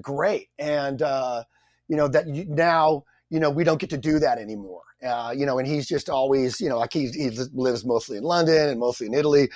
[0.00, 0.48] great.
[0.58, 1.44] And uh,
[1.88, 4.82] you know, that you, now, you know, we don't get to do that anymore.
[5.06, 8.24] Uh, you know, and he's just always, you know, like he, he lives mostly in
[8.24, 9.48] London and mostly in Italy.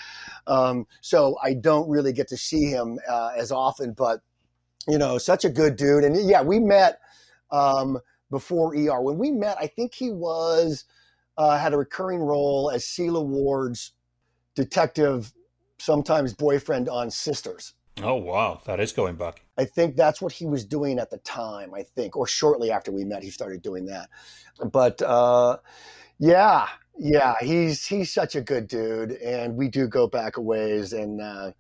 [0.47, 4.21] Um, so I don't really get to see him uh, as often, but
[4.89, 6.05] you know, such a good dude.
[6.05, 7.01] And yeah, we met
[7.51, 7.99] um,
[8.31, 9.01] before ER.
[9.01, 10.85] When we met, I think he was
[11.37, 13.93] uh, had a recurring role as Sela Ward's
[14.55, 15.33] detective,
[15.79, 17.75] sometimes boyfriend on Sisters.
[18.03, 19.43] Oh wow, that is going back.
[19.59, 21.75] I think that's what he was doing at the time.
[21.75, 24.09] I think, or shortly after we met, he started doing that.
[24.73, 25.59] But uh,
[26.19, 26.69] yeah,
[26.99, 31.21] yeah, he's he's such a good dude, and we do go back a ways, and
[31.21, 31.53] uh,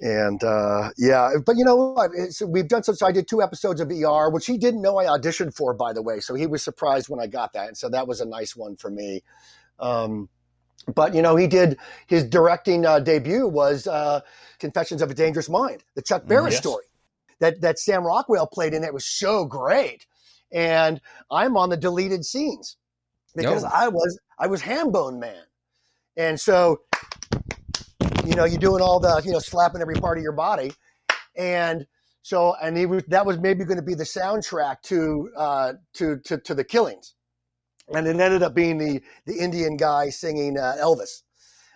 [0.00, 2.10] and uh, yeah, but you know what?
[2.14, 2.94] It's, we've done some.
[2.94, 5.92] So I did two episodes of ER, which he didn't know I auditioned for, by
[5.92, 6.20] the way.
[6.20, 8.76] So he was surprised when I got that, and so that was a nice one
[8.76, 9.22] for me.
[9.78, 10.28] Um,
[10.94, 14.20] but you know, he did his directing uh, debut was uh,
[14.58, 16.62] Confessions of a Dangerous Mind, the Chuck Barris Yes.
[16.62, 16.84] story
[17.40, 18.84] that that Sam Rockwell played in.
[18.84, 20.06] It was so great,
[20.52, 21.00] and
[21.30, 22.76] I'm on the deleted scenes
[23.34, 23.70] because Oh.
[23.72, 25.44] I was I was Hambone Man,
[26.16, 26.80] and so
[28.24, 30.72] you know you're doing all the you know slapping every part of your body,
[31.36, 31.86] and
[32.22, 36.18] so and he was that was maybe going to be the soundtrack to uh, to
[36.20, 37.14] to to the killings,
[37.94, 41.22] and it ended up being the the Indian guy singing uh, Elvis,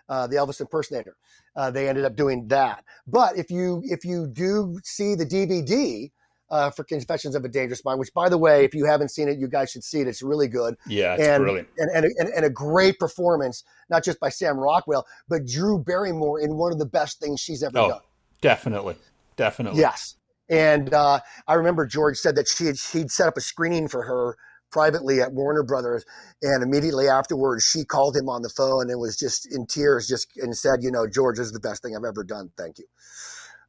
[0.08, 1.16] uh, the Elvis impersonator.
[1.54, 2.84] Uh, they ended up doing that.
[3.06, 6.10] But if you if you do see the DVD
[6.50, 9.28] uh, for Confessions of a Dangerous Mind, which by the way, if you haven't seen
[9.28, 10.06] it, you guys should see it.
[10.06, 11.68] It's really good Yeah, it's and, brilliant.
[11.78, 16.40] And, and, and, and a great performance, not just by Sam Rockwell, but Drew Barrymore
[16.40, 18.00] in one of the best things she's ever Oh, done.
[18.40, 18.96] definitely,
[19.36, 19.80] definitely.
[19.80, 20.16] Yes.
[20.48, 24.02] And uh, I remember George said that she had, he'd set up a screening for
[24.04, 24.36] her
[24.70, 26.04] privately at Warner Brothers,
[26.42, 30.36] and immediately afterwards she called him on the phone and was just in tears, just
[30.36, 32.50] and said, "You know, George this is the best thing I've ever done.
[32.56, 32.86] Thank you."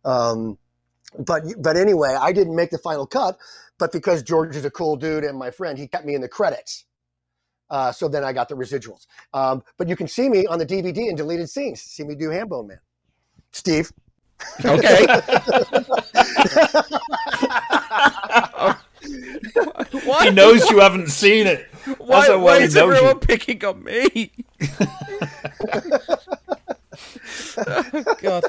[0.04, 0.58] Um,
[1.18, 3.38] but but anyway, I didn't make the final cut,
[3.78, 6.28] but because George is a cool dude and my friend, he kept me in the
[6.28, 6.86] credits.
[7.70, 9.08] Uh, so then I got the residuals.
[9.34, 11.82] Um, but you can see me on the DVD in deleted scenes.
[11.82, 12.80] See me do Hambone Man.
[13.52, 13.92] Steve.
[14.64, 15.06] Okay.
[19.08, 21.66] He why, knows you haven't seen it.
[21.98, 23.20] why, That's how why he is knows everyone you.
[23.20, 24.32] picking on me?
[27.58, 28.44] oh, God.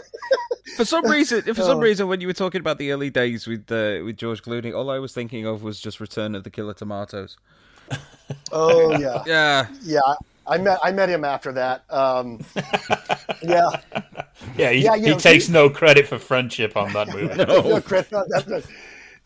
[0.77, 1.81] For some reason, for some Oh.
[1.81, 4.91] reason, when you were talking about the early days with uh, with George Clooney, all
[4.91, 7.37] I was thinking of was just Return of the Killer Tomatoes.
[8.53, 9.23] Oh yeah.
[9.27, 10.01] Yeah, Yeah,
[10.47, 11.85] I met I met him after that.
[11.91, 12.45] Um,
[13.43, 13.71] yeah,
[14.57, 17.35] Yeah, he, Yeah, he know, takes he- no credit for friendship on that movie.
[17.35, 18.63] no, Chris, no, that's not-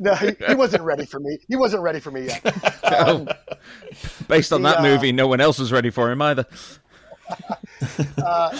[0.03, 1.39] no, he, he wasn't ready for me.
[1.49, 2.43] He wasn't ready for me yet.
[2.93, 3.27] Um,
[4.29, 6.45] based on The, that uh, movie, no one else was ready for him either.
[8.23, 8.59] uh,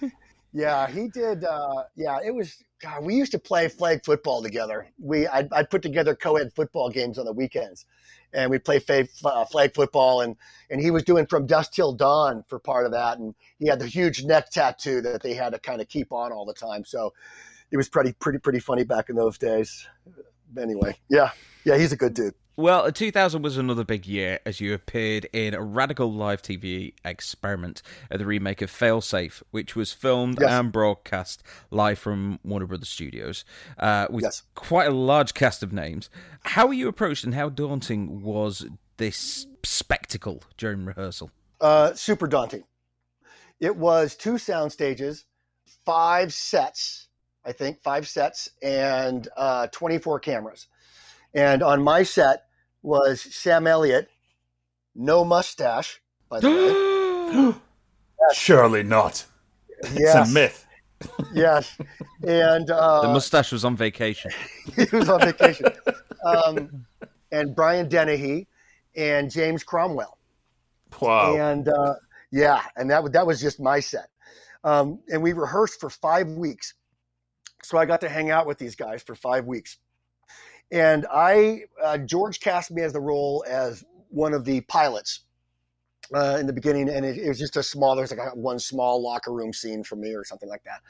[0.52, 1.44] yeah, he did.
[1.44, 2.64] Uh, yeah, it was.
[2.82, 4.88] God, we used to play flag football together.
[4.98, 7.86] We I'd, I'd put together co-ed football games on the weekends,
[8.32, 10.22] and we'd play flag, uh, flag football.
[10.22, 10.34] And
[10.70, 13.78] and he was doing from dusk till dawn for part of that, and he had
[13.78, 16.84] the huge neck tattoo that they had to kind of keep on all the time.
[16.84, 17.12] So
[17.70, 19.86] it was pretty pretty pretty funny back in those days.
[20.58, 21.30] Anyway, yeah,
[21.64, 22.34] yeah, he's a good dude.
[22.54, 27.80] Well, 2000 was another big year as you appeared in a radical live TV experiment
[28.10, 30.50] at the remake of Failsafe, which was filmed Yes.
[30.50, 33.46] and broadcast live from Warner Brothers Studios
[33.78, 34.42] uh, with Yes.
[34.54, 36.10] quite a large cast of names.
[36.44, 38.66] How were you approached and how daunting was
[38.98, 41.30] this spectacle during rehearsal?
[41.62, 42.64] uh, super daunting.
[43.60, 45.24] It was two sound stages,
[45.86, 47.08] five sets,
[47.44, 50.68] I think, five sets, and uh, 24 cameras.
[51.34, 52.44] And on my set
[52.82, 54.08] was Sam Elliott,
[54.94, 57.54] no mustache, by the way.
[58.34, 59.24] Surely not.
[59.82, 60.66] It's a myth.
[61.34, 61.76] yes.
[62.26, 64.30] And uh, the mustache was on vacation.
[64.76, 65.66] he was on vacation.
[66.24, 66.86] Um,
[67.32, 68.46] and Brian Dennehy
[68.96, 70.18] and James Cromwell.
[71.00, 71.34] Wow.
[71.34, 71.94] And uh,
[72.30, 74.08] yeah, and that wa- that was just my set.
[74.64, 76.74] Um, and we rehearsed for five weeks,
[77.62, 79.78] so I got to hang out with these guys for five weeks.
[80.70, 85.24] And I uh, George cast me as the role as one of the pilots
[86.14, 87.94] uh, in the beginning, and it, it was just a small.
[87.94, 90.80] There's like a, one small locker room scene for me or something like that.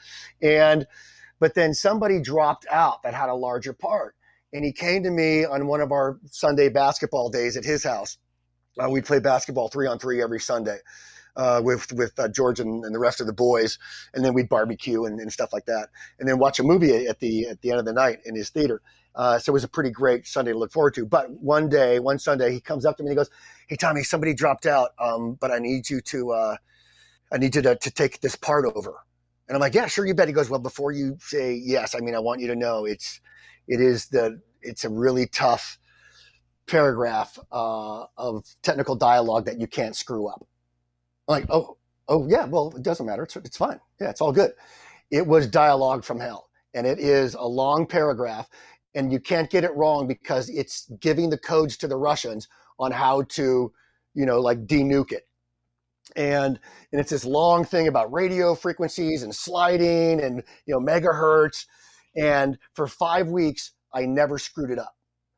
[0.41, 0.87] And
[1.39, 4.15] but then somebody dropped out that had a larger part,
[4.53, 8.17] and he came to me on one of our Sunday basketball days at his house.
[8.79, 10.77] Uh, we'd play basketball three on three every Sunday
[11.35, 13.79] uh, with with uh, George and, and the rest of the boys,
[14.13, 15.89] and then we'd barbecue and, and stuff like that,
[16.19, 18.49] and then watch a movie at the at the end of the night in his
[18.49, 18.81] theater.
[19.15, 21.05] Uh, so it was a pretty great Sunday to look forward to.
[21.05, 23.29] But one day, one Sunday, he comes up to me and he goes,
[23.67, 26.57] "Hey Tommy, somebody dropped out, um, but I need you to uh,
[27.31, 28.95] I need you to, to take this part over."
[29.47, 31.99] And I'm like, "Yeah, sure, you bet." He goes, "Well, before you say yes, I
[31.99, 33.19] mean, I want you to know it's
[33.67, 35.79] it is the it's a really tough."
[36.65, 40.47] paragraph uh, of technical dialogue that you can't screw up.
[41.27, 41.77] Like, oh,
[42.07, 43.23] oh yeah, well, it doesn't matter.
[43.23, 43.79] It's, it's fine.
[44.01, 44.51] Yeah, it's all good.
[45.11, 48.49] It was dialogue from hell, and it is a long paragraph.
[48.95, 52.47] and you can't get it wrong because it's giving the codes to the Russians
[52.79, 53.71] on how to,
[54.13, 55.27] you know, like denuke it.
[56.15, 56.59] And
[56.91, 61.65] and it's this long thing about radio frequencies and sliding and you know megahertz.
[62.15, 64.95] And for five weeks, I never screwed it up.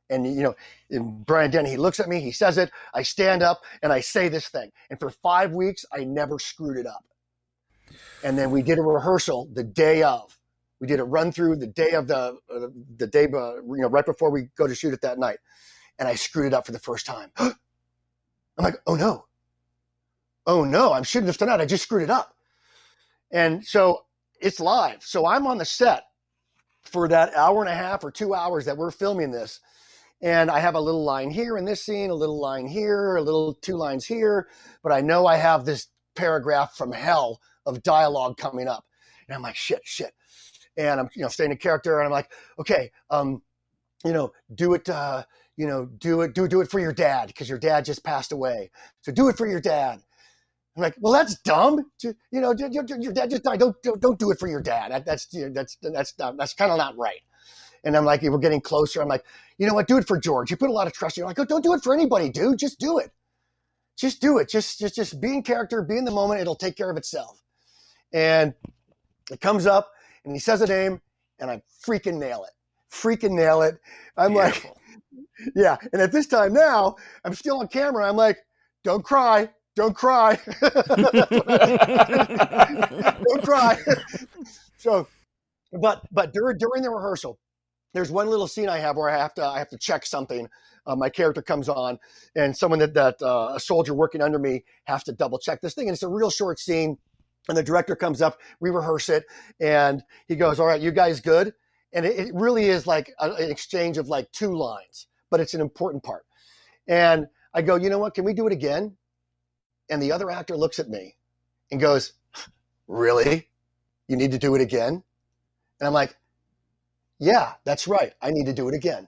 [0.10, 0.56] And you know,
[0.92, 4.02] and Brian Dennehy, he looks at me, he says it, I stand up and I
[4.02, 4.72] say this thing.
[4.90, 7.04] And for five weeks, I never screwed it up.
[8.24, 10.38] And then we did a rehearsal the day of.
[10.80, 12.68] We did a run through the day of the uh,
[12.98, 15.38] the day, uh, you know, right before we go to shoot it that night,
[16.00, 17.32] and I screwed it up for the first time.
[17.38, 17.54] I'm
[18.58, 19.26] like, oh no,
[20.46, 21.62] oh no, I'm shooting this tonight.
[21.62, 22.36] I just screwed it up,
[23.32, 24.06] and so
[24.42, 25.02] it's live.
[25.02, 26.04] So I'm on the set
[26.84, 29.62] for that hour and a half or two hours that we're filming this,
[30.22, 33.22] and I have a little line here in this scene, a little line here, a
[33.22, 34.48] little two lines here,
[34.84, 38.86] but I know I have this paragraph from hell of dialogue coming up,
[39.28, 40.14] and I'm like, shit, shit
[40.78, 43.42] and I'm you know staying in character, and I'm like, okay, um,
[44.04, 45.24] you know, do it, uh,
[45.58, 48.32] you know, do it, do do it for your dad because your dad just passed
[48.32, 48.72] away,
[49.02, 50.02] so do it for your dad.
[50.76, 51.90] I'm like, well, that's dumb.
[52.04, 53.60] You know, your, dad just died.
[53.60, 54.92] Don't, don't don't do it for your dad.
[54.92, 57.22] That, that's you know, that's that's that's kind of not right.
[57.86, 59.02] And I'm like, we're getting closer.
[59.02, 59.24] I'm like,
[59.58, 59.88] you know what?
[59.88, 60.52] Do it for George.
[60.52, 61.18] You put a lot of trust.
[61.18, 62.58] You're like, oh, don't do it for anybody, dude.
[62.58, 63.12] Just do it.
[63.98, 64.50] Just do it.
[64.50, 65.82] Just just just be in character.
[65.82, 66.42] Be in the moment.
[66.42, 67.42] It'll take care of itself.
[68.12, 68.54] And
[69.32, 69.92] it comes up
[70.26, 71.02] and he says a name,
[71.40, 72.52] and I freaking nail it.
[72.92, 73.78] Freaking nail it.
[74.18, 74.78] I'm Beautiful.
[75.14, 75.78] like, yeah.
[75.94, 78.08] And at this time now, I'm still on camera.
[78.08, 78.40] I'm like,
[78.84, 79.50] don't cry.
[79.76, 80.40] Don't cry.
[80.62, 80.74] don't
[83.44, 83.78] cry.
[84.78, 85.08] so,
[85.74, 87.38] but but during during the rehearsal,
[87.96, 90.48] there's one little scene I have where I have to I have to check something.
[90.86, 91.98] Uh, my character comes on,
[92.36, 95.74] and someone that that uh, a soldier working under me has to double check this
[95.74, 95.88] thing.
[95.88, 96.98] And it's a real short scene
[97.48, 99.26] and the director comes up, we rehearse it,
[99.60, 101.54] and he goes, All right, you guys good?
[101.94, 105.54] And it, it really is like a, an exchange of like two lines, but it's
[105.54, 106.26] an important part.
[106.88, 108.14] And I go, You know what?
[108.14, 108.98] Can we do it again?
[109.90, 111.16] And the other actor looks at me
[111.72, 112.14] and goes,
[112.88, 113.50] Really?
[114.08, 115.04] You need to do it again?
[115.80, 116.16] And I'm like,
[117.20, 118.14] Yeah, that's right.
[118.22, 119.08] I need to do it again.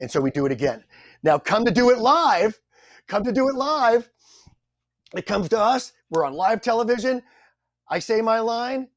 [0.00, 0.84] And so we do it again.
[1.22, 2.58] Now, come to do it live,
[3.06, 4.10] come to do it live.
[5.14, 7.22] It comes to us we're on live television.
[7.88, 8.88] I say my line.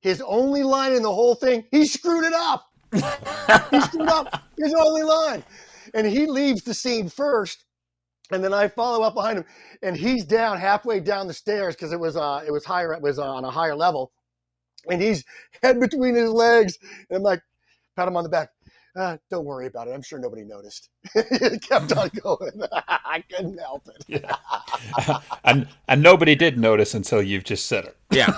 [0.00, 2.70] His only line in the whole thing, he screwed it up.
[3.70, 5.44] he screwed up his only line.
[5.94, 7.64] And he leaves the scene first.
[8.30, 9.44] And then I follow up behind him,
[9.82, 13.00] and he's down halfway down the stairs because it was uh, it was higher, it
[13.00, 14.10] was uh, on a higher level,
[14.90, 15.24] and he's
[15.62, 16.76] head between his legs.
[17.08, 17.40] And I'm like,
[17.96, 18.50] pat him on the back
[18.96, 19.92] ah, don't worry about it.
[19.92, 20.88] I'm sure nobody noticed.
[21.14, 22.62] it kept on going.
[22.72, 24.04] I couldn't help it.
[24.08, 25.18] yeah.
[25.44, 27.96] and and nobody did notice until you've just said it.
[28.10, 28.32] Yeah.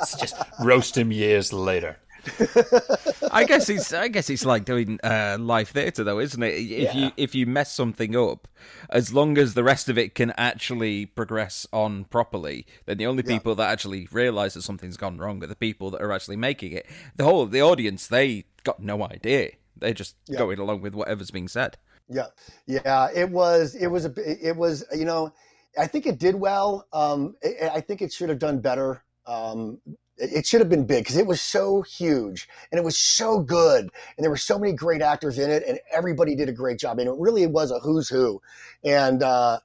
[0.00, 1.98] it's just roast him years later.
[3.32, 6.54] I guess it's I guess it's like doing uh, live theatre though, isn't it?
[6.54, 6.96] If yeah.
[6.96, 8.46] you if you mess something up,
[8.90, 13.22] as long as the rest of it can actually progress on properly, then the only
[13.22, 13.56] people yeah.
[13.56, 16.86] that actually realise that something's gone wrong are the people that are actually making it.
[17.16, 19.50] The whole the audience they got no idea.
[19.76, 20.38] They're just yeah.
[20.38, 21.76] going along with whatever's being said.
[22.08, 22.26] Yeah,
[22.66, 23.08] yeah.
[23.14, 25.32] It was it was a it was you know
[25.78, 26.86] I think it did well.
[26.92, 27.34] Um,
[27.72, 29.02] I think it should have done better.
[29.26, 29.80] Um,
[30.22, 33.90] it should have been big because it was so huge and it was so good
[34.16, 36.98] and there were so many great actors in it and everybody did a great job
[36.98, 38.40] and it really was a who's who.
[38.84, 39.58] And uh,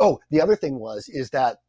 [0.00, 1.60] oh the other thing was is that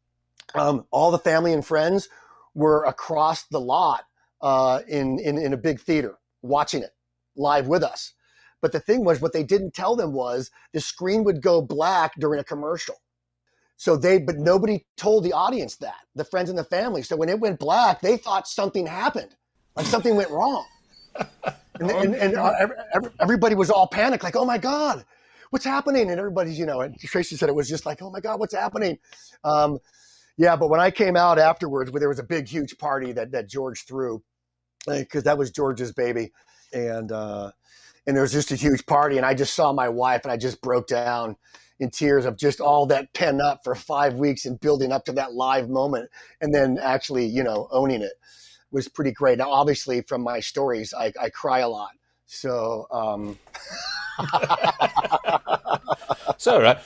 [0.56, 2.08] um, all the family and friends
[2.54, 4.06] were across the lot
[4.42, 6.92] uh, in, in in a big theater watching it
[7.36, 8.14] live with us.
[8.62, 12.14] But the thing was what they didn't tell them was the screen would go black
[12.18, 12.96] during a commercial
[13.78, 17.02] so they, but nobody told the audience that, the friends and the family.
[17.02, 19.36] So when it went black, they thought something happened,
[19.76, 20.66] like something went wrong.
[21.80, 22.54] And, and, and uh,
[23.20, 25.04] everybody was all panicked, like, oh my God,
[25.50, 26.12] what's happening?
[26.12, 28.54] And everybody's, you know, and Tracy said it was just like, oh my God, what's
[28.54, 29.00] happening?
[29.44, 29.80] Um,
[30.38, 33.32] yeah, but when I came out afterwards, where there was a big, huge party that,
[33.32, 34.24] that George threw,
[34.88, 36.32] because that was George's baby.
[36.74, 37.52] And, uh,
[38.06, 39.18] and there was just a huge party.
[39.18, 41.38] And I just saw my wife and I just broke down
[41.84, 45.12] in tears of just all that pent up for five weeks and building up to
[45.12, 46.10] that live moment
[46.42, 48.14] and then actually, you know, owning it
[48.72, 49.38] was pretty great.
[49.38, 51.92] Now, obviously, from my stories, I, I cry a lot.
[52.26, 53.38] So, um...
[56.38, 56.78] so right,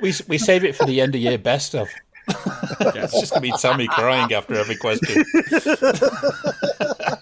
[0.00, 1.88] we we save it for the end of year best of.
[2.80, 5.24] yeah, it's just gonna be Tommy crying after every question.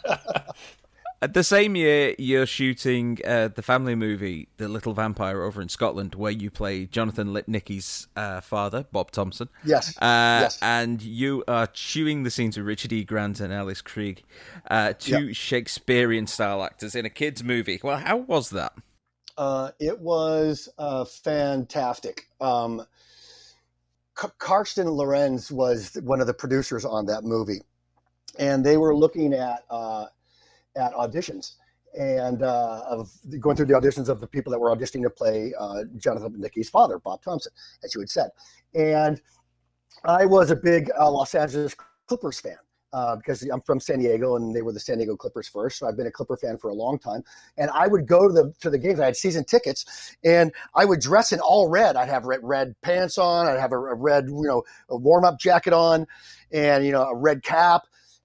[1.25, 5.71] At the same year, you're shooting uh, the family movie, The Little Vampire, over in
[5.71, 9.49] Scotland, where you play Jonathan Lipnicki's uh, father, Bob Thompson.
[9.65, 9.97] Yes.
[9.97, 10.03] Uh,
[10.43, 10.59] Yes.
[10.61, 13.05] And you are chewing the scenes with Richard E.
[13.05, 14.19] Grant and Alice Krige,
[14.71, 17.81] uh, two Shakespearean style actors in a kids' movie.
[17.83, 18.75] Well, how was that?
[19.39, 22.29] Uh, it was uh, fantastic.
[22.39, 22.85] Um,
[24.21, 27.63] K- Karsten Lorenz was one of the producers on that movie,
[28.39, 30.05] and they were looking at uh,
[30.77, 31.55] at auditions
[31.99, 33.11] and uh, of
[33.41, 36.69] going through the auditions of the people that were auditioning to play uh, Jonathan Nicky's
[36.69, 37.53] father, Bob Thompson,
[37.85, 38.31] as you had said.
[38.75, 39.21] And
[40.05, 41.75] I was a big uh, Los Angeles
[42.07, 42.57] Clippers fan.
[42.93, 45.89] Uh, because I'm from San Diego and they were the San Diego Clippers first, so
[45.89, 47.25] I've been a Clipper fan for a long time.
[47.59, 49.01] And I would go to the to the games.
[49.01, 51.97] I had season tickets, and I would dress in all red.
[51.97, 53.49] I'd have red, red pants on.
[53.49, 56.07] I'd have a, a red, you know, a warm up jacket on,
[56.53, 57.83] and you know, a red cap,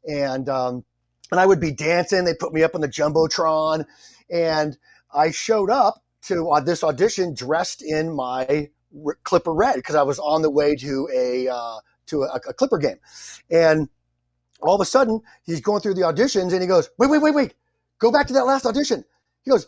[0.08, 0.86] and um,
[1.32, 2.26] and I would be dancing.
[2.26, 3.86] They put me up on the jumbotron,
[4.30, 4.78] and
[5.14, 8.70] I showed up to this audition dressed in my
[9.24, 12.78] Clipper red because I was on the way to a uh, to a, a Clipper
[12.78, 12.98] game,
[13.52, 13.88] and
[14.62, 17.34] all of a sudden he's going through the auditions and he goes, "Wait, wait, wait,
[17.34, 17.54] wait,
[18.00, 19.04] go back to that last audition."
[19.44, 19.68] He goes.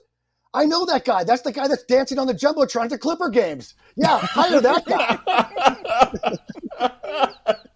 [0.53, 1.23] I know that guy.
[1.23, 3.73] That's the guy that's dancing on the jumbotron at the Clipper games.
[3.95, 4.85] Yeah, hire that
[6.77, 7.55] guy.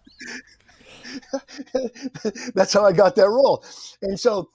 [2.54, 3.64] That's how I got that role.
[4.02, 4.50] And so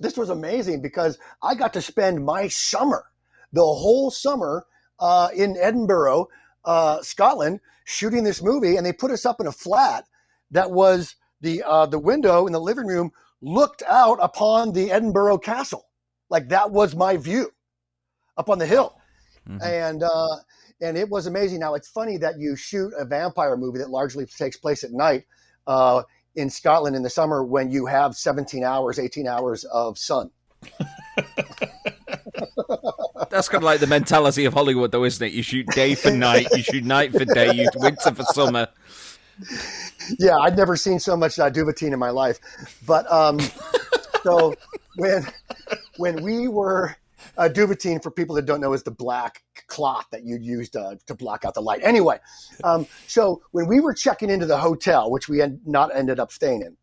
[0.00, 3.04] this was amazing because I got to spend my summer,
[3.52, 4.66] the whole summer
[4.98, 6.28] uh, in Edinburgh,
[6.64, 8.76] uh, Scotland, shooting this movie.
[8.76, 10.04] And they put us up in a flat
[10.50, 13.10] that was the uh, the window in the living room
[13.40, 15.86] looked out upon the Edinburgh Castle.
[16.30, 17.50] Like that was my view
[18.36, 18.96] up on the hill.
[19.62, 20.36] And uh,
[20.80, 21.60] and it was amazing.
[21.60, 25.24] Now it's funny that you shoot a vampire movie that largely takes place at night
[25.66, 26.02] uh,
[26.34, 30.30] in Scotland in the summer when you have 17 hours, 18 hours of sun.
[33.30, 35.32] That's kind of like the mentality of Hollywood, though, isn't it?
[35.32, 38.68] You shoot day for night, you shoot night for day, you winter for summer.
[40.18, 42.38] Yeah, I'd never seen so much Duvetyne in my life.
[42.86, 43.38] But um,
[44.22, 44.54] so
[44.96, 45.26] when
[45.96, 46.96] when we were
[47.38, 50.96] uh, Duvetyne, for people that don't know, is the black cloth that you'd used uh,
[51.06, 51.80] to block out the light.
[51.82, 52.18] Anyway,
[52.64, 56.32] um, so when we were checking into the hotel, which we had not ended up
[56.32, 56.76] staying in,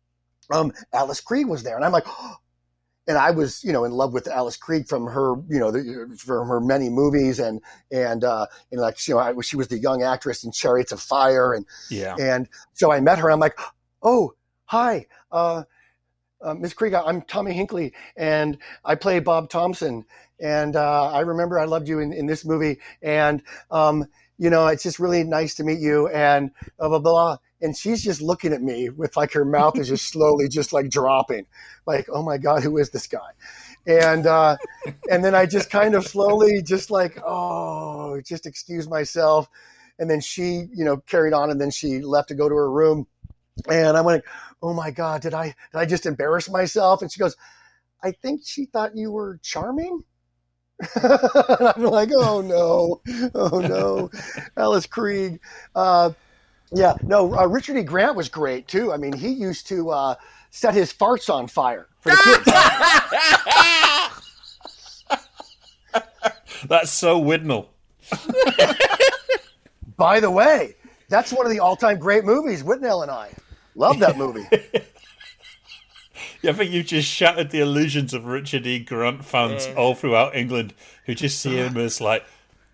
[0.50, 2.06] um, Alice Krige was there, and I'm like.
[3.08, 6.16] and I was, you know, in love with Alice Krige from her, you know, the,
[6.16, 7.60] from her many movies, and
[7.90, 11.00] and uh, know, like you know, I, she was the young actress in Chariots of
[11.00, 12.14] Fire, and Yeah.
[12.20, 13.30] and so I met her.
[13.30, 13.58] I'm like,
[14.02, 14.34] oh,
[14.66, 15.64] hi, uh,
[16.42, 17.02] uh, Miss Krige.
[17.04, 20.04] I'm Tommy Hinkley, and I play Bob Thompson.
[20.42, 24.06] And uh, I remember I loved you in, in this movie, and um,
[24.38, 27.36] you know, it's just really nice to meet you, and blah blah blah.
[27.62, 30.88] And she's just looking at me with like her mouth is just slowly just like
[30.88, 31.46] dropping,
[31.86, 33.30] like, oh my god, who is this guy?
[33.86, 34.56] And uh,
[35.10, 39.48] and then I just kind of slowly just like, oh, just excuse myself.
[39.98, 42.70] And then she, you know, carried on, and then she left to go to her
[42.70, 43.06] room.
[43.68, 44.24] And I went,
[44.62, 47.02] oh my god, did I did I just embarrass myself?
[47.02, 47.36] And she goes,
[48.02, 50.04] I think she thought you were charming.
[51.02, 53.00] And I'm like, oh no,
[53.34, 54.10] oh no,
[54.56, 55.38] Alice Krige.
[55.74, 56.12] Uh,
[56.72, 57.82] yeah, no, uh, Richard E.
[57.82, 58.92] Grant was great too.
[58.92, 60.14] I mean, he used to uh,
[60.50, 62.46] set his farts on fire for the kids.
[66.68, 67.66] That's so Withnail.
[69.96, 70.76] By the way,
[71.08, 72.62] that's one of the all-time great movies.
[72.62, 73.32] Withnail and I
[73.74, 74.46] love that movie.
[76.42, 78.78] Yeah, I think you've just shattered the illusions of Richard E.
[78.78, 80.72] Grant fans all throughout England
[81.04, 82.24] who just see him as like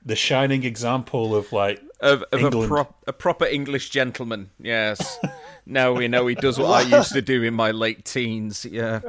[0.05, 2.69] the shining example of like Of, of a, England.
[2.69, 5.19] prop, a proper English gentleman, yes.
[5.67, 9.01] now we know he does what I used to do in my late teens, yeah.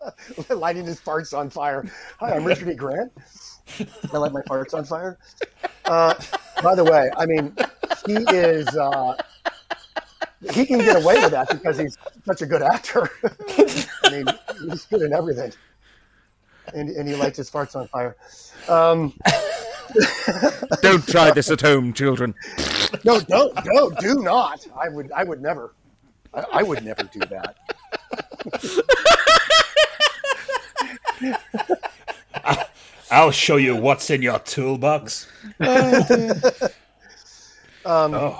[0.50, 1.90] lighting his farts on fire.
[2.20, 2.74] Hi, I'm Richard E.
[2.74, 3.12] Grant.
[4.12, 5.16] I light my farts on fire.
[5.86, 6.12] Uh,
[6.62, 7.56] by the way, I mean,
[8.06, 8.68] he is.
[8.76, 9.16] Uh,
[10.50, 13.08] he can get away with that because he's such a good actor.
[14.04, 14.26] I mean,
[14.68, 15.52] he's good in everything.
[16.74, 18.16] And, and he lights his farts on fire.
[18.68, 19.14] Um,
[20.82, 22.34] Don't try this at home, children.
[23.04, 24.66] no, don't, don't, do not.
[24.80, 25.74] I would, I would never.
[26.32, 27.56] I, I would never do that.
[33.10, 35.30] I'll show you what's in your toolbox.
[37.84, 38.38] Um, oh.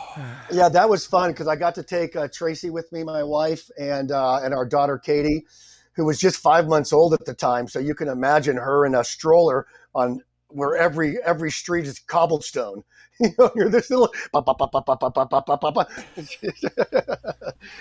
[0.50, 3.70] Yeah, that was fun because I got to take uh, Tracy with me, my wife,
[3.78, 5.44] and uh, and our daughter Katie,
[5.94, 7.68] who was just five months old at the time.
[7.68, 12.84] So you can imagine her in a stroller on where every every street is cobblestone.
[13.20, 14.12] You know, you're this little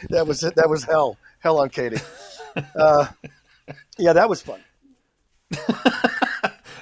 [0.09, 0.41] that was.
[0.41, 2.01] That was hell, hell on Katie.
[2.75, 3.07] Uh,
[3.97, 4.59] yeah, that was fun.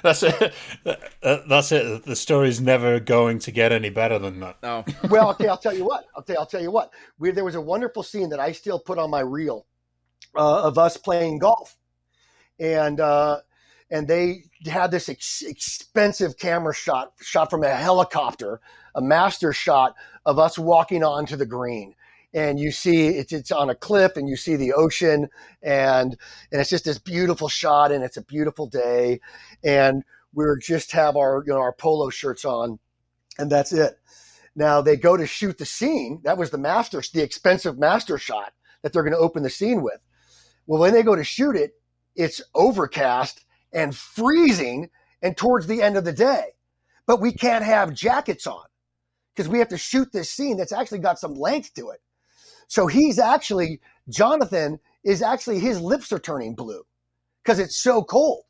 [0.02, 0.52] That's it.
[1.22, 2.04] Uh, That's it.
[2.04, 4.56] The story's never going to get any better than that.
[4.62, 4.84] No.
[5.10, 6.04] well, okay, I'll tell you what.
[6.18, 6.92] Okay, I'll tell you what.
[7.18, 9.66] We, there was a wonderful scene that I still put on my reel
[10.36, 11.76] uh, of us playing golf,
[12.58, 13.38] and uh,
[13.90, 18.60] and they had this ex- expensive camera shot shot from a helicopter,
[18.94, 19.94] a master shot
[20.24, 21.94] of us walking onto the green.
[22.32, 25.28] And you see it's, it's on a cliff, and you see the ocean,
[25.62, 26.16] and
[26.52, 29.20] and it's just this beautiful shot, and it's a beautiful day,
[29.64, 32.78] and we're just have our you know our polo shirts on,
[33.38, 33.98] and that's it.
[34.54, 36.20] Now they go to shoot the scene.
[36.22, 38.52] That was the master, the expensive master shot
[38.82, 40.00] that they're going to open the scene with.
[40.66, 41.72] Well, when they go to shoot it,
[42.14, 44.90] it's overcast and freezing
[45.22, 46.50] and towards the end of the day.
[47.06, 48.64] But we can't have jackets on
[49.34, 52.00] because we have to shoot this scene that's actually got some length to it.
[52.70, 56.84] So he's actually, Jonathan is actually, his lips are turning blue
[57.42, 58.44] because it's so cold.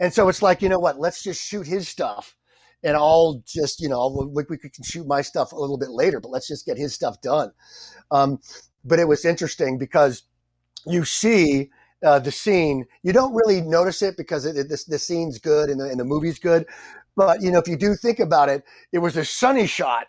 [0.00, 2.36] And so it's like, you know what, let's just shoot his stuff
[2.82, 6.20] and I'll just, you know, we, we can shoot my stuff a little bit later,
[6.20, 7.52] but let's just get his stuff done.
[8.10, 8.40] Um,
[8.82, 10.22] but it was interesting because
[10.86, 11.70] you see
[12.02, 15.80] uh, the scene, you don't really notice it because it, it, the scene's good and
[15.80, 16.64] the, and the movie's good.
[17.14, 20.06] But, you know, if you do think about it, it was a sunny shot,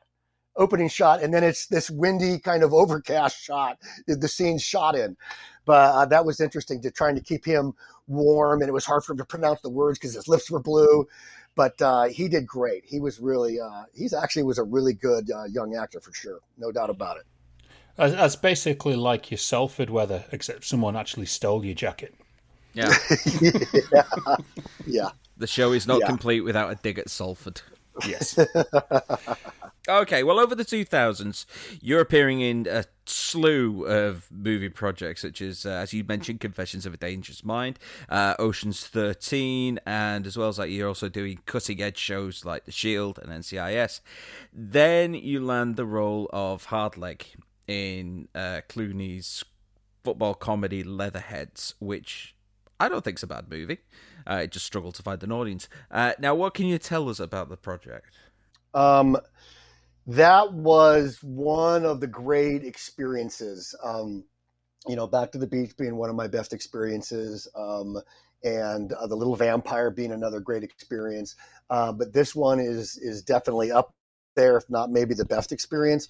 [0.58, 3.78] opening shot, and then it's this windy kind of overcast shot,
[4.08, 5.18] the scene's shot in.
[5.66, 7.74] But uh, that was interesting to trying to keep him
[8.08, 10.60] warm, and it was hard for him to pronounce the words because his lips were
[10.62, 11.08] blue.
[11.56, 12.84] But uh, he did great.
[12.86, 16.40] He was really, uh, he's actually was a really good uh, young actor for sure,
[16.58, 17.24] no doubt about it.
[17.96, 22.14] That's- That's basically like your Salford weather, except someone actually stole your jacket.
[22.74, 22.94] yeah.
[23.42, 24.04] yeah,
[24.86, 25.10] yeah.
[25.38, 26.08] The show is not Yeah.
[26.08, 27.62] complete without a dig at Salford.
[28.08, 28.38] Yes.
[29.88, 31.46] Okay, well, over the 2000s,
[31.80, 36.88] you're appearing in a slew of movie projects, such as, uh, as you mentioned, Confessions
[36.88, 37.78] of a Dangerous Mind,
[38.10, 42.66] uh, Ocean's 13, and as well as that, you're also doing cutting edge shows like
[42.66, 44.02] The Shield and NCIS.
[44.52, 47.22] Then you land the role of Hardleg
[47.68, 49.44] in uh, Clooney's
[50.04, 52.36] football comedy Leatherheads, which
[52.80, 53.80] I don't think's a bad movie.
[54.30, 55.68] Uh, it just struggled to find an audience.
[55.92, 58.18] Uh, now, what can you tell us about the project?
[58.74, 59.18] Um,
[60.08, 63.76] that was one of the great experiences.
[63.84, 64.24] Um,
[64.88, 67.98] you know, Back to the Beach being one of my best experiences, um,
[68.44, 71.36] and uh, The Little Vampire being another great experience.
[71.70, 73.96] Uh, but this one is is definitely up
[74.36, 76.08] there, if not maybe the best experience,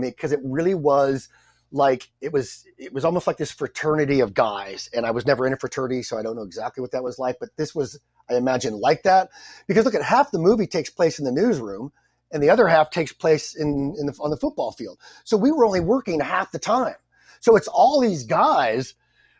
[0.00, 1.28] because it really was
[1.72, 5.46] like it was it was almost like this fraternity of guys and i was never
[5.46, 8.00] in a fraternity so i don't know exactly what that was like but this was
[8.30, 9.28] i imagine like that
[9.66, 11.92] because look at half the movie takes place in the newsroom
[12.32, 14.98] and the other half takes place in, in the, on the football field.
[15.24, 16.94] So we were only working half the time.
[17.40, 18.94] So it's all these guys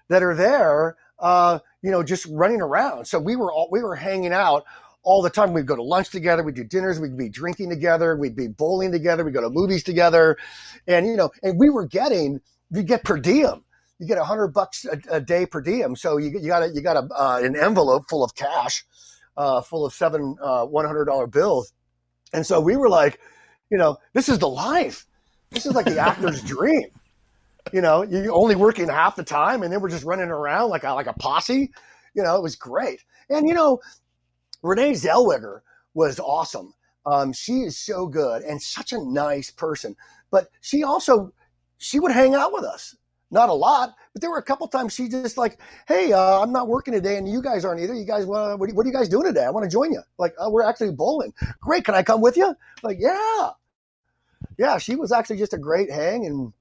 [0.08, 3.06] that are there, uh, you know, just running around.
[3.06, 4.64] So we were all, we were hanging out
[5.02, 5.52] all the time.
[5.52, 6.42] We'd go to lunch together.
[6.42, 7.00] We'd do dinners.
[7.00, 8.16] We'd be drinking together.
[8.16, 9.24] We'd be bowling together.
[9.24, 10.36] We'd go to movies together.
[10.86, 13.64] And, you know, and we were getting, you get per diem.
[13.98, 15.96] You get a hundred bucks a, day per diem.
[15.96, 18.84] So you, you got a, you got a, uh, an envelope full of cash,
[19.36, 21.72] uh, full of seven, uh, $100 bills.
[22.32, 23.18] And so we were like,
[23.70, 25.06] you know, this is the life.
[25.50, 26.86] This is like the actor's dream.
[27.72, 30.84] You know, you're only working half the time, and then we're just running around like
[30.84, 31.70] a, like a posse.
[32.14, 33.04] You know, it was great.
[33.28, 33.80] And you know,
[34.62, 35.60] Renee Zellweger
[35.94, 36.74] was awesome.
[37.06, 39.96] Um, she is so good and such a nice person.
[40.30, 41.32] But she also
[41.78, 42.96] she would hang out with us.
[43.30, 46.50] Not a lot, but there were a couple times she just like, "Hey, uh, I'm
[46.50, 47.92] not working today, and you guys aren't either.
[47.92, 49.44] You guys, what, what are you guys doing today?
[49.44, 50.00] I want to join you.
[50.18, 51.34] Like, uh, we're actually bowling.
[51.60, 52.54] Great, can I come with you?
[52.82, 53.50] Like, yeah,
[54.56, 54.78] yeah.
[54.78, 56.54] She was actually just a great hang, and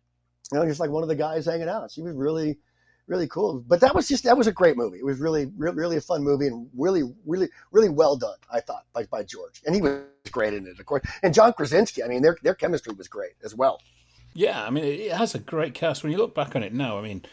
[0.51, 1.89] you know, just like one of the guys hanging out.
[1.89, 2.57] She was really,
[3.07, 3.63] really cool.
[3.67, 4.99] But that was just that was a great movie.
[4.99, 8.37] It was really, really, really a fun movie, and really, really, really well done.
[8.51, 10.01] I thought by by George, and he was
[10.31, 11.03] great in it, of course.
[11.23, 12.03] And John Krasinski.
[12.03, 13.81] I mean, their their chemistry was great as well.
[14.33, 16.03] Yeah, I mean, it has a great cast.
[16.03, 17.23] When you look back on it now, I mean,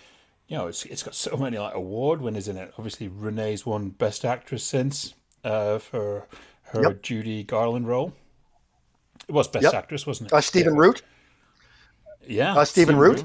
[0.49, 2.73] you know, it's it's got so many like award winners in it.
[2.79, 5.15] Obviously, Renee's won Best Actress since
[5.45, 6.27] uh, for
[6.69, 7.03] her Yep.
[7.03, 8.15] Judy Garland role.
[9.29, 9.75] It was Best Yep.
[9.75, 10.35] Actress, wasn't it?
[10.35, 10.81] Uh, Stephen yeah.
[10.81, 11.03] Root.
[12.27, 13.25] Yeah, Uh, Stephen Root.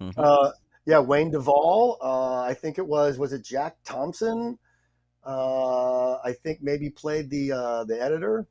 [0.00, 0.14] Root.
[0.16, 0.50] Uh,
[0.90, 1.98] yeah, Wayne Duvall.
[2.02, 4.58] Uh, I think it was was it Jack Thompson?
[5.24, 8.46] Uh, I think maybe played the uh, the editor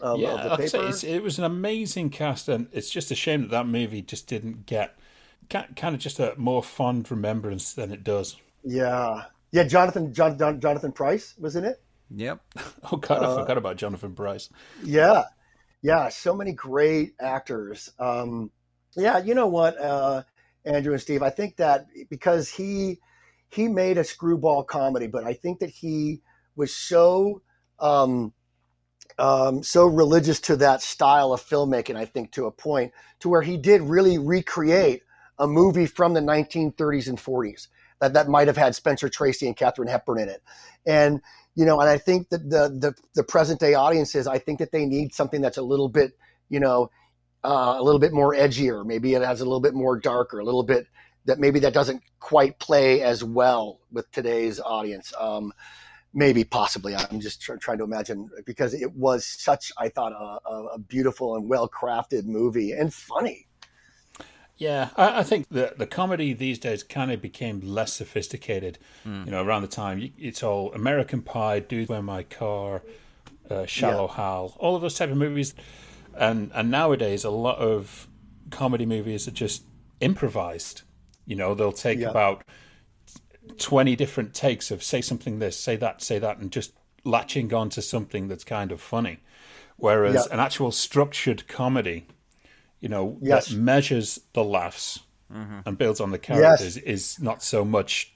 [0.00, 2.90] of, yeah, of the like I say, it's, it was an amazing cast, and it's
[2.90, 4.98] just a shame that that movie just didn't get
[5.50, 8.36] kind of just a more fond remembrance than it does.
[8.64, 9.64] yeah, yeah.
[9.64, 11.76] Jonathan John, John, Jonathan Pryce was in it.
[12.10, 12.40] Yep.
[12.92, 14.50] Oh God, Uh, I forgot about Jonathan Pryce.
[14.82, 15.24] Yeah,
[15.82, 16.08] yeah.
[16.08, 17.90] So many great actors.
[17.98, 18.50] Um,
[18.96, 20.22] yeah, you know what, uh,
[20.64, 21.22] Andrew and Steve.
[21.22, 23.00] I think that because he
[23.48, 26.22] he made a screwball comedy, but I think that he
[26.56, 27.42] was so
[27.78, 28.32] um,
[29.18, 31.96] um, so religious to that style of filmmaking.
[31.96, 35.02] I think to a point to where he did really recreate
[35.38, 37.68] a movie from the 1930s and 40s
[38.00, 40.42] that that might have had Spencer Tracy and Katharine Hepburn in it,
[40.86, 41.20] and
[41.54, 44.72] you know, and I think that the the, the present day audiences, I think that
[44.72, 46.16] they need something that's a little bit,
[46.48, 46.90] you know,
[47.44, 48.84] uh, a little bit more edgier.
[48.84, 50.86] Maybe it has a little bit more darker, a little bit
[51.24, 55.12] that maybe that doesn't quite play as well with today's audience.
[55.18, 55.52] Um,
[56.12, 56.94] maybe, possibly.
[56.94, 60.78] I'm just tr- trying to imagine because it was such, I thought, a, a, a
[60.78, 63.46] beautiful and well crafted movie and funny.
[64.56, 68.78] Yeah, I, I, think the the comedy these days kind of became less sophisticated.
[69.04, 69.24] Mm.
[69.24, 72.82] You know, around the time it's all American Pie, Dude, Where My Car,
[73.50, 74.16] uh, Shallow yeah.
[74.16, 75.54] Hal, all of those type of movies,
[76.16, 78.08] and and nowadays a lot of
[78.50, 79.64] comedy movies are just
[80.00, 80.82] improvised.
[81.26, 82.10] You know, they'll take yeah.
[82.10, 82.44] about
[83.58, 86.72] twenty different takes of say something this, say that, say that, and just
[87.04, 89.20] latching on to something that's kind of funny.
[89.76, 90.34] Whereas yeah.
[90.34, 92.06] an actual structured comedy
[92.82, 93.48] you know, yes.
[93.48, 94.98] that measures the laughs
[95.32, 95.60] mm-hmm.
[95.64, 96.84] and builds on the characters yes.
[96.84, 98.12] is not so much.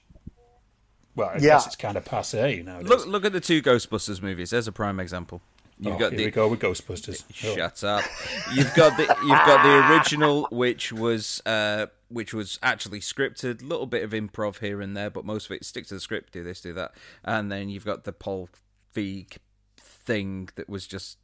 [1.15, 1.39] Well, I yeah.
[1.39, 2.81] guess it's kind of passe now.
[2.81, 4.51] Look, look at the two Ghostbusters movies.
[4.51, 5.41] There's a prime example.
[5.79, 7.23] You've oh, got here the, we go with Ghostbusters.
[7.33, 8.03] Shut up.
[8.51, 13.61] You've got the you've got the original, which was uh, which was actually scripted.
[13.61, 15.99] A little bit of improv here and there, but most of it stick to the
[15.99, 16.33] script.
[16.33, 16.93] Do this, do that,
[17.23, 18.49] and then you've got the Paul
[18.95, 19.37] Feig
[19.77, 21.17] thing that was just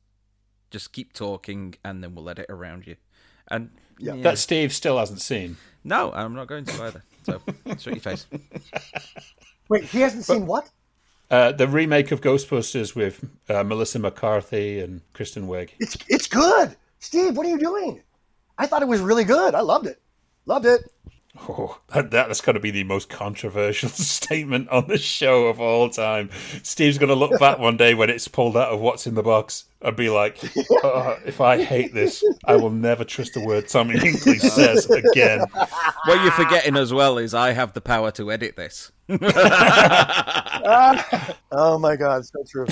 [0.69, 2.97] just keep talking, and then we'll let it around you.
[3.47, 4.15] And yeah.
[4.17, 5.57] that Steve still hasn't seen.
[5.84, 7.03] No, I'm not going to either.
[7.23, 7.41] So,
[7.77, 8.27] sweet your face.
[9.69, 10.69] Wait, he hasn't but, seen what?
[11.34, 15.72] Uh, the remake of Ghostbusters with uh, Melissa McCarthy and Kristen Wiig.
[15.80, 16.76] It's it's good.
[16.99, 18.03] Steve, what are you doing?
[18.60, 19.55] I thought it was really good.
[19.55, 19.99] I loved it.
[20.45, 20.81] Loved it.
[21.35, 25.89] Oh, that, that's got to be the most controversial statement on the show of all
[25.89, 26.30] time.
[26.61, 29.23] Steve's going to look back one day when it's pulled out of what's in the
[29.23, 30.38] box and be like,
[30.84, 35.41] oh, if I hate this, I will never trust a word Tommy Hinkley says again.
[36.05, 38.91] What you're forgetting as well is I have the power to edit this.
[39.10, 39.18] oh
[41.80, 42.68] my God, so true.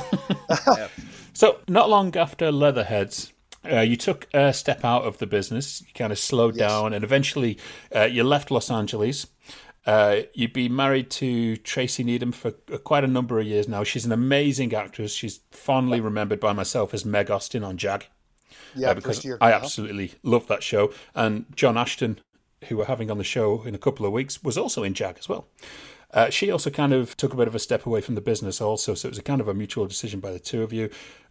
[1.33, 3.33] so, not long after Leatherheads,
[3.69, 6.69] uh, you took a step out of the business, you kind of slowed yes.
[6.69, 7.57] down, and eventually
[7.95, 9.27] uh, you left Los Angeles.
[9.85, 13.83] Uh, you've been married to Tracy Needham for quite a number of years now.
[13.83, 15.13] She's an amazing actress.
[15.13, 18.07] She's fondly remembered by myself as Meg Austin on Jag.
[18.75, 20.93] Yeah, uh, because I absolutely love that show.
[21.15, 22.19] And John Ashton,
[22.65, 25.17] who we're having on the show in a couple of weeks, was also in Jag
[25.17, 25.47] as well.
[26.13, 28.61] Uh, she also kind of took a bit of a step away from the business,
[28.61, 28.93] also.
[28.93, 30.89] So it was a kind of a mutual decision by the two of you.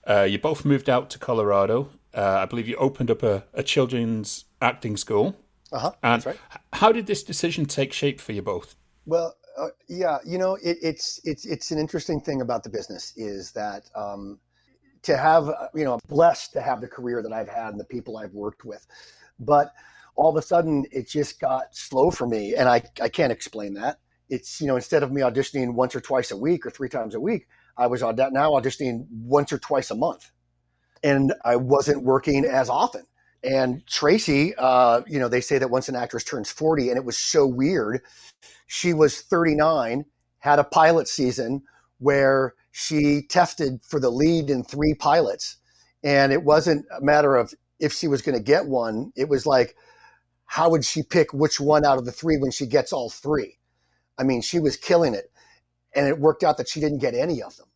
[0.08, 3.62] Uh, you both moved out to Colorado uh, I believe you opened up a, a
[3.62, 5.36] children's acting school.
[5.72, 6.36] Uh-huh, and right.
[6.72, 8.74] how did this decision take shape for you both?
[9.06, 13.12] Well, uh, yeah, you know, it, it's it's it's an interesting thing about the business
[13.16, 14.40] is that um,
[15.02, 17.84] to have you know, I'm blessed to have the career that I've had and the
[17.84, 18.84] people I've worked with,
[19.38, 19.72] but
[20.16, 23.74] all of a sudden it just got slow for me, and I I can't explain
[23.74, 24.00] that.
[24.28, 27.14] It's you know, instead of me auditioning once or twice a week or three times
[27.14, 27.46] a week,
[27.76, 30.32] I was now auditioning once or twice a month
[31.02, 33.06] and I wasn't working as often.
[33.42, 37.04] And Tracy, uh, you know, they say that once an actress turns 40, and it
[37.04, 38.02] was so weird.
[38.66, 40.04] She was 39,
[40.38, 41.62] had a pilot season
[41.98, 45.56] where she tested for the lead in three pilots.
[46.02, 49.46] And it wasn't a matter of if she was going to get one, it was
[49.46, 49.74] like,
[50.46, 53.58] how would she pick which one out of the three when she gets all three?
[54.18, 55.30] I mean, she was killing it.
[55.94, 57.66] And it worked out that she didn't get any of them.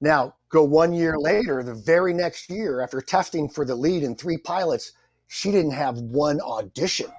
[0.00, 4.14] Now, go one year later, the very next year, after testing for the lead in
[4.14, 4.92] three pilots,
[5.28, 7.10] she didn't have one audition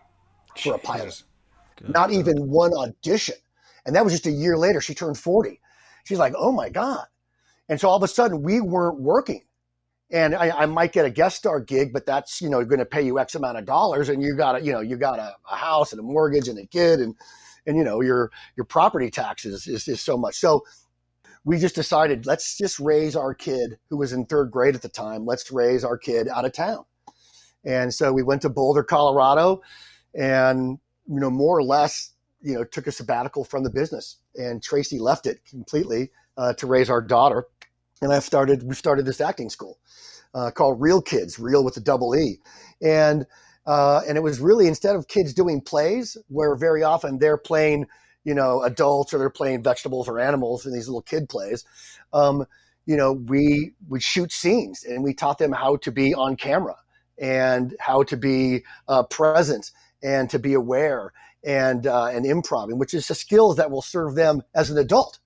[0.57, 1.23] for a pilot.
[1.77, 2.17] Good Not God.
[2.17, 3.35] even one audition.
[3.85, 4.81] And that was just a year later.
[4.81, 5.59] She turned 40.
[6.05, 7.05] She's like, oh my God.
[7.69, 9.43] And so all of a sudden, we weren't working.
[10.09, 12.85] And I, I might get a guest star gig, but that's, you know, going to
[12.85, 14.07] pay you X amount of dollars.
[14.07, 16.57] And you got a, you know, you got a, a house and a mortgage and
[16.59, 17.13] a kid and,
[17.65, 20.35] and, you know, your, your property taxes is, is so much.
[20.35, 20.63] So
[21.47, 24.89] we just decided let's just raise our kid who was in third grade at the
[24.89, 25.25] time.
[25.25, 26.83] Let's raise our kid out of town.
[27.63, 29.61] And so we went to Boulder, Colorado,
[30.13, 32.11] and you know more or less
[32.41, 34.17] you know took a sabbatical from the business.
[34.35, 37.45] And Tracy left it completely uh, to raise our daughter.
[38.01, 39.79] And I started we started this acting school
[40.35, 42.39] uh, called Real Kids, Real with a double E,
[42.81, 43.25] and
[43.65, 47.87] uh, and it was really instead of kids doing plays where very often they're playing
[48.27, 51.63] you know, adults or they're playing vegetables or animals in these little kid plays.
[52.11, 52.45] Um,
[52.85, 56.75] you know, we would shoot scenes and we taught them how to be on camera
[57.17, 59.71] and how to be uh, present
[60.03, 61.13] and to be aware
[61.45, 65.19] and uh, and improv, which is the skills that will serve them as an adult.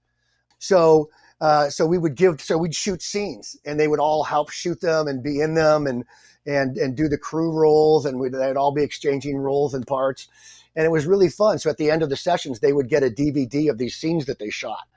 [0.59, 1.09] So
[1.41, 4.79] uh, so we would give so we'd shoot scenes, and they would all help shoot
[4.79, 6.05] them and be in them and
[6.45, 10.27] and and do the crew roles, and we'd, they'd all be exchanging roles and parts,
[10.75, 11.59] and it was really fun.
[11.59, 14.25] So at the end of the sessions, they would get a DVD of these scenes
[14.25, 14.87] that they shot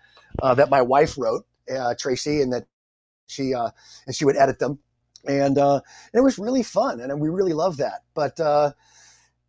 [0.42, 2.66] uh, that my wife wrote, uh, Tracy, and that
[3.26, 3.70] she uh,
[4.06, 4.78] and she would edit them,
[5.26, 8.02] and, uh, and it was really fun, and we really loved that.
[8.14, 8.72] But uh,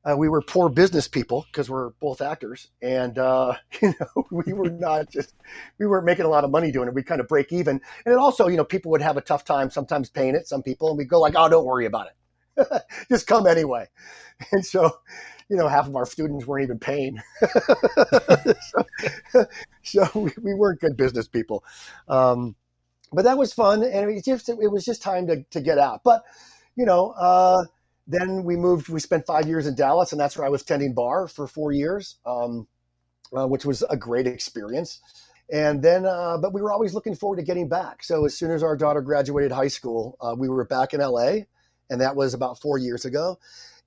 [0.05, 4.53] uh, we were poor business people because we're both actors, and uh, you know we
[4.53, 5.33] were not just
[5.79, 6.93] we weren't making a lot of money doing it.
[6.93, 9.43] We kind of break even, and it also you know people would have a tough
[9.43, 10.47] time sometimes paying it.
[10.47, 13.87] Some people, and we go like, oh, don't worry about it, just come anyway.
[14.51, 14.99] And so,
[15.49, 17.21] you know, half of our students weren't even paying,
[18.71, 19.45] so,
[19.83, 21.63] so we, we, weren't good business people.
[22.07, 22.55] Um,
[23.11, 25.77] but that was fun, and it was just it was just time to to get
[25.77, 26.01] out.
[26.03, 26.23] But
[26.75, 27.11] you know.
[27.11, 27.65] Uh,
[28.07, 28.89] then we moved.
[28.89, 31.71] We spent five years in Dallas, and that's where I was tending bar for four
[31.71, 32.67] years, um,
[33.35, 35.01] uh, which was a great experience.
[35.51, 38.03] And then, uh, but we were always looking forward to getting back.
[38.03, 41.41] So as soon as our daughter graduated high school, uh, we were back in LA,
[41.89, 43.37] and that was about four years ago.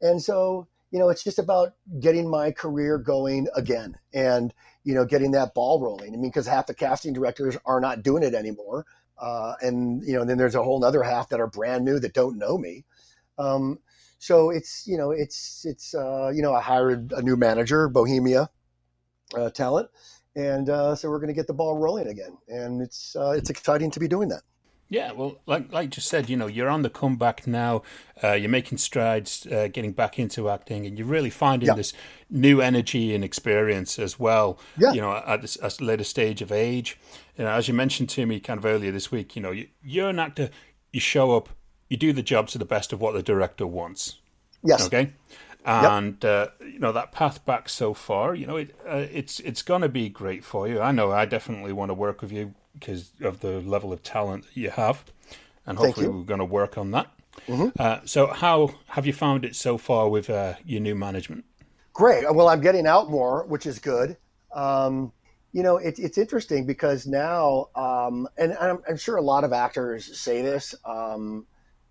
[0.01, 4.55] And so, you know, it's just about getting my career going again, and
[4.85, 6.15] you know, getting that ball rolling.
[6.15, 8.87] I mean, because half the casting directors are not doing it anymore,
[9.19, 12.15] uh, and you know, then there's a whole other half that are brand new that
[12.15, 12.85] don't know me.
[13.39, 13.79] Um,
[14.19, 18.51] so it's you know it's it's uh, you know I hired a new manager, Bohemia
[19.37, 19.91] uh, Talent,
[20.35, 23.51] and uh, so we're going to get the ball rolling again, and it's uh, it's
[23.51, 24.43] exciting to be doing that.
[24.91, 27.83] Yeah, well, like like you said, you know, you're on the comeback now.
[28.25, 31.75] Uh, you're making strides, uh, getting back into acting, and you're really finding yeah.
[31.75, 31.93] this
[32.31, 34.59] new energy and experience as well.
[34.79, 34.93] Yeah.
[34.93, 36.99] You know, at this at later stage of age.
[37.37, 39.69] You know, as you mentioned to me kind of earlier this week, you know, you,
[39.83, 40.49] you're an actor.
[40.91, 41.51] You show up,
[41.91, 44.17] you do the job to the best of what the director wants.
[44.65, 44.87] Yes.
[44.87, 45.13] Okay.
[45.67, 46.49] And yep.
[46.61, 49.83] uh, you know that path back so far, you know it, uh, it's it's going
[49.83, 50.81] to be great for you.
[50.81, 54.45] I know I definitely want to work with you because of the level of talent
[54.45, 55.05] that you have,
[55.67, 57.09] and hopefully we're going to work on that.
[57.47, 57.69] Mm-hmm.
[57.79, 61.45] Uh, so, how have you found it so far with uh, your new management?
[61.93, 62.25] Great.
[62.33, 64.17] Well, I'm getting out more, which is good.
[64.53, 65.13] Um,
[65.53, 69.53] you know, it, it's interesting because now, um, and I'm, I'm, sure a lot of
[69.53, 70.75] actors say this.
[70.85, 71.47] Um,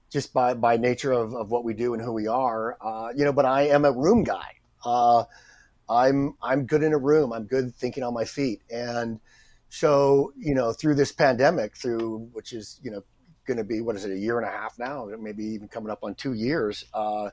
[0.09, 2.77] just by by nature of, of what we do and who we are.
[2.81, 4.53] Uh, you know, but I am a room guy.
[4.85, 5.23] Uh,
[5.89, 7.33] I'm I'm good in a room.
[7.33, 8.61] I'm good thinking on my feet.
[8.69, 9.19] And
[9.69, 13.03] so, you know, through this pandemic, through which is you know
[13.45, 15.89] going to be what is it a year and a half now, maybe even coming
[15.89, 16.85] up on two years.
[16.93, 17.29] Uh,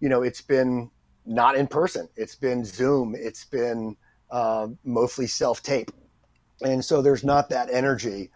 [0.00, 0.90] you know, it's been
[1.24, 2.08] not in person.
[2.16, 3.14] It's been Zoom.
[3.16, 3.96] It's been
[4.30, 5.90] uh, mostly self tape,
[6.62, 8.30] and so there's not that energy.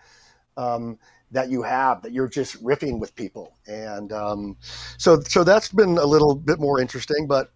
[0.57, 0.99] Um,
[1.33, 4.57] that you have that you're just riffing with people and um,
[4.97, 7.51] so so that's been a little bit more interesting but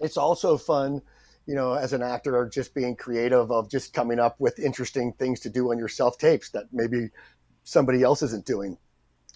[0.00, 1.00] it's also fun
[1.46, 5.12] you know as an actor or just being creative of just coming up with interesting
[5.12, 7.08] things to do on your self tapes that maybe
[7.64, 8.76] somebody else isn't doing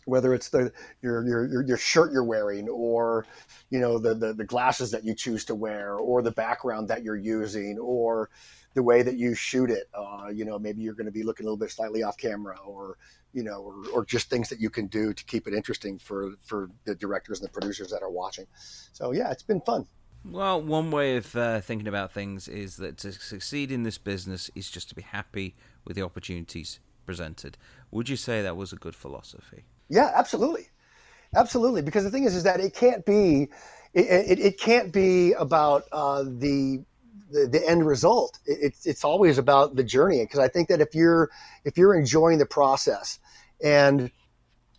[0.07, 0.71] whether it's the
[1.03, 3.27] your, your your shirt you're wearing or
[3.71, 7.03] you know the, the the glasses that you choose to wear or the background that
[7.03, 8.29] you're using or
[8.75, 9.89] the way that you shoot it.
[9.95, 12.59] Uh, you know, maybe you're going to be looking a little bit slightly off camera,
[12.67, 12.99] or
[13.33, 16.33] you know, or, or just things that you can do to keep it interesting for
[16.45, 18.47] for the directors and the producers that are watching.
[18.93, 19.87] So yeah, it's been fun.
[20.25, 24.51] Well, one way of uh, thinking about things is that to succeed in this business
[24.55, 27.59] is just to be happy with the opportunities presented.
[27.91, 29.65] Would you say that was a good philosophy?
[29.91, 30.69] Yeah, absolutely,
[31.37, 31.83] absolutely.
[31.83, 33.49] Because the thing is, is that it can't be,
[33.93, 36.83] it, it, it can't be about uh, the
[37.31, 38.39] the, the end result.
[38.47, 41.31] It's it's always about the journey because I think that if you're
[41.65, 43.19] if you're enjoying the process
[43.63, 44.11] and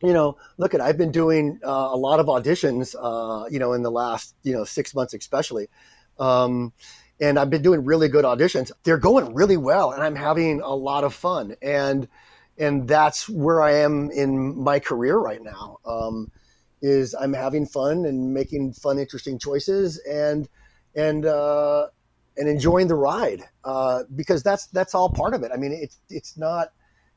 [0.01, 3.73] you know, look at I've been doing uh, a lot of auditions, uh, you know,
[3.73, 5.67] in the last you know six months especially,
[6.19, 6.73] um,
[7.19, 8.71] and I've been doing really good auditions.
[8.83, 12.07] They're going really well, and I'm having a lot of fun, and
[12.57, 15.79] and that's where I am in my career right now.
[15.85, 16.31] Um,
[16.81, 20.47] is I'm having fun and making fun, interesting choices, and
[20.95, 21.87] and uh,
[22.37, 25.51] and enjoying the ride uh, because that's that's all part of it.
[25.53, 26.69] I mean, it's it's not,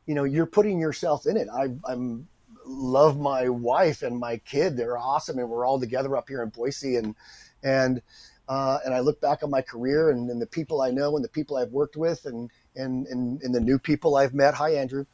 [0.06, 1.48] you know, you're putting yourself in it.
[1.52, 2.28] I, I'm
[2.68, 4.76] love my wife and my kid.
[4.76, 7.14] They're awesome, and we're all together up here in Boise, and
[7.62, 8.02] and
[8.48, 11.24] uh, and I look back on my career and, and, the people I know and
[11.24, 14.54] the people I've worked with, and and and, and the new people I've met.
[14.54, 15.04] Hi, Andrew,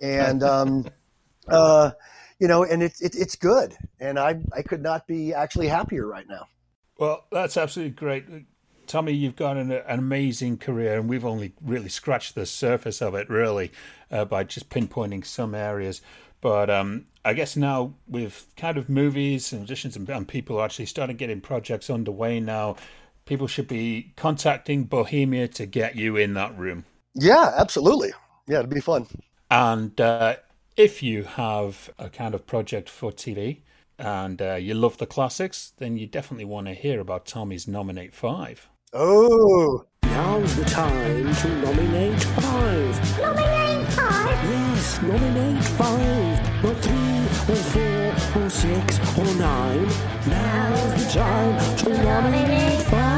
[0.00, 0.86] and um,
[1.48, 1.92] uh,
[2.38, 6.06] you know, and it's it, it's good, and I I could not be actually happier
[6.06, 6.48] right now.
[6.98, 8.24] Well, that's absolutely great.
[8.86, 13.14] Tommy, you've got an, an, amazing career, and we've only really scratched the surface of
[13.14, 13.72] it, really,
[14.10, 16.02] uh, by just pinpointing some areas.
[16.42, 20.86] But um, I guess now with kind of movies and musicians and, and people actually
[20.86, 22.76] starting getting projects underway now,
[23.24, 26.84] people should be contacting Bohemia to get you in that room.
[27.14, 28.12] Yeah, absolutely.
[28.46, 29.06] Yeah, it'd be fun.
[29.50, 30.36] And uh,
[30.76, 33.60] if you have a kind of project for TV
[33.98, 38.14] and uh, you love the classics, then you definitely want to hear about Tommy's Nominate
[38.14, 38.68] 5.
[38.92, 43.18] Oh, Now's the time to nominate five.
[43.18, 43.61] Nominate five.
[44.24, 46.62] Yes, nominate five.
[46.62, 49.86] Not three or four or six or nine.
[50.28, 53.12] Now's the time to nominate five.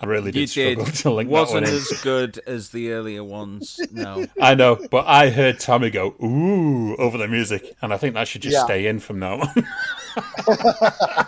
[0.00, 0.94] I really did You struggle did.
[0.96, 1.80] to link Wasn't that one in.
[1.80, 3.78] as good as the earlier ones.
[3.92, 4.26] No.
[4.40, 8.26] I know, but I heard Tommy go ooh over the music, and I think that
[8.26, 8.64] should just Yeah.
[8.64, 9.54] stay in from now on.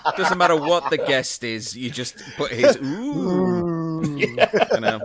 [0.17, 4.03] Doesn't matter what the guest is, you just put his ooh.
[4.19, 4.35] You
[4.81, 5.01] know.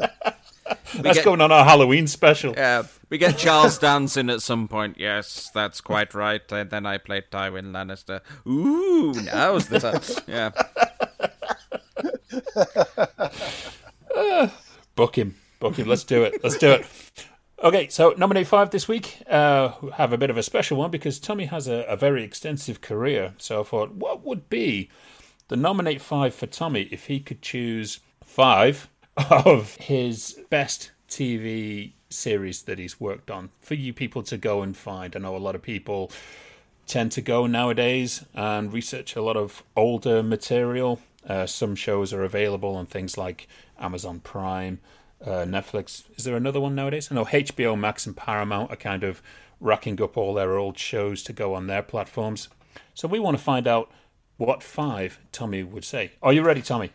[0.96, 2.54] That's get, going on our Halloween special.
[2.58, 4.98] uh, we get Charles dancing at some point.
[5.00, 6.42] Yes, that's quite right.
[6.52, 8.22] And then I played Tywin Lannister.
[8.48, 10.02] Ooh, now's the time.
[10.28, 10.52] Yeah.
[14.96, 15.36] Book him.
[15.60, 15.88] Book him.
[15.88, 16.44] Let's do it.
[16.44, 16.86] Let's do it.
[17.62, 19.22] Okay, so nominate five this week.
[19.30, 22.80] Uh, have a bit of a special one because Tommy has a, a very extensive
[22.80, 23.34] career.
[23.38, 24.90] So I thought, what would be
[25.50, 28.88] the nominate five for Tommy if he could choose five
[29.30, 34.76] of his best TV series that he's worked on for you people to go and
[34.76, 35.16] find?
[35.16, 36.12] I know a lot of people
[36.88, 41.00] tend to go nowadays and research a lot of older material.
[41.28, 43.48] Uh, some shows are available on things like
[43.80, 44.80] Amazon Prime,
[45.24, 46.04] uh, Netflix.
[46.18, 47.10] Is there another one nowadays?
[47.12, 49.22] I know HBO Max and Paramount are kind of
[49.60, 52.48] racking up all their old shows to go on their platforms.
[52.94, 53.92] So we want to find out
[54.38, 56.14] what five Tommy would say.
[56.24, 56.92] Are you ready, Tommy?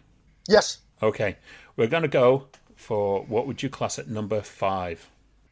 [0.48, 0.78] yes.
[1.02, 1.36] Okay,
[1.76, 2.46] we're going to go
[2.76, 5.08] for what would you class at number five?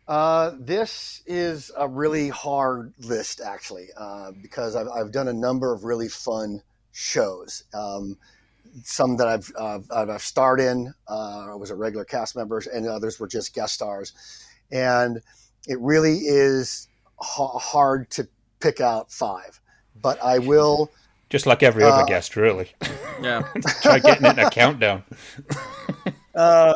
[0.09, 5.73] Uh, this is a really hard list, actually, uh, because I've, I've done a number
[5.73, 7.65] of really fun shows.
[7.73, 8.19] Um,
[8.83, 12.63] some that I've, uh, I've I've starred in, uh, I was a regular cast member,
[12.73, 14.13] and others were just guest stars.
[14.71, 15.21] And
[15.69, 16.89] it really is
[17.19, 18.27] ha- hard to
[18.61, 19.61] pick out five,
[20.01, 20.91] but I will.
[21.31, 22.71] Just like every other Uh, guest, really.
[23.23, 23.43] Yeah.
[23.83, 25.05] Try getting it in a countdown.
[26.35, 26.75] Uh,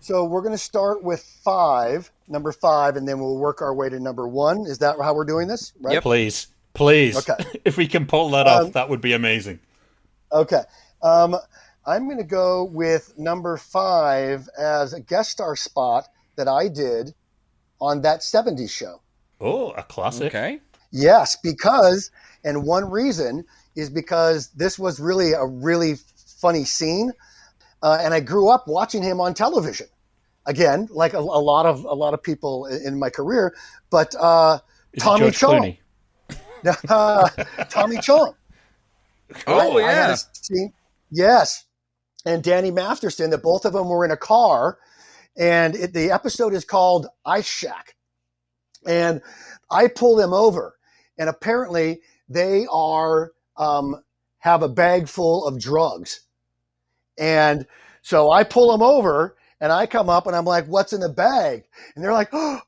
[0.00, 3.88] so we're going to start with five, number five, and then we'll work our way
[3.88, 4.60] to number one.
[4.66, 5.72] Is that how we're doing this?
[5.80, 5.94] Right.
[5.94, 6.02] Yep.
[6.02, 7.16] Please, please.
[7.28, 7.60] Okay.
[7.64, 9.60] If we can pull that Um, off, that would be amazing.
[10.32, 10.62] Okay.
[11.02, 11.36] Um,
[11.86, 16.06] I'm going to go with number five as a guest star spot
[16.36, 17.14] that I did
[17.80, 19.00] on that 70s show.
[19.40, 20.34] Oh, a classic.
[20.34, 20.60] Okay.
[20.90, 22.10] Yes, because,
[22.44, 23.44] and one reason
[23.76, 25.96] is because this was really a really
[26.40, 27.12] funny scene.
[27.82, 29.86] Uh, and I grew up watching him on television.
[30.46, 33.54] Again, like a, a lot of a lot of people in, in my career,
[33.90, 34.58] but uh,
[34.98, 35.76] Tommy Chong,
[36.64, 37.68] Clooney?
[37.68, 38.34] Tommy Chong.
[39.46, 40.12] Oh, I- I yeah.
[40.12, 40.72] a scene-
[41.10, 41.64] yes.
[42.24, 44.78] And Danny Masterson, that both of them were in a car.
[45.36, 47.94] And it, the episode is called Ice Shack.
[48.86, 49.20] And
[49.70, 50.76] I pull them over.
[51.18, 54.02] And apparently they are, um,
[54.38, 56.20] have a bag full of drugs.
[57.18, 57.66] And
[58.02, 61.08] so I pull them over and I come up and I'm like, what's in the
[61.08, 61.64] bag?
[61.94, 62.60] And they're like, oh,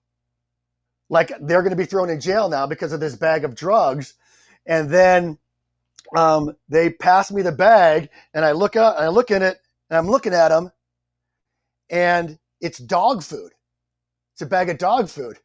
[1.09, 4.14] like they're going to be thrown in jail now because of this bag of drugs.
[4.66, 5.39] And then
[6.16, 9.59] um, they pass me the bag and I look up and I look in it
[9.89, 10.70] and I'm looking at them
[11.90, 13.52] and it's dog food.
[14.35, 15.39] It's a bag of dog food.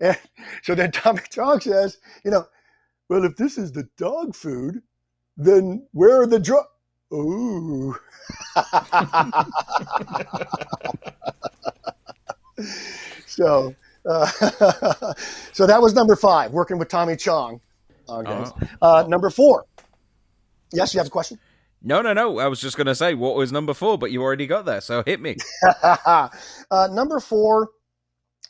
[0.00, 0.18] And
[0.62, 2.46] so then Tommy Chong says, you know,
[3.08, 4.82] well, if this is the dog food,
[5.36, 6.68] then where are the drugs?
[7.14, 7.96] Ooh.
[13.26, 13.74] so,
[14.08, 14.26] uh,
[15.52, 17.60] so that was number five, working with Tommy Chong.
[18.08, 18.44] Okay.
[18.82, 19.64] Uh, number four.
[20.72, 21.38] Yes, you have a question?
[21.82, 22.38] No, no, no.
[22.38, 24.80] I was just going to say what was number four, but you already got there,
[24.80, 25.36] so hit me.
[25.82, 26.28] uh,
[26.90, 27.70] number four,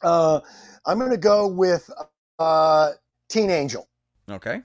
[0.03, 0.41] uh,
[0.87, 1.91] I'm going to go with
[2.39, 2.93] uh,
[3.29, 3.89] Teen Angel.
[4.31, 4.63] Okay.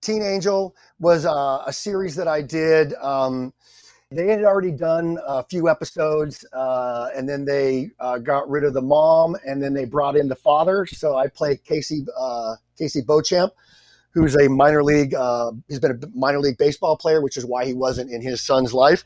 [0.00, 2.94] Teen Angel was uh, a series that I did.
[2.94, 3.52] Um,
[4.10, 8.74] they had already done a few episodes, uh, and then they uh, got rid of
[8.74, 10.84] the mom, and then they brought in the father.
[10.86, 13.52] So I play Casey uh, Casey Beauchamp,
[14.12, 15.14] who's a minor league.
[15.14, 18.40] Uh, he's been a minor league baseball player, which is why he wasn't in his
[18.40, 19.04] son's life.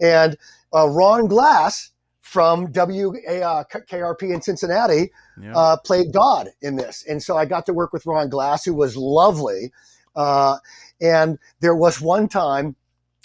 [0.00, 0.36] And
[0.74, 1.90] uh, Ron Glass
[2.20, 5.10] from WKRP in Cincinnati
[5.40, 5.56] Yeah.
[5.56, 7.04] uh, played God in this.
[7.08, 9.70] And so I got to work with Ron Glass, who was lovely.
[10.14, 10.58] Uh,
[11.00, 12.76] and there was one time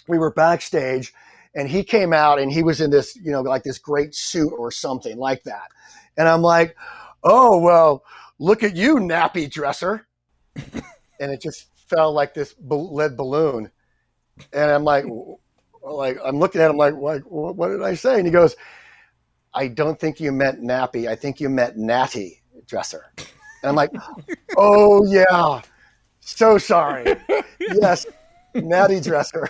[0.07, 1.13] we were backstage
[1.55, 4.53] and he came out and he was in this, you know, like this great suit
[4.57, 5.69] or something like that.
[6.17, 6.75] And I'm like,
[7.23, 8.03] oh, well,
[8.39, 10.07] look at you, nappy dresser.
[10.55, 13.71] and it just fell like this lead balloon.
[14.53, 15.05] and I'm like,
[15.81, 18.17] like I'm looking at him like, like, what, what did I say?
[18.17, 18.55] And he goes,
[19.53, 21.07] I don't think you meant nappy.
[21.07, 23.05] I think you meant natty dresser.
[23.17, 23.91] And I'm like,
[24.57, 25.61] oh yeah,
[26.27, 27.15] so sorry.
[27.59, 28.05] Yes,
[28.53, 29.47] natty dresser.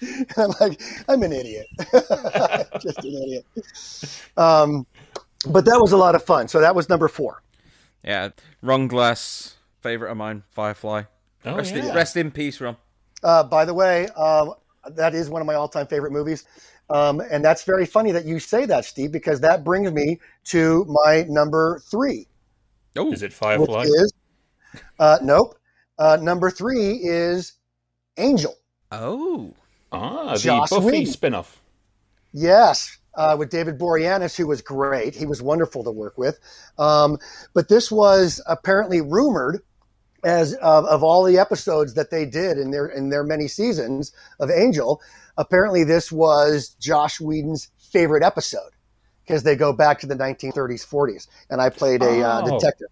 [0.00, 1.66] And I'm like, I'm an idiot.
[2.80, 3.46] Just an idiot.
[4.36, 4.86] Um,
[5.48, 6.48] but that was a lot of fun.
[6.48, 7.42] So that was number four.
[8.04, 8.28] Yeah,
[8.62, 11.02] Ron Glass, favorite of mine, Firefly.
[11.44, 11.88] Oh, rest, yeah.
[11.88, 12.76] in, rest in peace, Ron.
[13.22, 14.54] Uh, by the way, um,
[14.90, 16.44] that is one of my all-time favorite movies,
[16.90, 20.84] um, and that's very funny that you say that, Steve, because that brings me to
[21.04, 22.26] my number three.
[22.94, 23.82] three, Oh, Is it Firefly?
[23.82, 24.12] is
[24.98, 25.58] uh, nope.
[25.98, 27.54] Uh, number three is
[28.16, 28.54] Angel.
[28.92, 29.52] oh,
[29.90, 31.06] Ah, the Joss Buffy Whedon.
[31.06, 31.60] spin-off.
[32.32, 35.14] Yes, uh, with David Boreanaz, who was great.
[35.14, 36.38] He was wonderful to work with.
[36.78, 37.18] Um,
[37.54, 39.62] but this was apparently rumored
[40.24, 44.12] as of, of all the episodes that they did in their in their many seasons
[44.40, 45.00] of Angel.
[45.38, 48.70] Apparently, this was Josh Whedon's favorite episode
[49.26, 52.58] because they go back to the 1930s, 40s, and I played a uh, Oh.
[52.58, 52.88] detective.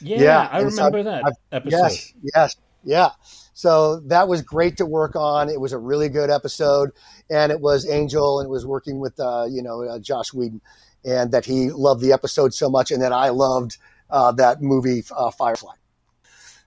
[0.00, 1.76] Yeah, Yeah, I and so remember that I've- episode.
[1.78, 3.10] Yes, yes, yeah.
[3.54, 5.48] So that was great to work on.
[5.48, 6.90] It was a really good episode,
[7.28, 10.60] and it was Angel, and it was working with uh, you know uh, Josh Whedon,
[11.04, 13.76] and that he loved the episode so much, and that I loved
[14.10, 15.74] uh, that movie uh, Firefly.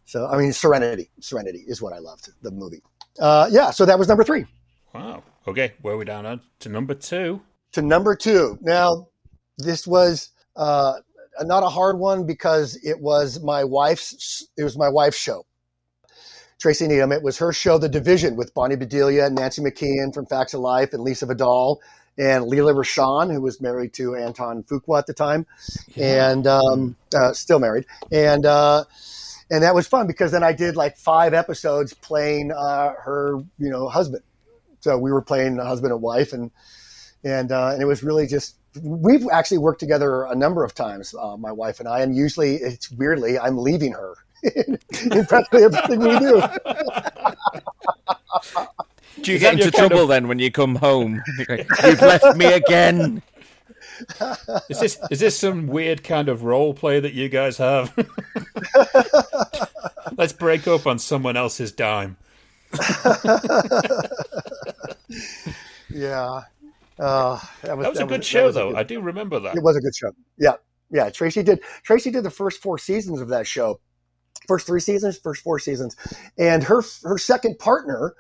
[0.06, 2.82] So I mean, Serenity, Serenity is what I loved the movie.
[3.20, 4.46] Uh, yeah, so that was number three.
[4.94, 5.24] Wow.
[5.48, 7.42] Okay, where are we down on to number two?
[7.72, 8.58] to number two.
[8.62, 9.08] Now,
[9.58, 10.96] this was uh,
[11.42, 14.48] not a hard one because it was my wife's.
[14.58, 15.46] It was my wife's show.
[16.60, 17.12] Tracy Needham.
[17.12, 20.60] It was her show, The Division, with Bonnie Bedelia, and Nancy McKeon from Facts of
[20.60, 21.82] Life, and Lisa Vidal,
[22.20, 25.48] and Lela Rochon, who was married to Antoine Fuqua at the time,
[25.96, 27.86] and um, uh, still married.
[28.12, 28.84] And uh,
[29.50, 33.70] and that was fun because then I did like five episodes playing uh, her, you
[33.70, 34.24] know, husband.
[34.82, 36.52] So we were playing husband and wife, and
[37.24, 41.16] and uh, and it was really just we've actually worked together a number of times,
[41.20, 44.78] uh, my wife and I, and usually it's weirdly I'm leaving her in
[45.28, 46.42] practically everything we do.
[49.22, 51.22] do you Is get into kind trouble then when you come home?
[51.50, 53.22] You've left me again.
[54.70, 57.94] Is this is this some weird kind of role play that you guys have?
[60.18, 62.18] Let's break up on someone else's dime.
[65.90, 66.44] Yeah,
[67.02, 68.70] uh, that was, That was a good that show, though.
[68.70, 69.56] good- I do remember that.
[69.56, 70.12] It was a good show.
[70.38, 70.54] Yeah,
[70.92, 71.10] yeah.
[71.10, 71.62] Tracy did.
[71.84, 73.80] Tracy did the first four seasons of that show.
[74.48, 75.96] First three seasons, first four seasons,
[76.38, 78.16] and her her second partner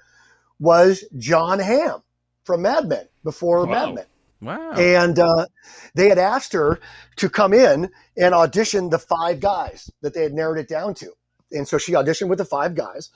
[0.59, 2.03] was John Hamm
[2.43, 3.71] from Mad Men before Wow.
[3.71, 4.05] Mad Men.
[4.43, 4.71] Wow.
[4.71, 5.45] and uh,
[5.93, 6.79] they had asked her
[7.17, 11.11] to come in and audition the five guys that they had narrowed it down to.
[11.51, 13.11] And so she auditioned with the five guys,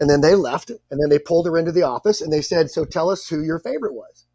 [0.00, 2.70] and then they left, and then they pulled her into the office, and they said,
[2.70, 4.26] "So tell us who your favorite was."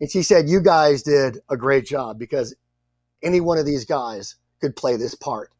[0.00, 2.54] And she said, "You guys did a great job because
[3.22, 5.50] any one of these guys could play this part.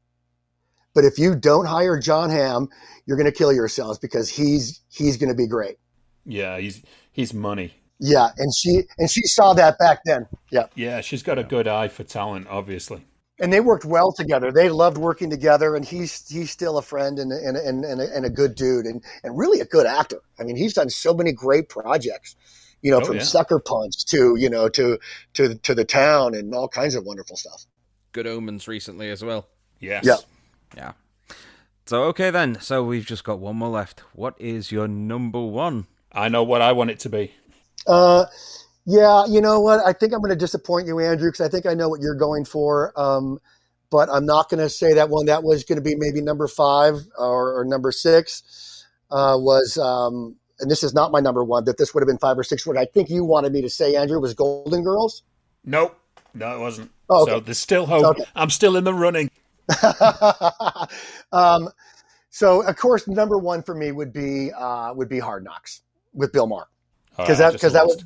[0.94, 2.68] But if you don't hire John Hamm,
[3.06, 5.76] you're going to kill yourselves because he's he's going to be great."
[6.24, 6.82] Yeah, he's
[7.12, 7.74] he's money.
[8.00, 10.26] Yeah, and she and she saw that back then.
[10.50, 10.66] Yeah.
[10.74, 13.04] Yeah, she's got a good eye for talent, obviously.
[13.40, 14.52] and they worked well together.
[14.52, 18.16] They loved working together, and he's he's still a friend and and and, and, a,
[18.16, 20.20] and a good dude, and and really a good actor.
[20.38, 22.36] I mean, he's done so many great projects,
[22.84, 23.22] you know, Oh, from yeah.
[23.22, 24.98] Sucker Punch to you know to
[25.32, 27.64] to to the town and all kinds of wonderful stuff.
[28.12, 29.48] Good Omens recently as well.
[29.80, 30.04] Yes.
[30.04, 30.16] Yeah.
[30.76, 30.92] Yeah.
[31.86, 32.60] So okay then.
[32.60, 34.00] So we've just got one more left.
[34.12, 35.86] What is your number one?
[36.12, 37.32] I know what I want it to be.
[37.86, 38.26] Uh,
[38.86, 39.80] yeah, you know what?
[39.84, 42.14] I think I'm going to disappoint you, Andrew, because I think I know what you're
[42.14, 42.92] going for.
[43.00, 43.40] Um,
[43.90, 45.26] but I'm not going to say that one.
[45.26, 48.84] That was going to be maybe number five or, or number six.
[49.10, 51.64] Uh, was um, and this is not my number one.
[51.64, 52.66] That this would have been five or six.
[52.66, 55.22] What I think you wanted me to say, Andrew, was Golden Girls.
[55.64, 55.98] Nope.
[56.34, 56.90] No, it wasn't.
[57.08, 58.04] Oh, So there's still hope.
[58.04, 58.24] Okay.
[58.34, 59.30] I'm still in the running.
[61.32, 61.68] um,
[62.30, 65.82] so, of course, number one for me would be uh, would be Hard Knocks
[66.12, 66.66] with Bill Maher.
[67.16, 68.04] because Oh, that because that was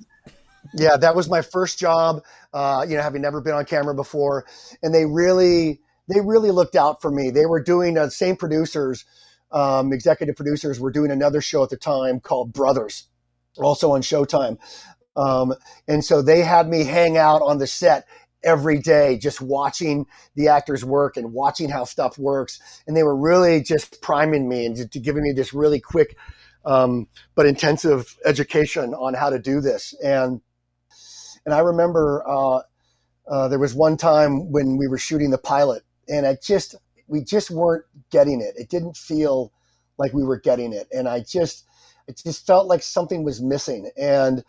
[0.74, 2.22] yeah that was my first job
[2.52, 4.44] uh, you know having never been on camera before
[4.82, 9.04] and they really they really looked out for me they were doing the same producers
[9.52, 13.08] um, executive producers were doing another show at the time called brothers
[13.58, 14.58] also on showtime
[15.16, 15.54] um,
[15.86, 18.06] and so they had me hang out on the set
[18.44, 20.06] every day just watching
[20.36, 24.64] the actors work and watching how stuff works and they were really just priming me
[24.64, 26.16] and just giving me this really quick
[26.64, 29.94] um, but intensive education on how to do this.
[30.04, 30.40] And
[31.44, 32.60] and I remember uh,
[33.26, 36.74] uh, there was one time when we were shooting the pilot, and I just
[37.08, 38.54] we just weren't getting it.
[38.56, 39.52] It didn't feel
[39.98, 41.64] like we were getting it, and I just
[42.08, 43.90] It just felt like something was missing.
[43.96, 44.44] And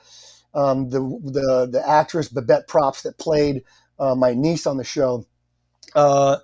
[0.53, 3.63] um, the the the actress Babette Props that played
[3.99, 5.25] uh, my niece on the show,
[5.95, 6.37] uh,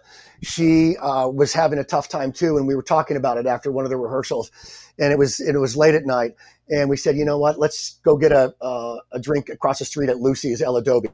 [0.43, 3.71] she uh, was having a tough time too, and we were talking about it after
[3.71, 4.51] one of the rehearsals,
[4.99, 6.33] and it was it was late at night,
[6.69, 9.85] and we said, you know what, let's go get a uh, a drink across the
[9.85, 11.09] street at Lucy's El Adobe.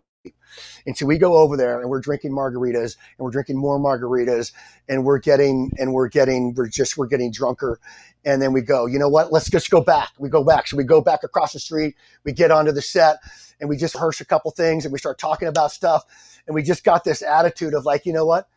[0.85, 4.51] And so we go over there and we're drinking margaritas and we're drinking more margaritas
[4.89, 7.79] and we're getting and we're getting we're just we're getting drunker.
[8.25, 9.31] And then we go, you know what?
[9.31, 10.09] Let's just go back.
[10.19, 10.67] We go back.
[10.67, 11.95] So we go back across the street.
[12.23, 13.17] We get onto the set
[13.59, 16.03] and we just rehearse a couple things and we start talking about stuff.
[16.47, 18.47] And we just got this attitude of like, you know what?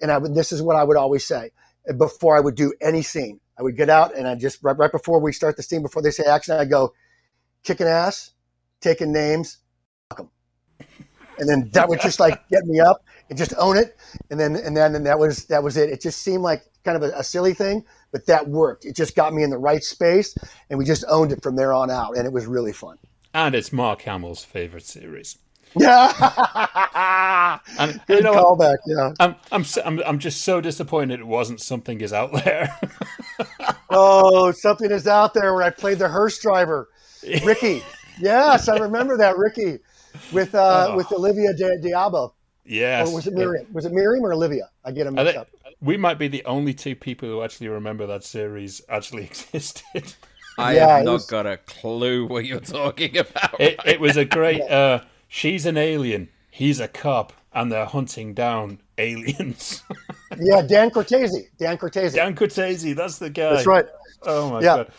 [0.00, 1.50] And I would, this is what I would always say
[1.88, 3.40] eh, before I would do any scene.
[3.58, 6.02] I would get out and I just right, right before we start the scene, before
[6.02, 6.94] they say action, I go
[7.64, 8.32] kicking ass,
[8.80, 9.58] taking names,
[11.38, 13.96] and then that would just like get me up and just own it.
[14.30, 15.90] And then and then and that was that was it.
[15.90, 18.84] It just seemed like kind of a, a, silly thing but that worked.
[18.84, 20.36] It just got me in the right space
[20.70, 22.96] and we just owned it from there on out and it was really fun.
[23.34, 25.38] And it's mark hamill's favorite series.
[25.76, 27.58] Yeah.
[27.78, 29.12] And good you know callback yeah.
[29.20, 32.78] I'm, I'm I'm I'm just so disappointed it wasn't something is out there.
[33.90, 36.88] Oh something is out there where i played the hearse driver
[37.44, 37.82] ricky.
[38.20, 39.78] Yes i remember that ricky
[40.32, 40.96] with uh, Oh.
[40.96, 42.32] with Olivia Di- d'Abo.
[42.64, 43.66] yes Or was it Miriam?
[43.72, 44.68] Was it Miriam or Olivia?
[44.84, 45.48] I get them mixed think up.
[45.80, 50.14] we might be the only two people who actually remember that series actually existed
[50.58, 53.60] I Yeah, have not was- got a clue what you're talking about.
[53.60, 58.34] it, it was a great uh she's an alien he's a cop and they're hunting
[58.34, 59.82] down aliens
[60.38, 61.48] Yeah, Dan Cortese.
[61.58, 62.14] Dan Cortese.
[62.14, 63.54] Dan Cortese, that's the guy.
[63.54, 63.86] That's right.
[64.24, 64.76] Oh my Yeah.
[64.76, 64.92] god.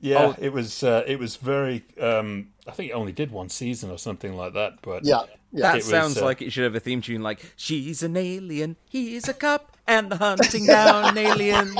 [0.00, 0.36] Yeah, Oh.
[0.38, 3.98] it was uh, it was very um I think it only did one season or
[3.98, 5.22] something like that, but Yeah.
[5.52, 5.62] Yeah.
[5.62, 8.16] that it was, sounds uh, like it should have a theme tune like She's an
[8.16, 11.74] alien, he's a cop, and the hunting down aliens.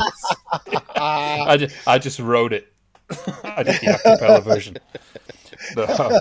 [0.96, 2.72] I just, I just wrote it.
[3.44, 4.76] I did the acapella version.
[5.74, 6.20] But, uh,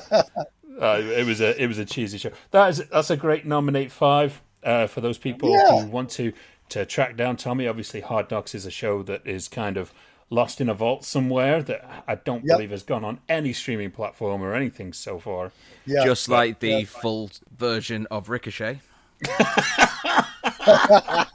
[0.81, 2.31] uh, it was a it was a cheesy show.
[2.51, 5.81] That is that's a great nominate five uh, for those people Yeah.
[5.81, 6.33] who want to
[6.69, 7.67] to track down Tommy.
[7.67, 9.93] Obviously, Hard Knocks is a show that is kind of
[10.29, 12.57] lost in a vault somewhere that I don't Yep.
[12.57, 15.51] believe has gone on any streaming platform or anything so far.
[15.85, 16.03] Yeah.
[16.03, 18.81] Just like the full version of Ricochet.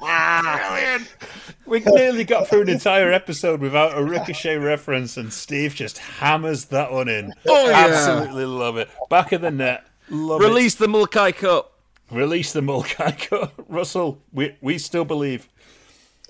[0.01, 1.09] Brilliant.
[1.67, 6.67] We nearly got through an entire episode without a Ricochet reference, and Steve just hammers
[6.67, 7.33] that one in.
[7.49, 7.87] Oh, yeah.
[7.89, 8.89] Absolutely love it.
[9.09, 9.87] Back of the net.
[10.11, 10.45] Love it.
[10.47, 11.71] Release the Mulcahy Cut.
[12.11, 13.29] Release the Mulcahy
[13.69, 15.49] Russell, we, we still believe.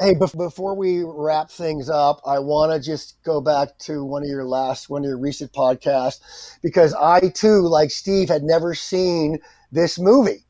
[0.01, 4.23] Hey, bef- before we wrap things up, I want to just go back to one
[4.23, 8.75] of your last, one of your recent podcasts, because I too, like Steve, had never
[8.75, 9.39] seen
[9.71, 10.45] this movie.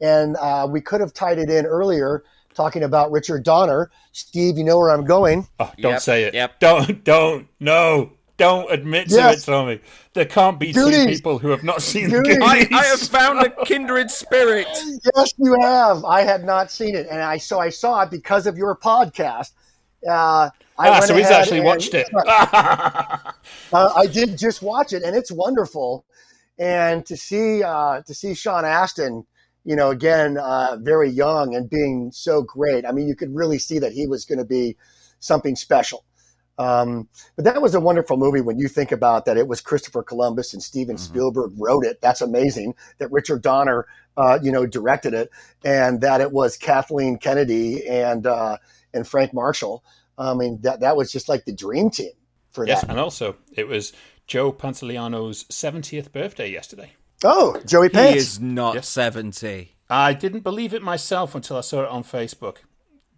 [0.00, 2.24] And uh, we could have tied it in earlier
[2.54, 3.90] talking about Richard Donner.
[4.12, 5.46] Steve, you know where I'm going.
[5.60, 6.34] Oh, don't Yep, say it.
[6.34, 6.58] yep.
[6.58, 8.12] Don't, don't, no.
[8.40, 9.42] Don't admit to Yes.
[9.42, 9.80] it, Tommy.
[10.14, 12.38] There can't be two people who have not seen Goonies.
[12.38, 14.66] the I, I have found a kindred spirit.
[15.14, 16.04] Yes, you have.
[16.06, 19.50] I had not seen it, and I so I saw it because of your podcast.
[20.08, 20.48] Uh,
[20.78, 22.08] I Ah, went so he's actually and- watched it.
[23.72, 26.04] Uh, I did just watch it, and it's wonderful.
[26.58, 29.26] And to see uh, to see Sean Astin,
[29.64, 32.84] you know, again, uh, very young and being so great.
[32.86, 34.76] I mean, you could really see that he was going to be
[35.20, 36.04] something special.
[36.60, 39.38] Um, but that was a wonderful movie when you think about that.
[39.38, 42.02] It was Christopher Columbus and Steven Spielberg wrote it.
[42.02, 42.74] That's amazing.
[42.98, 43.86] That Richard Donner,
[44.18, 45.30] uh, you know, directed it,
[45.64, 48.58] and that it was Kathleen Kennedy and uh,
[48.92, 49.82] and Frank Marshall.
[50.18, 52.12] I mean, that that was just like the dream team
[52.52, 52.90] for yes, that.
[52.90, 53.94] and also it was
[54.26, 56.92] Joe Pantoliano's 70th birthday yesterday.
[57.24, 58.88] Oh, Joey He is not Yes.
[58.88, 59.76] 70.
[59.88, 62.58] I didn't believe it myself until I saw it on Facebook.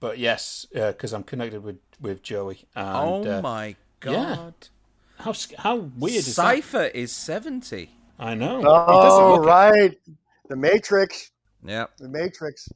[0.03, 2.65] But yes, because I'm connected with, with Joey.
[2.75, 3.75] And, Oh uh, my yeah.
[4.01, 4.55] god.
[5.19, 6.33] How how weird is that?
[6.33, 7.89] Cypher is 70.
[8.19, 8.59] I know.
[8.59, 9.47] He Oh, look it.
[9.47, 9.99] right.
[10.49, 11.31] The Matrix.
[11.65, 11.99] Yep.
[11.99, 12.69] The Matrix.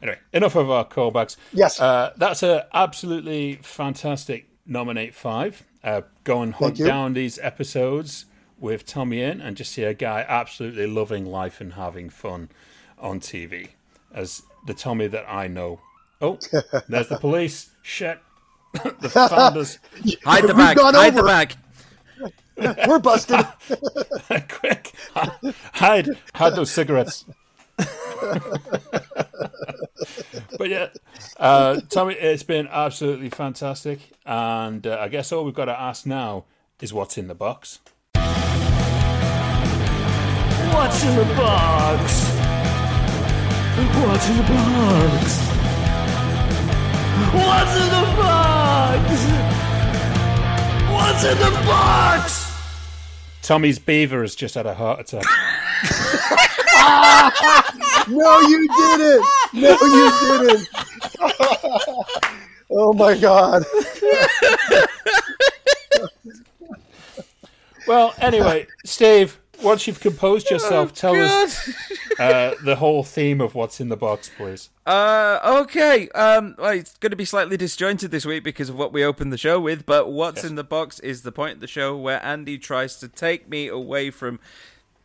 [0.00, 1.36] Anyway, enough of our callbacks.
[1.52, 1.80] Yes.
[1.80, 5.66] Uh, that's a absolutely fantastic nominate five.
[5.82, 8.26] Uh, go and hunt down these episodes
[8.60, 12.50] with Tommy in and just see a guy absolutely loving life and having fun
[13.00, 13.70] on TV
[14.14, 15.80] as the Tommy that I know.
[16.20, 16.38] Oh,
[16.88, 17.70] there's the police.
[17.82, 18.18] Shit.
[19.00, 19.78] the founders.
[20.24, 20.76] Hide the We've bag.
[20.76, 21.26] gone Hide the over.
[21.28, 21.54] bag.
[22.88, 23.46] We're busted.
[24.48, 24.92] Quick.
[25.74, 27.24] Hide, hide those cigarettes.
[30.58, 30.88] but yeah,
[31.38, 34.00] uh, Tommy, it's been absolutely fantastic.
[34.26, 36.44] And uh, I guess all we've got to ask now
[36.80, 37.78] is what's in the box.
[40.74, 42.24] What's in the box?
[44.04, 45.57] What's in the box?
[47.34, 49.08] What's in the box?
[50.92, 52.46] What's in the box?
[53.42, 55.24] Tommy's beaver has just had a heart attack.
[58.08, 59.24] No, you didn't.
[59.52, 60.10] No, you
[60.48, 60.68] didn't.
[62.70, 63.64] oh my God.
[67.86, 71.68] well, anyway, Steve, once you've composed yourself, tell us
[72.18, 74.70] uh, the whole theme of what's in the box, please.
[74.86, 76.08] Uh, okay.
[76.10, 79.32] Um, well, it's going to be slightly disjointed this week because of what we opened
[79.32, 79.84] the show with.
[79.86, 80.46] But what's Yes.
[80.50, 83.68] in the box is the point of the show where Andy tries to take me
[83.68, 84.40] away from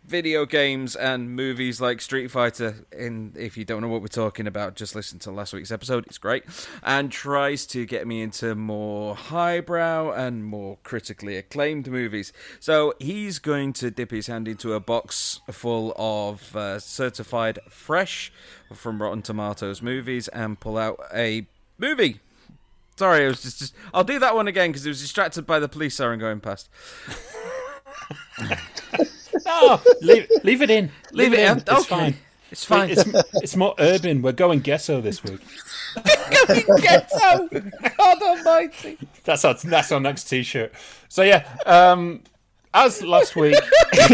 [0.05, 2.85] video games and movies like Street Fighter.
[2.91, 6.05] And if you don't know what we're talking about, just listen to last week's episode.
[6.07, 6.43] It's great.
[6.81, 12.34] And tries to get me into more highbrow and more critically acclaimed movies.
[12.59, 18.31] So he's going to dip his hand into a box full of uh, certified fresh
[18.73, 21.47] from Rotten Tomatoes movies and pull out a
[21.77, 22.19] movie.
[22.95, 25.59] Sorry, I was just, just I'll do that one again because it was distracted by
[25.59, 26.69] the police siren going past.
[29.61, 30.91] No, leave, leave it in.
[31.11, 31.57] Leave it in.
[31.59, 31.84] It's Okay.
[31.85, 32.15] fine.
[32.51, 32.89] It's fine.
[32.91, 33.03] It's,
[33.35, 34.21] it's more urban.
[34.21, 35.39] We're going ghetto this week.
[36.47, 37.47] Going ghetto!
[37.97, 38.97] God Almighty!
[39.23, 40.71] That's our that's our next T-shirt.
[41.09, 42.21] So yeah, um,
[42.73, 43.55] as last week,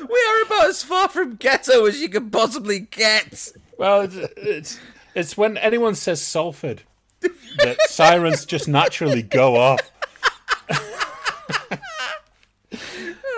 [0.00, 3.52] We are about as far from ghetto as you can possibly get.
[3.76, 4.80] well, it's it's,
[5.14, 6.82] it's when anyone says Salford
[7.20, 9.80] that sirens just naturally go off.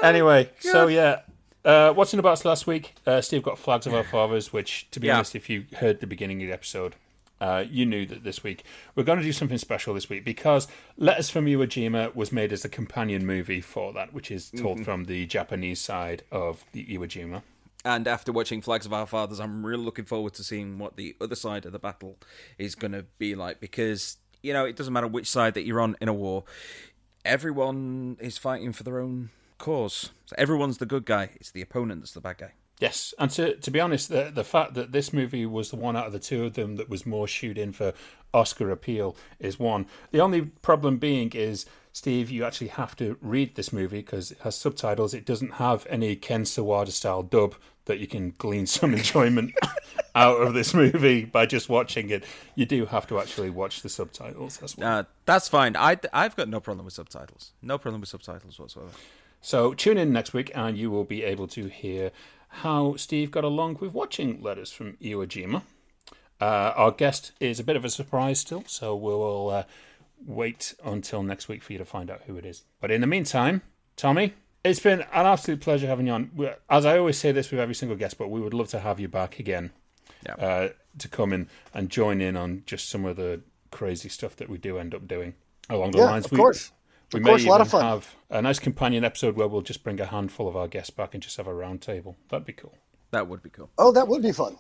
[0.03, 1.21] Anyway, so yeah.
[1.65, 2.95] Uh, what's in the box last week?
[3.07, 5.17] Uh, Steve got Flags of Our Fathers, which, to be Yeah.
[5.17, 6.95] honest, if you heard the beginning of the episode,
[7.39, 8.65] uh, you knew that this week
[8.95, 12.51] we're going to do something special this week because Letters from Iwo Jima was made
[12.53, 16.85] as a companion movie for that, which is told from the Japanese side of the
[16.87, 17.43] Iwo Jima.
[17.85, 21.15] And after watching Flags of Our Fathers, I'm really looking forward to seeing what the
[21.21, 22.17] other side of the battle
[22.59, 25.81] is going to be like because, you know, it doesn't matter which side that you're
[25.81, 26.45] on in a war,
[27.25, 29.31] everyone is fighting for their own
[29.61, 30.11] cause.
[30.27, 32.53] So everyone's the good guy, it's the opponent that's the bad guy.
[32.81, 35.97] Yes, and to to be honest, the the fact that this movie was the one
[35.97, 37.93] out of the two of them that was more shoot in for
[38.33, 39.87] Oscar appeal is one.
[40.13, 44.39] The only problem being is, Steve, you actually have to read this movie because it
[44.41, 45.13] has subtitles.
[45.13, 47.55] It doesn't have any Ken Sawada style dub
[47.85, 49.53] that you can glean some enjoyment
[50.15, 52.25] out of this movie by just watching it.
[52.55, 55.01] You do have to actually watch the subtitles well.
[55.01, 55.77] Uh, that's fine.
[55.77, 57.53] I, I've got no problem with subtitles.
[57.61, 58.93] No problem with subtitles whatsoever.
[59.41, 62.11] So tune in next week and you will be able to hear
[62.49, 65.63] how Steve got along with watching Letters from Iwo Jima.
[66.41, 69.65] Uh, our guest is a bit of a surprise still, so we'll uh,
[70.27, 72.63] wait until next week for you to find out who it is.
[72.81, 73.63] But in the meantime,
[73.97, 74.33] Tommy,
[74.65, 76.31] it's been an absolute pleasure having you on.
[76.69, 78.99] As I always say this with every single guest, but we would love to have
[78.99, 79.71] you back again
[80.27, 80.35] Yeah.
[80.35, 80.69] uh,
[80.99, 84.59] to come in and join in on just some of the crazy stuff that we
[84.59, 85.35] do end up doing
[85.69, 86.25] along the Yeah, lines.
[86.27, 86.73] of we, course.
[87.13, 87.83] We Of may course, a lot of fun.
[87.85, 91.15] have a nice companion episode where we'll just bring a handful of our guests back
[91.15, 92.17] and just have a round table.
[92.29, 92.75] That'd be cool.
[93.11, 93.71] That would be cool.
[93.79, 94.57] Oh, that would be fun.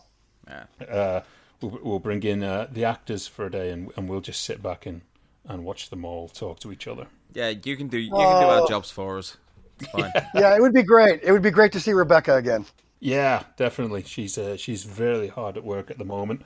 [0.89, 1.21] Uh,
[1.61, 4.63] we'll, we'll bring in uh, the actors for a day and, and we'll just sit
[4.63, 5.03] back and,
[5.47, 7.07] and watch them all talk to each other.
[7.35, 8.63] Yeah, you can do you can do Oh.
[8.63, 9.37] our jobs for us.
[9.79, 10.11] It's fine.
[10.35, 11.21] Yeah, it would be great.
[11.23, 12.67] It would be great to see Rebecca again.
[12.99, 14.03] Yeah, definitely.
[14.03, 16.43] She's uh, she's very hard at work at the moment.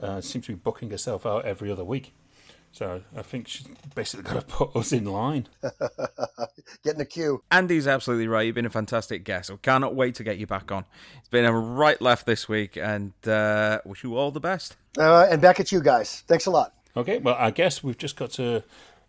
[0.00, 2.12] Uh, seems to be booking herself out every other week.
[2.72, 5.48] So I think she's basically got to put us in line.
[6.84, 7.42] Get in the queue.
[7.50, 8.42] Andy's absolutely right.
[8.46, 9.50] You've been a fantastic guest.
[9.50, 10.84] I cannot wait to get you back on.
[11.18, 14.76] It's been a right left this week, and uh, wish you all the best.
[14.96, 16.22] Uh, and back at you guys.
[16.26, 16.74] Thanks a lot.
[16.96, 18.64] Okay, well I guess we've just got to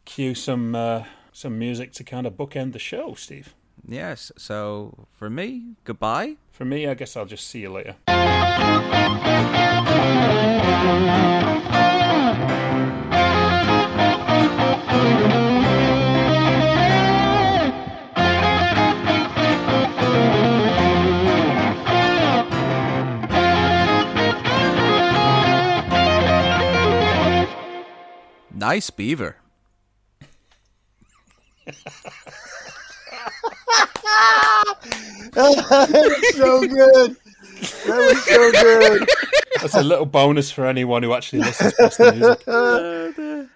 [0.06, 3.54] cue some uh, some music to kind of bookend the show, Steve.
[3.88, 4.32] Yes.
[4.38, 6.36] So for me, goodbye.
[6.52, 7.96] For me, I guess I'll just see you later.
[28.62, 29.38] Nice beaver.
[35.34, 37.18] That was so good.
[37.88, 39.10] That was so good.
[39.62, 42.44] That's a little bonus for anyone who actually listens to the music.
[42.48, 43.48] Oh,